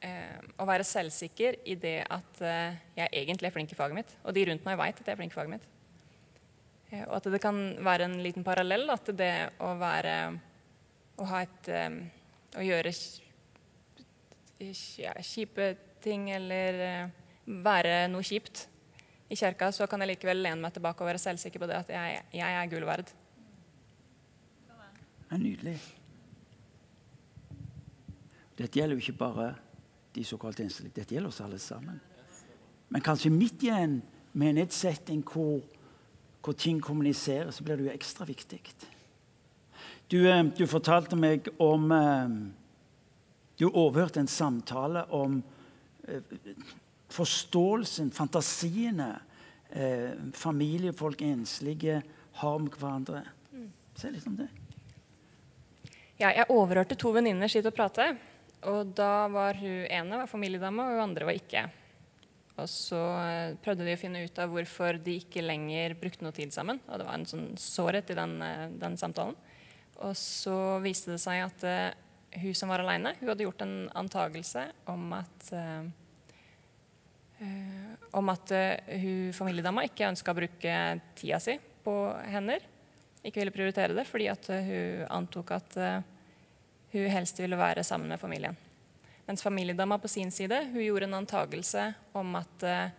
eh, 0.02 0.42
og 0.58 0.68
være 0.70 0.88
selvsikker 0.88 1.60
i 1.70 1.78
det 1.80 2.00
at 2.10 2.42
eh, 2.42 2.78
jeg 2.98 3.12
egentlig 3.22 3.50
er 3.52 3.56
flink 3.56 3.74
i 3.74 3.78
faget 3.78 4.00
mitt. 4.00 4.18
Og 4.26 4.34
de 4.36 4.46
rundt 4.50 4.66
meg 4.66 4.80
veit 4.82 5.00
at 5.00 5.06
jeg 5.06 5.14
er 5.14 5.22
flink 5.22 5.36
i 5.36 5.38
faget 5.38 5.54
mitt. 5.54 5.68
Eh, 6.92 7.04
og 7.06 7.18
at 7.20 7.30
det 7.34 7.42
kan 7.44 7.60
være 7.86 8.10
en 8.10 8.18
liten 8.24 8.46
parallell 8.46 8.88
da, 8.90 8.98
til 9.02 9.18
det 9.20 9.34
å 9.64 9.76
være 9.80 10.16
Å 11.16 11.26
ha 11.30 11.42
et 11.46 11.70
eh, 11.72 12.00
Å 12.60 12.64
gjøre 12.64 12.92
ja, 15.00 15.14
kjipe 15.24 15.74
ting 16.04 16.30
eller 16.32 16.80
eh, 16.86 17.14
være 17.46 18.06
noe 18.12 18.24
kjipt 18.26 18.66
i 19.30 19.36
kirka, 19.36 19.72
så 19.74 19.88
kan 19.90 20.02
jeg 20.04 20.14
likevel 20.14 20.44
lene 20.46 20.62
meg 20.62 20.76
tilbake 20.76 21.02
og 21.02 21.10
være 21.10 21.22
selvsikker 21.22 21.62
på 21.62 21.70
det 21.70 21.80
at 21.82 21.92
jeg, 21.92 22.22
jeg 22.38 22.58
er 22.62 22.70
gull 22.72 22.86
verd. 22.88 23.10
Det 24.70 25.34
er 25.34 25.42
nydelig. 25.42 25.76
Dette 28.56 28.80
gjelder 28.80 28.96
jo 28.96 29.04
ikke 29.04 29.20
bare 29.20 29.54
de 30.16 30.24
såkalt 30.24 30.60
innstilte, 30.64 31.02
dette 31.02 31.16
gjelder 31.16 31.32
oss 31.32 31.42
alle 31.44 31.60
sammen. 31.60 32.00
Men 32.88 33.04
kanskje 33.04 33.34
midt 33.34 33.64
i 33.68 33.72
en 33.76 33.98
menighetssetting 34.38 35.24
hvor, 35.28 35.60
hvor 36.44 36.56
ting 36.56 36.80
kommuniserer, 36.84 37.52
så 37.52 37.64
blir 37.64 37.80
det 37.80 37.90
jo 37.90 37.96
ekstra 37.96 38.28
viktig. 38.28 38.62
Du, 40.12 40.20
eh, 40.30 40.44
du 40.56 40.66
fortalte 40.70 41.18
meg 41.18 41.50
om 41.60 41.92
eh, 41.92 42.30
Du 43.56 43.70
overhørte 43.70 44.20
en 44.20 44.28
samtale 44.28 45.06
om 45.16 45.38
eh, 46.08 46.36
forståelsen, 47.10 48.12
fantasiene 48.12 49.16
familiefolk, 50.32 51.20
enslige, 51.26 51.98
har 52.40 52.60
med 52.60 52.76
hverandre. 52.80 53.24
Se 53.98 54.12
litt 54.12 54.28
om 54.30 54.38
det. 54.38 54.46
Ja, 56.20 56.30
jeg 56.30 56.46
overhørte 56.54 56.96
to 56.96 57.12
venninner 57.12 57.52
sitte 57.52 57.74
og 57.74 57.76
prate. 57.76 58.06
Og 58.72 58.94
da 58.98 59.28
var 59.30 59.58
hun 59.60 59.86
ene 59.86 60.22
var 60.24 60.30
familiedame, 60.30 60.86
og 60.86 60.96
hun 60.96 61.08
andre 61.10 61.28
var 61.28 61.38
ikke. 61.38 61.66
Og 62.56 62.70
så 62.72 63.00
eh, 63.20 63.58
prøvde 63.64 63.84
de 63.84 63.96
å 63.98 64.00
finne 64.00 64.24
ut 64.24 64.40
av 64.40 64.54
hvorfor 64.54 65.00
de 65.04 65.18
ikke 65.20 65.44
lenger 65.44 65.98
brukte 66.00 66.24
noe 66.24 66.36
tid 66.36 66.54
sammen. 66.56 66.80
Og 66.88 67.02
det 67.02 67.08
var 67.08 67.18
en 67.18 67.28
sånn 67.28 67.50
sårhet 67.60 68.14
i 68.14 68.18
den, 68.18 68.38
eh, 68.46 68.70
den 68.80 68.96
samtalen. 69.00 69.36
Og 70.06 70.16
så 70.20 70.56
viste 70.84 71.14
det 71.14 71.22
seg 71.24 71.40
at 71.40 71.62
uh, 71.64 72.40
hun 72.42 72.56
som 72.58 72.68
var 72.68 72.82
aleine, 72.84 73.14
hun 73.16 73.30
hadde 73.32 73.46
gjort 73.46 73.62
en 73.64 73.86
antagelse 73.96 74.66
om 74.92 75.06
at 75.16 75.46
uh, 75.56 75.86
uh, 77.40 77.94
om 78.20 78.32
at 78.34 78.52
hun 78.92 79.32
familiedama 79.36 79.86
ikke 79.88 80.10
ønska 80.10 80.34
å 80.34 80.40
bruke 80.42 80.74
tida 81.16 81.40
si 81.40 81.56
på 81.86 81.96
hender. 82.28 82.68
Ikke 83.24 83.40
ville 83.40 83.56
prioritere 83.56 83.96
det 83.96 84.04
fordi 84.10 84.28
at 84.34 84.52
hun 84.52 85.08
antok 85.16 85.56
at 85.56 85.80
hun 86.96 87.12
helst 87.12 87.40
ville 87.40 87.60
være 87.60 87.84
sammen 87.84 88.10
med 88.10 88.22
familien. 88.22 88.58
Mens 89.28 89.44
familiedama 89.44 89.98
på 89.98 90.08
sin 90.12 90.32
side 90.32 90.62
hun 90.72 90.84
gjorde 90.84 91.10
en 91.10 91.20
antagelse 91.20 91.94
om 92.14 92.36
at 92.40 92.66
uh, 92.66 92.90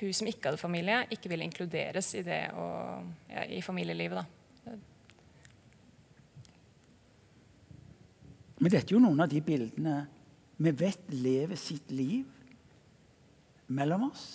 hun 0.00 0.14
som 0.16 0.26
ikke 0.26 0.48
hadde 0.48 0.60
familie, 0.60 1.02
ikke 1.10 1.30
ville 1.30 1.44
inkluderes 1.46 2.14
i, 2.18 2.22
det 2.26 2.44
og, 2.58 3.04
ja, 3.30 3.44
i 3.46 3.60
familielivet. 3.62 4.24
Da. 4.64 4.78
Men 8.62 8.70
dette 8.70 8.92
er 8.92 8.96
jo 8.96 9.02
noen 9.02 9.22
av 9.22 9.30
de 9.30 9.40
bildene 9.42 10.00
vi 10.62 10.70
vet 10.78 11.08
lever 11.10 11.58
sitt 11.58 11.90
liv 11.90 12.26
mellom 13.72 14.08
oss. 14.10 14.26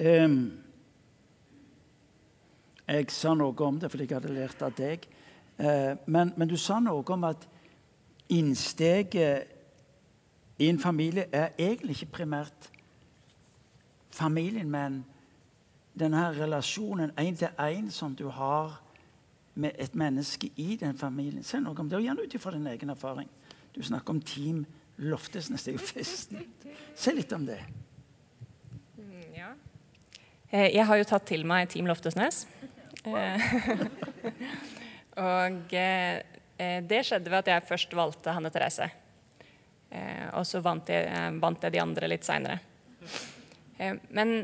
Um, 0.00 0.62
jeg 2.90 3.10
sa 3.14 3.34
noe 3.38 3.54
om 3.66 3.78
det 3.78 3.90
fordi 3.90 4.06
jeg 4.08 4.16
hadde 4.18 4.34
lært 4.34 4.62
av 4.66 4.74
deg. 4.74 5.06
Eh, 5.58 5.94
men, 6.06 6.32
men, 6.36 6.48
du 6.48 6.56
sa 6.58 6.80
noe 6.82 7.04
om 7.14 7.24
at 7.28 7.46
innsteget 8.30 9.46
i 10.60 10.68
en 10.68 10.78
familie 10.78 11.28
er 11.32 11.54
egentlig 11.58 12.00
ikke 12.00 12.18
primært 12.20 12.70
familien, 14.10 14.70
men 14.70 15.04
denne 15.98 16.26
relasjonen 16.36 17.12
én-til-én 17.18 17.90
som 17.90 18.14
du 18.16 18.28
har 18.28 18.80
med 19.54 19.70
et 19.78 19.94
menneske 19.94 20.50
i 20.56 20.76
den 20.80 20.98
familien. 20.98 21.44
Se 21.44 21.60
noe 21.60 21.78
om 21.78 21.88
det, 21.88 21.98
og 21.98 22.04
gjerne 22.04 22.24
ut 22.24 22.34
ifra 22.34 22.52
din 22.54 22.66
egen 22.66 22.90
erfaring. 22.90 23.28
Du 23.74 23.82
snakker 23.82 24.14
om 24.14 24.20
Team 24.20 24.64
Loftesnes. 24.96 25.64
Det 25.64 25.74
er 25.74 25.78
jo 25.78 25.86
festen. 25.86 26.46
Se 26.96 27.14
litt 27.14 27.32
om 27.32 27.46
det. 27.46 27.58
Mm, 28.96 29.34
ja. 29.36 29.52
Eh, 30.50 30.74
jeg 30.74 30.86
har 30.86 30.96
jo 30.96 31.04
tatt 31.04 31.26
til 31.30 31.46
meg 31.46 31.68
Team 31.70 31.86
Loftesnes. 31.86 32.46
Eh, 33.04 33.40
og 35.24 35.74
eh, 35.76 36.80
det 36.84 37.02
skjedde 37.06 37.32
ved 37.32 37.40
at 37.40 37.52
jeg 37.54 37.68
først 37.68 37.94
valgte 37.96 38.34
Hanne 38.36 38.52
Therese. 38.52 38.90
Eh, 39.90 40.26
og 40.36 40.44
så 40.46 40.60
vant 40.64 40.90
jeg, 40.92 41.08
vant 41.40 41.64
jeg 41.64 41.74
de 41.74 41.82
andre 41.82 42.10
litt 42.10 42.26
seinere. 42.26 42.60
Men 44.12 44.42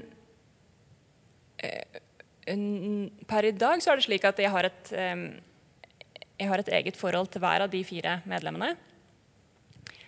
per 3.29 3.49
i 3.49 3.53
dag 3.53 3.83
så 3.85 3.93
er 3.93 3.99
det 3.99 4.07
slik 4.07 4.25
at 4.25 4.39
jeg 4.41 4.49
har 4.53 4.69
et, 4.69 4.93
jeg 4.95 6.49
har 6.49 6.63
et 6.63 6.71
eget 6.79 6.97
forhold 6.97 7.29
til 7.35 7.43
hver 7.45 7.67
av 7.67 7.73
de 7.73 7.83
fire 7.85 8.15
medlemmene. 8.25 8.71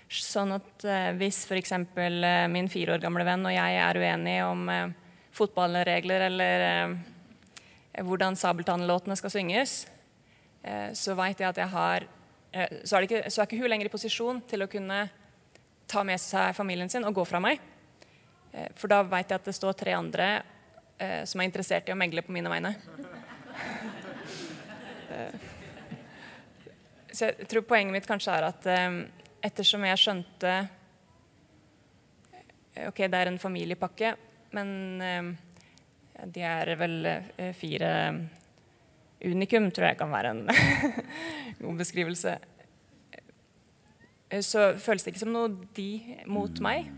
Sånn 0.08 0.54
at 0.56 0.86
hvis 1.18 1.42
f.eks. 1.44 1.74
Min 2.48 2.72
fire 2.72 2.96
år 2.96 3.04
gamle 3.04 3.26
venn 3.28 3.44
og 3.44 3.52
jeg 3.52 3.76
er 3.84 4.00
uenige 4.00 4.48
om 4.48 4.64
fotballregler 5.36 6.24
eller 6.30 6.64
hvordan 8.04 8.36
Sabeltann-låtene 8.38 9.16
skal 9.18 9.32
synges, 9.32 9.80
eh, 10.62 10.90
så 10.94 11.16
veit 11.18 11.40
jeg 11.40 11.48
at 11.48 11.62
jeg 11.62 11.72
har 11.72 12.06
eh, 12.52 12.82
så 12.84 12.98
er, 12.98 13.08
ikke, 13.08 13.24
så 13.30 13.42
er 13.42 13.48
ikke 13.48 13.62
hun 13.62 13.72
lenger 13.72 13.88
i 13.88 13.92
posisjon 13.92 14.42
til 14.48 14.64
å 14.64 14.70
kunne 14.70 15.00
ta 15.88 16.04
med 16.04 16.20
seg 16.20 16.56
familien 16.56 16.90
sin 16.92 17.06
og 17.08 17.16
gå 17.16 17.24
fra 17.28 17.40
meg. 17.42 17.62
Eh, 18.52 18.68
for 18.76 18.92
da 18.92 19.02
veit 19.06 19.30
jeg 19.30 19.40
at 19.40 19.48
det 19.48 19.56
står 19.56 19.78
tre 19.78 19.96
andre 19.96 20.28
eh, 20.98 21.22
som 21.28 21.40
er 21.40 21.48
interessert 21.48 21.88
i 21.88 21.94
å 21.94 21.98
megle 21.98 22.24
på 22.24 22.34
mine 22.34 22.52
vegne. 22.52 22.74
Eh, 25.08 25.46
så 27.08 27.30
jeg 27.30 27.48
tror 27.50 27.64
poenget 27.66 27.94
mitt 27.94 28.08
kanskje 28.08 28.34
er 28.36 28.48
at 28.50 28.66
eh, 28.70 28.98
ettersom 29.48 29.86
jeg 29.88 30.02
skjønte 30.02 30.52
eh, 30.60 30.74
Ok, 32.86 32.98
det 33.10 33.18
er 33.18 33.30
en 33.30 33.42
familiepakke, 33.42 34.12
men 34.54 34.68
eh, 35.02 35.30
de 36.26 36.40
er 36.42 36.72
vel 36.80 37.06
eh, 37.06 37.52
fire 37.54 37.90
unikum, 39.24 39.70
tror 39.74 39.86
jeg 39.90 39.98
kan 39.98 40.10
være 40.12 40.30
en 40.34 40.46
god 41.64 41.76
beskrivelse. 41.78 42.36
Eh, 44.30 44.40
Så 44.42 44.72
føles 44.82 45.02
det 45.04 45.12
ikke 45.14 45.24
som 45.24 45.32
noe 45.34 45.48
de 45.76 45.88
mot 46.26 46.60
meg. 46.64 46.90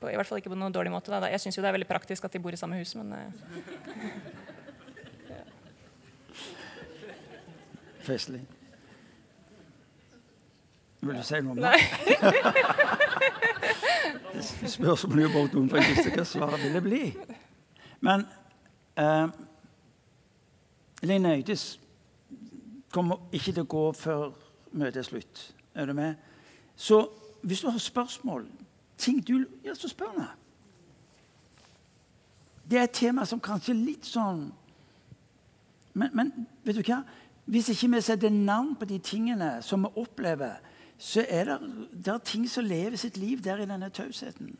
På, 0.00 0.08
I 0.08 0.16
hvert 0.16 0.28
fall 0.28 0.38
ikke 0.40 0.52
på 0.52 0.56
noen 0.60 0.72
dårlig 0.72 0.92
måte. 0.94 1.12
Da. 1.12 1.28
Jeg 1.28 1.40
syns 1.44 1.56
jo 1.58 1.62
det 1.64 1.68
er 1.68 1.76
veldig 1.76 1.88
praktisk 1.90 2.24
at 2.24 2.32
de 2.32 2.40
bor 2.40 2.52
i 2.56 2.60
samme 2.60 2.78
hus, 2.80 2.94
men 2.96 3.12
eh, 3.12 3.30
Festlig. 8.00 8.40
Vil 11.00 11.16
du 11.16 11.22
si 11.24 11.38
noe 11.40 11.52
om 11.52 11.60
Det 11.60 11.70
spørs 11.80 12.36
om 15.04 15.16
du 15.16 15.28
bare 15.28 15.48
dumt, 15.52 15.70
for 15.70 15.80
jeg 15.80 15.94
visste 15.94 16.12
hva 16.14 16.24
svaret 16.24 16.62
ville 16.64 16.82
bli. 16.84 17.02
Men 18.00 18.24
eh, 18.96 19.28
Linnøydis 21.02 21.80
kommer 22.92 23.22
ikke 23.32 23.52
til 23.52 23.64
å 23.64 23.70
gå 23.70 23.84
før 23.96 24.30
møtet 24.72 25.02
er 25.02 25.08
slutt. 25.08 25.42
Er 25.74 25.86
du 25.86 25.94
med? 25.94 26.14
Så 26.76 27.08
hvis 27.42 27.60
du 27.60 27.70
har 27.70 27.78
spørsmål, 27.78 28.46
ting 28.98 29.20
du 29.26 29.46
Ja, 29.64 29.74
så 29.74 29.88
spør 29.88 30.12
meg. 30.16 30.30
Det 32.70 32.78
er 32.78 32.86
et 32.86 32.94
tema 32.94 33.24
som 33.26 33.40
kanskje 33.40 33.72
er 33.74 33.84
litt 33.84 34.06
sånn 34.06 34.50
men, 35.92 36.10
men 36.14 36.28
vet 36.64 36.76
du 36.78 36.84
hva? 36.86 37.00
Hvis 37.50 37.72
ikke 37.72 37.88
vi 37.96 38.00
setter 38.04 38.30
navn 38.30 38.76
på 38.78 38.86
de 38.86 39.00
tingene 39.02 39.56
som 39.62 39.82
vi 39.82 39.90
opplever, 39.98 40.60
så 41.00 41.24
er 41.28 41.44
det, 41.48 41.56
det 41.92 42.12
er 42.12 42.18
ting 42.28 42.44
som 42.48 42.64
lever 42.64 42.96
sitt 43.00 43.16
liv 43.16 43.40
der 43.40 43.62
i 43.62 43.66
denne 43.68 43.88
tausheten. 43.88 44.52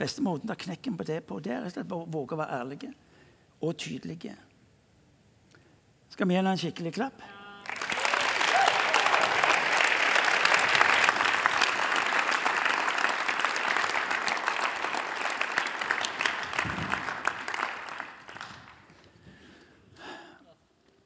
Beste 0.00 0.24
måten 0.24 0.48
å 0.48 0.54
ta 0.54 0.56
knekken 0.58 0.96
på 0.96 1.04
det 1.04 1.20
på, 1.28 1.38
det 1.44 1.52
er 1.52 1.92
å 1.92 2.04
våge 2.08 2.34
å 2.34 2.40
være 2.40 2.60
ærlige 2.62 2.92
og 3.60 3.76
tydelige. 3.76 4.32
Skal 6.08 6.28
vi 6.28 6.34
gi 6.34 6.40
henne 6.40 6.54
en 6.56 6.62
skikkelig 6.62 6.94
klapp? 6.96 7.20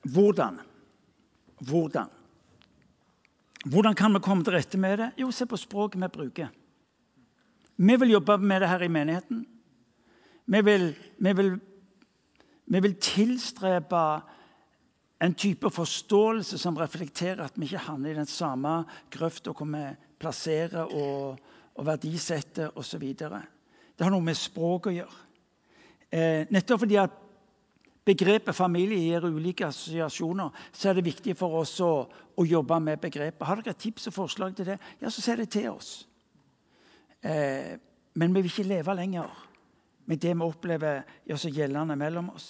Hvordan? 0.08 0.62
Hvordan? 1.66 2.17
Hvordan 3.68 3.94
kan 3.94 4.14
vi 4.14 4.22
komme 4.24 4.44
til 4.44 4.54
rette 4.56 4.78
med 4.80 4.98
det? 4.98 5.10
Jo, 5.20 5.30
se 5.34 5.46
på 5.46 5.58
språket 5.60 6.00
vi 6.00 6.08
bruker. 6.08 6.48
Vi 7.76 7.96
vil 8.00 8.14
jobbe 8.16 8.38
med 8.38 8.62
det 8.62 8.68
her 8.68 8.82
i 8.82 8.88
menigheten. 8.88 9.44
Vi 10.46 10.60
vil, 10.64 10.88
vi 11.18 11.32
vil, 11.36 11.50
vi 12.66 12.80
vil 12.80 12.94
tilstrebe 12.94 14.02
en 15.20 15.34
type 15.34 15.70
forståelse 15.70 16.58
som 16.58 16.78
reflekterer 16.78 17.44
at 17.44 17.58
vi 17.58 17.66
ikke 17.66 17.84
handler 17.90 18.10
i 18.10 18.20
den 18.20 18.30
samme 18.30 18.84
grøfta 19.10 19.52
hvor 19.52 19.68
vi 19.68 19.84
plasserer 20.18 20.88
og, 20.88 21.38
og 21.74 21.86
verdisetter 21.86 22.78
osv. 22.78 23.04
Det 23.18 24.06
har 24.06 24.14
noe 24.14 24.24
med 24.24 24.38
språk 24.38 24.88
å 24.88 24.94
gjøre. 24.94 25.24
Eh, 26.08 26.46
nettopp 26.50 26.86
fordi 26.86 26.96
at 27.02 27.27
begrepet 28.08 28.56
familie 28.56 28.98
gir 29.04 29.26
ulike 29.28 29.66
assosiasjoner, 29.68 30.54
så 30.72 30.90
er 30.90 30.98
det 30.98 31.04
viktig 31.10 31.34
for 31.38 31.60
oss 31.60 31.74
å, 31.84 31.90
å 32.08 32.46
jobbe 32.48 32.78
med 32.80 33.02
begrepet. 33.02 33.44
Har 33.46 33.60
dere 33.60 33.76
tips 33.76 34.08
og 34.10 34.16
forslag 34.16 34.56
til 34.56 34.70
det, 34.72 34.78
ja, 35.02 35.10
så 35.12 35.22
si 35.24 35.36
det 35.36 35.50
til 35.52 35.68
oss. 35.74 35.92
Eh, 37.22 37.76
men 38.18 38.34
vi 38.34 38.42
vil 38.42 38.50
ikke 38.50 38.68
leve 38.70 38.94
lenger 38.98 39.44
med 40.08 40.20
det 40.22 40.32
vi 40.32 40.46
opplever 40.46 41.02
gjør 41.28 41.40
seg 41.42 41.58
gjeldende 41.60 41.96
mellom 42.00 42.30
oss. 42.32 42.46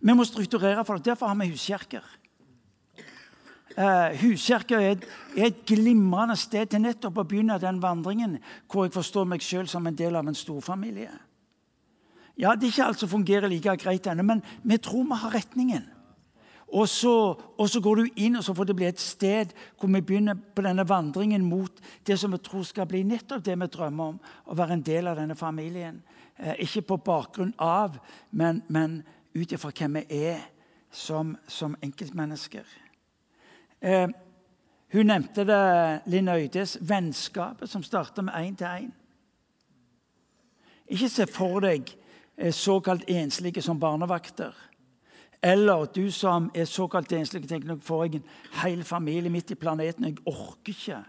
Vi 0.00 0.14
må 0.16 0.24
strukturere 0.24 0.84
for 0.88 0.96
det. 0.96 1.10
Derfor 1.12 1.28
har 1.28 1.36
vi 1.42 1.50
huskirker. 1.52 2.04
Eh, 3.76 4.14
huskirker 4.22 4.78
er, 4.78 4.90
et- 4.94 5.06
er 5.36 5.46
et 5.50 5.64
glimrende 5.66 6.36
sted 6.38 6.70
til 6.70 6.80
nettopp 6.80 7.18
å 7.18 7.26
begynne 7.26 7.58
den 7.60 7.80
vandringen 7.82 8.38
hvor 8.70 8.86
jeg 8.86 8.94
forstår 8.94 9.26
meg 9.26 9.42
sjøl 9.42 9.68
som 9.68 9.86
en 9.86 9.96
del 9.98 10.16
av 10.16 10.28
en 10.28 10.34
storfamilie. 10.38 11.10
Ja, 12.38 12.54
Det 12.54 12.66
er 12.66 12.72
ikke 12.72 12.84
alt 12.84 12.98
som 12.98 13.08
fungerer 13.08 13.48
like 13.48 13.76
greit 13.76 14.06
ennå, 14.06 14.22
men 14.22 14.42
vi 14.62 14.76
tror 14.76 15.04
vi 15.04 15.20
har 15.20 15.34
retningen. 15.34 15.84
Og 16.74 16.88
så, 16.88 17.38
og 17.58 17.68
så 17.70 17.80
går 17.80 17.96
du 17.96 18.08
inn, 18.16 18.36
og 18.36 18.44
så 18.44 18.54
får 18.54 18.64
det 18.64 18.76
bli 18.76 18.86
et 18.88 19.00
sted 19.00 19.52
hvor 19.78 19.88
vi 19.88 20.00
begynner 20.00 20.34
på 20.34 20.62
denne 20.62 20.88
vandringen 20.88 21.44
mot 21.46 21.78
det 22.06 22.16
som 22.18 22.32
vi 22.32 22.40
tror 22.42 22.64
skal 22.66 22.88
bli 22.90 23.04
nettopp 23.06 23.44
det 23.44 23.54
vi 23.60 23.68
drømmer 23.70 24.14
om, 24.14 24.18
å 24.50 24.56
være 24.58 24.74
en 24.74 24.82
del 24.82 25.06
av 25.06 25.20
denne 25.20 25.36
familien. 25.38 26.02
Eh, 26.36 26.56
ikke 26.66 26.82
på 26.82 26.96
bakgrunn 27.06 27.54
av, 27.62 28.00
men, 28.30 28.62
men 28.66 29.02
ut 29.34 29.52
ifra 29.52 29.70
hvem 29.70 30.00
vi 30.00 30.24
er 30.26 30.42
som, 30.90 31.36
som 31.46 31.76
enkeltmennesker. 31.82 32.66
Eh, 33.80 34.08
hun 34.94 35.10
nevnte 35.10 35.44
det, 35.46 35.62
Linn 36.10 36.28
Øydes, 36.28 36.78
vennskapet 36.80 37.70
som 37.70 37.82
starter 37.82 38.22
med 38.22 38.34
én 38.34 38.56
til 38.58 38.66
én. 38.66 38.92
Ikke 40.90 41.08
se 41.08 41.26
for 41.30 41.62
deg 41.62 41.94
eh, 42.38 42.52
såkalt 42.52 43.04
enslige 43.08 43.62
som 43.62 43.80
barnevakter. 43.80 44.52
Eller 45.42 45.84
du 45.84 46.10
som 46.10 46.50
er 46.54 46.64
såkalt 46.64 47.12
enslig, 47.12 47.48
tenker 47.48 47.68
nå 47.68 47.76
får 47.84 48.04
jeg 48.04 48.14
en 48.14 48.30
hel 48.62 48.84
familie 48.84 49.30
midt 49.30 49.50
i 49.50 49.58
planeten. 49.60 50.04
Jeg 50.04 50.22
orker 50.26 50.72
ikke. 50.72 51.02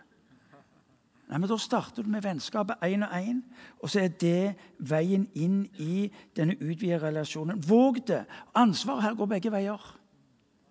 Nei, 1.30 1.40
men 1.40 1.50
Da 1.50 1.58
starter 1.58 2.04
du 2.04 2.10
med 2.10 2.22
vennskapet 2.22 2.84
én 2.84 3.04
og 3.04 3.16
én, 3.16 3.42
og 3.82 3.90
så 3.90 4.04
er 4.04 4.08
det 4.08 4.56
veien 4.78 5.28
inn 5.34 5.66
i 5.80 6.12
denne 6.36 6.58
utvidede 6.60 7.02
relasjonen. 7.02 7.64
Våg 7.70 8.08
det! 8.08 8.26
Ansvaret 8.56 9.04
her 9.04 9.16
går 9.16 9.26
begge 9.26 9.52
veier. 9.52 9.98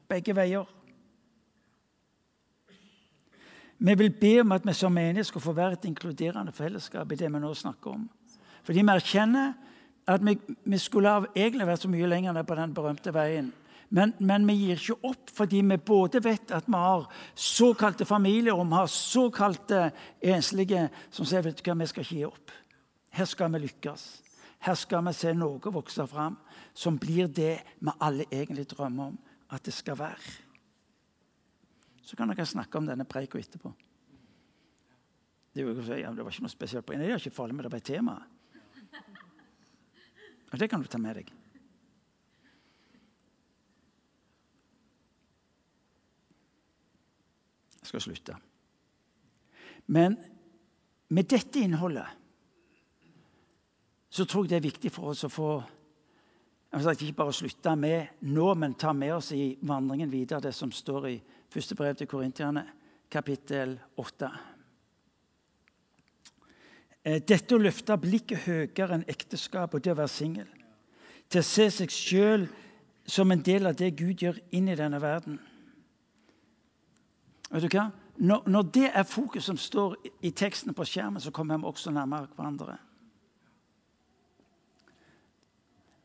Begge 0.09 0.37
veier. 0.37 0.69
Vi 3.79 3.95
vil 3.95 4.13
be 4.21 4.41
om 4.41 4.53
at 4.53 4.67
vi 4.67 4.73
som 4.73 4.93
menighet 4.93 5.27
skal 5.27 5.41
få 5.41 5.53
være 5.53 5.73
et 5.73 5.85
inkluderende 5.85 6.53
fellesskap 6.53 7.13
i 7.13 7.17
det 7.17 7.33
vi 7.33 7.41
nå 7.41 7.55
snakker 7.55 7.91
om. 7.91 8.11
Fordi 8.63 8.81
vi 8.81 8.93
erkjenner 8.95 9.53
at 10.07 10.25
vi, 10.25 10.39
vi 10.65 10.79
skulle 10.79 11.11
ha 11.11 11.27
egentlig 11.35 11.67
vært 11.69 11.85
så 11.85 11.91
mye 11.93 12.09
lenger 12.09 12.35
ned 12.37 12.47
på 12.49 12.57
den 12.59 12.75
berømte 12.77 13.13
veien. 13.15 13.53
Men, 13.95 14.15
men 14.19 14.47
vi 14.49 14.57
gir 14.59 14.81
ikke 14.81 15.11
opp 15.11 15.31
fordi 15.37 15.61
vi 15.63 15.79
både 15.79 16.21
vet 16.25 16.51
at 16.57 16.67
vi 16.67 16.81
har 16.81 17.07
såkalte 17.39 18.07
familier, 18.09 18.57
og 18.57 18.67
vi 18.67 18.79
har 18.79 18.91
såkalte 18.91 19.85
enslige 20.21 20.89
som 21.15 21.29
sier 21.29 21.45
vet 21.45 21.61
du 21.61 21.65
hva, 21.69 21.77
vi 21.79 21.89
skal 21.91 22.07
ikke 22.07 22.19
gi 22.19 22.25
opp. 22.27 22.55
Her 23.15 23.29
skal 23.31 23.53
vi 23.55 23.63
lykkes. 23.67 24.07
Her 24.65 24.79
skal 24.81 25.05
vi 25.07 25.13
se 25.15 25.35
noe 25.37 25.73
vokse 25.73 26.07
fram 26.11 26.41
som 26.75 26.99
blir 26.99 27.29
det 27.29 27.55
vi 27.79 27.97
alle 28.01 28.27
egentlig 28.33 28.67
drømmer 28.73 29.13
om 29.13 29.19
at 29.55 29.65
det 29.65 29.75
skal 29.77 29.99
være. 30.01 30.33
Så 32.05 32.17
kan 32.17 32.29
dere 32.29 32.47
snakke 32.47 32.79
om 32.79 32.89
denne 32.89 33.07
preika 33.09 33.39
etterpå. 33.39 33.73
Det, 35.55 35.63
var 35.63 36.31
ikke 36.33 36.43
noe 36.43 36.51
spesielt 36.51 36.87
på 36.87 36.97
det 36.99 37.07
er 37.07 37.21
ikke 37.21 37.31
farlig, 37.31 37.55
men 37.55 37.69
det 37.69 37.71
var 37.73 37.79
et 37.79 37.87
tema. 37.87 38.17
Og 40.55 40.61
det 40.61 40.69
kan 40.71 40.83
du 40.83 40.87
ta 40.87 41.01
med 41.03 41.17
deg. 41.19 41.31
Jeg 47.83 47.91
skal 47.91 48.05
slutte. 48.05 48.37
Men 49.91 50.15
med 51.11 51.27
dette 51.27 51.59
innholdet 51.59 52.07
så 54.15 54.29
tror 54.31 54.47
jeg 54.47 54.55
det 54.55 54.61
er 54.61 54.69
viktig 54.71 54.95
for 54.95 55.11
oss 55.11 55.27
å 55.27 55.33
få 55.33 55.51
Ikke 56.75 57.13
bare 57.19 57.35
slutte 57.35 57.75
med 57.79 58.23
nå, 58.31 58.55
men 58.55 58.79
ta 58.79 58.93
med 58.93 59.15
oss 59.15 59.33
i 59.35 59.57
vandringen 59.63 60.11
videre 60.11 60.41
det 60.41 60.55
som 60.55 60.71
står 60.73 61.07
i 61.11 61.21
første 61.51 61.75
brev 61.75 61.95
til 61.95 62.07
Korintierne, 62.11 62.65
kapittel 63.11 63.79
8. 63.97 64.54
Eh, 67.05 67.21
Dette 67.21 67.55
å 67.55 67.61
løfte 67.61 67.97
blikket 68.01 68.47
høyere 68.47 68.99
enn 68.99 69.09
ekteskap 69.09 69.75
og 69.75 69.85
det 69.85 69.93
å 69.93 69.99
være 69.99 70.13
singel. 70.13 70.49
Til 71.29 71.41
å 71.41 71.49
se 71.49 71.69
seg 71.71 71.93
sjøl 71.93 72.49
som 73.07 73.31
en 73.31 73.43
del 73.45 73.67
av 73.67 73.77
det 73.77 73.97
Gud 73.97 74.23
gjør 74.25 74.41
inn 74.53 74.69
i 74.69 74.79
denne 74.79 75.01
verden. 75.03 75.39
Vet 77.51 77.63
du 77.63 77.77
hva? 77.77 77.91
når, 78.17 78.43
når 78.47 78.63
det 78.63 78.91
er 78.95 79.03
fokus 79.03 79.45
som 79.45 79.57
står 79.57 79.97
i- 80.23 80.31
teksten 80.31 80.75
på 80.75 80.85
skjermen, 80.85 81.21
så 81.21 81.31
kommer 81.31 81.57
vi 81.59 81.65
også 81.65 81.91
nærmere 81.91 82.29
hverandre. 82.37 82.79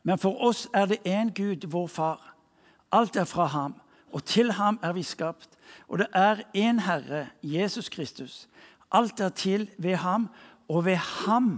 Men 0.02 0.18
for 0.18 0.40
oss 0.40 0.68
er 0.74 0.86
det 0.86 1.04
én 1.06 1.34
Gud, 1.34 1.66
vår 1.66 1.86
Far. 1.86 2.34
Alt 2.92 3.16
er 3.16 3.24
fra 3.24 3.46
ham, 3.46 3.74
og 4.12 4.24
til 4.24 4.52
ham 4.52 4.78
er 4.82 4.92
vi 4.92 5.02
skapt. 5.02 5.48
Og 5.88 5.98
det 5.98 6.06
er 6.12 6.42
én 6.56 6.80
Herre, 6.80 7.28
Jesus 7.42 7.88
Kristus. 7.88 8.48
Alt 8.92 9.20
er 9.20 9.28
til 9.28 9.70
ved 9.78 9.96
ham, 9.96 10.28
og 10.70 10.84
ved 10.86 11.00
ham 11.26 11.50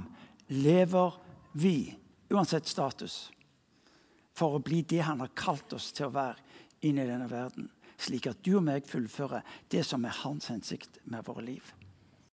lever 0.48 1.18
vi, 1.52 1.92
uansett 2.32 2.68
status, 2.68 3.28
for 4.32 4.56
å 4.56 4.62
bli 4.64 4.80
det 4.88 5.02
han 5.04 5.20
har 5.20 5.34
kalt 5.36 5.74
oss 5.76 5.90
til 5.92 6.08
å 6.08 6.14
være 6.14 6.40
inn 6.88 6.98
i 6.98 7.06
denne 7.06 7.28
verden. 7.28 7.68
Slik 8.00 8.26
at 8.30 8.40
du 8.42 8.56
og 8.56 8.64
meg 8.66 8.88
fullfører 8.88 9.44
det 9.70 9.84
som 9.86 10.04
er 10.08 10.16
hans 10.22 10.48
hensikt 10.50 10.96
med 11.04 11.26
våre 11.28 11.44
liv. 11.44 11.74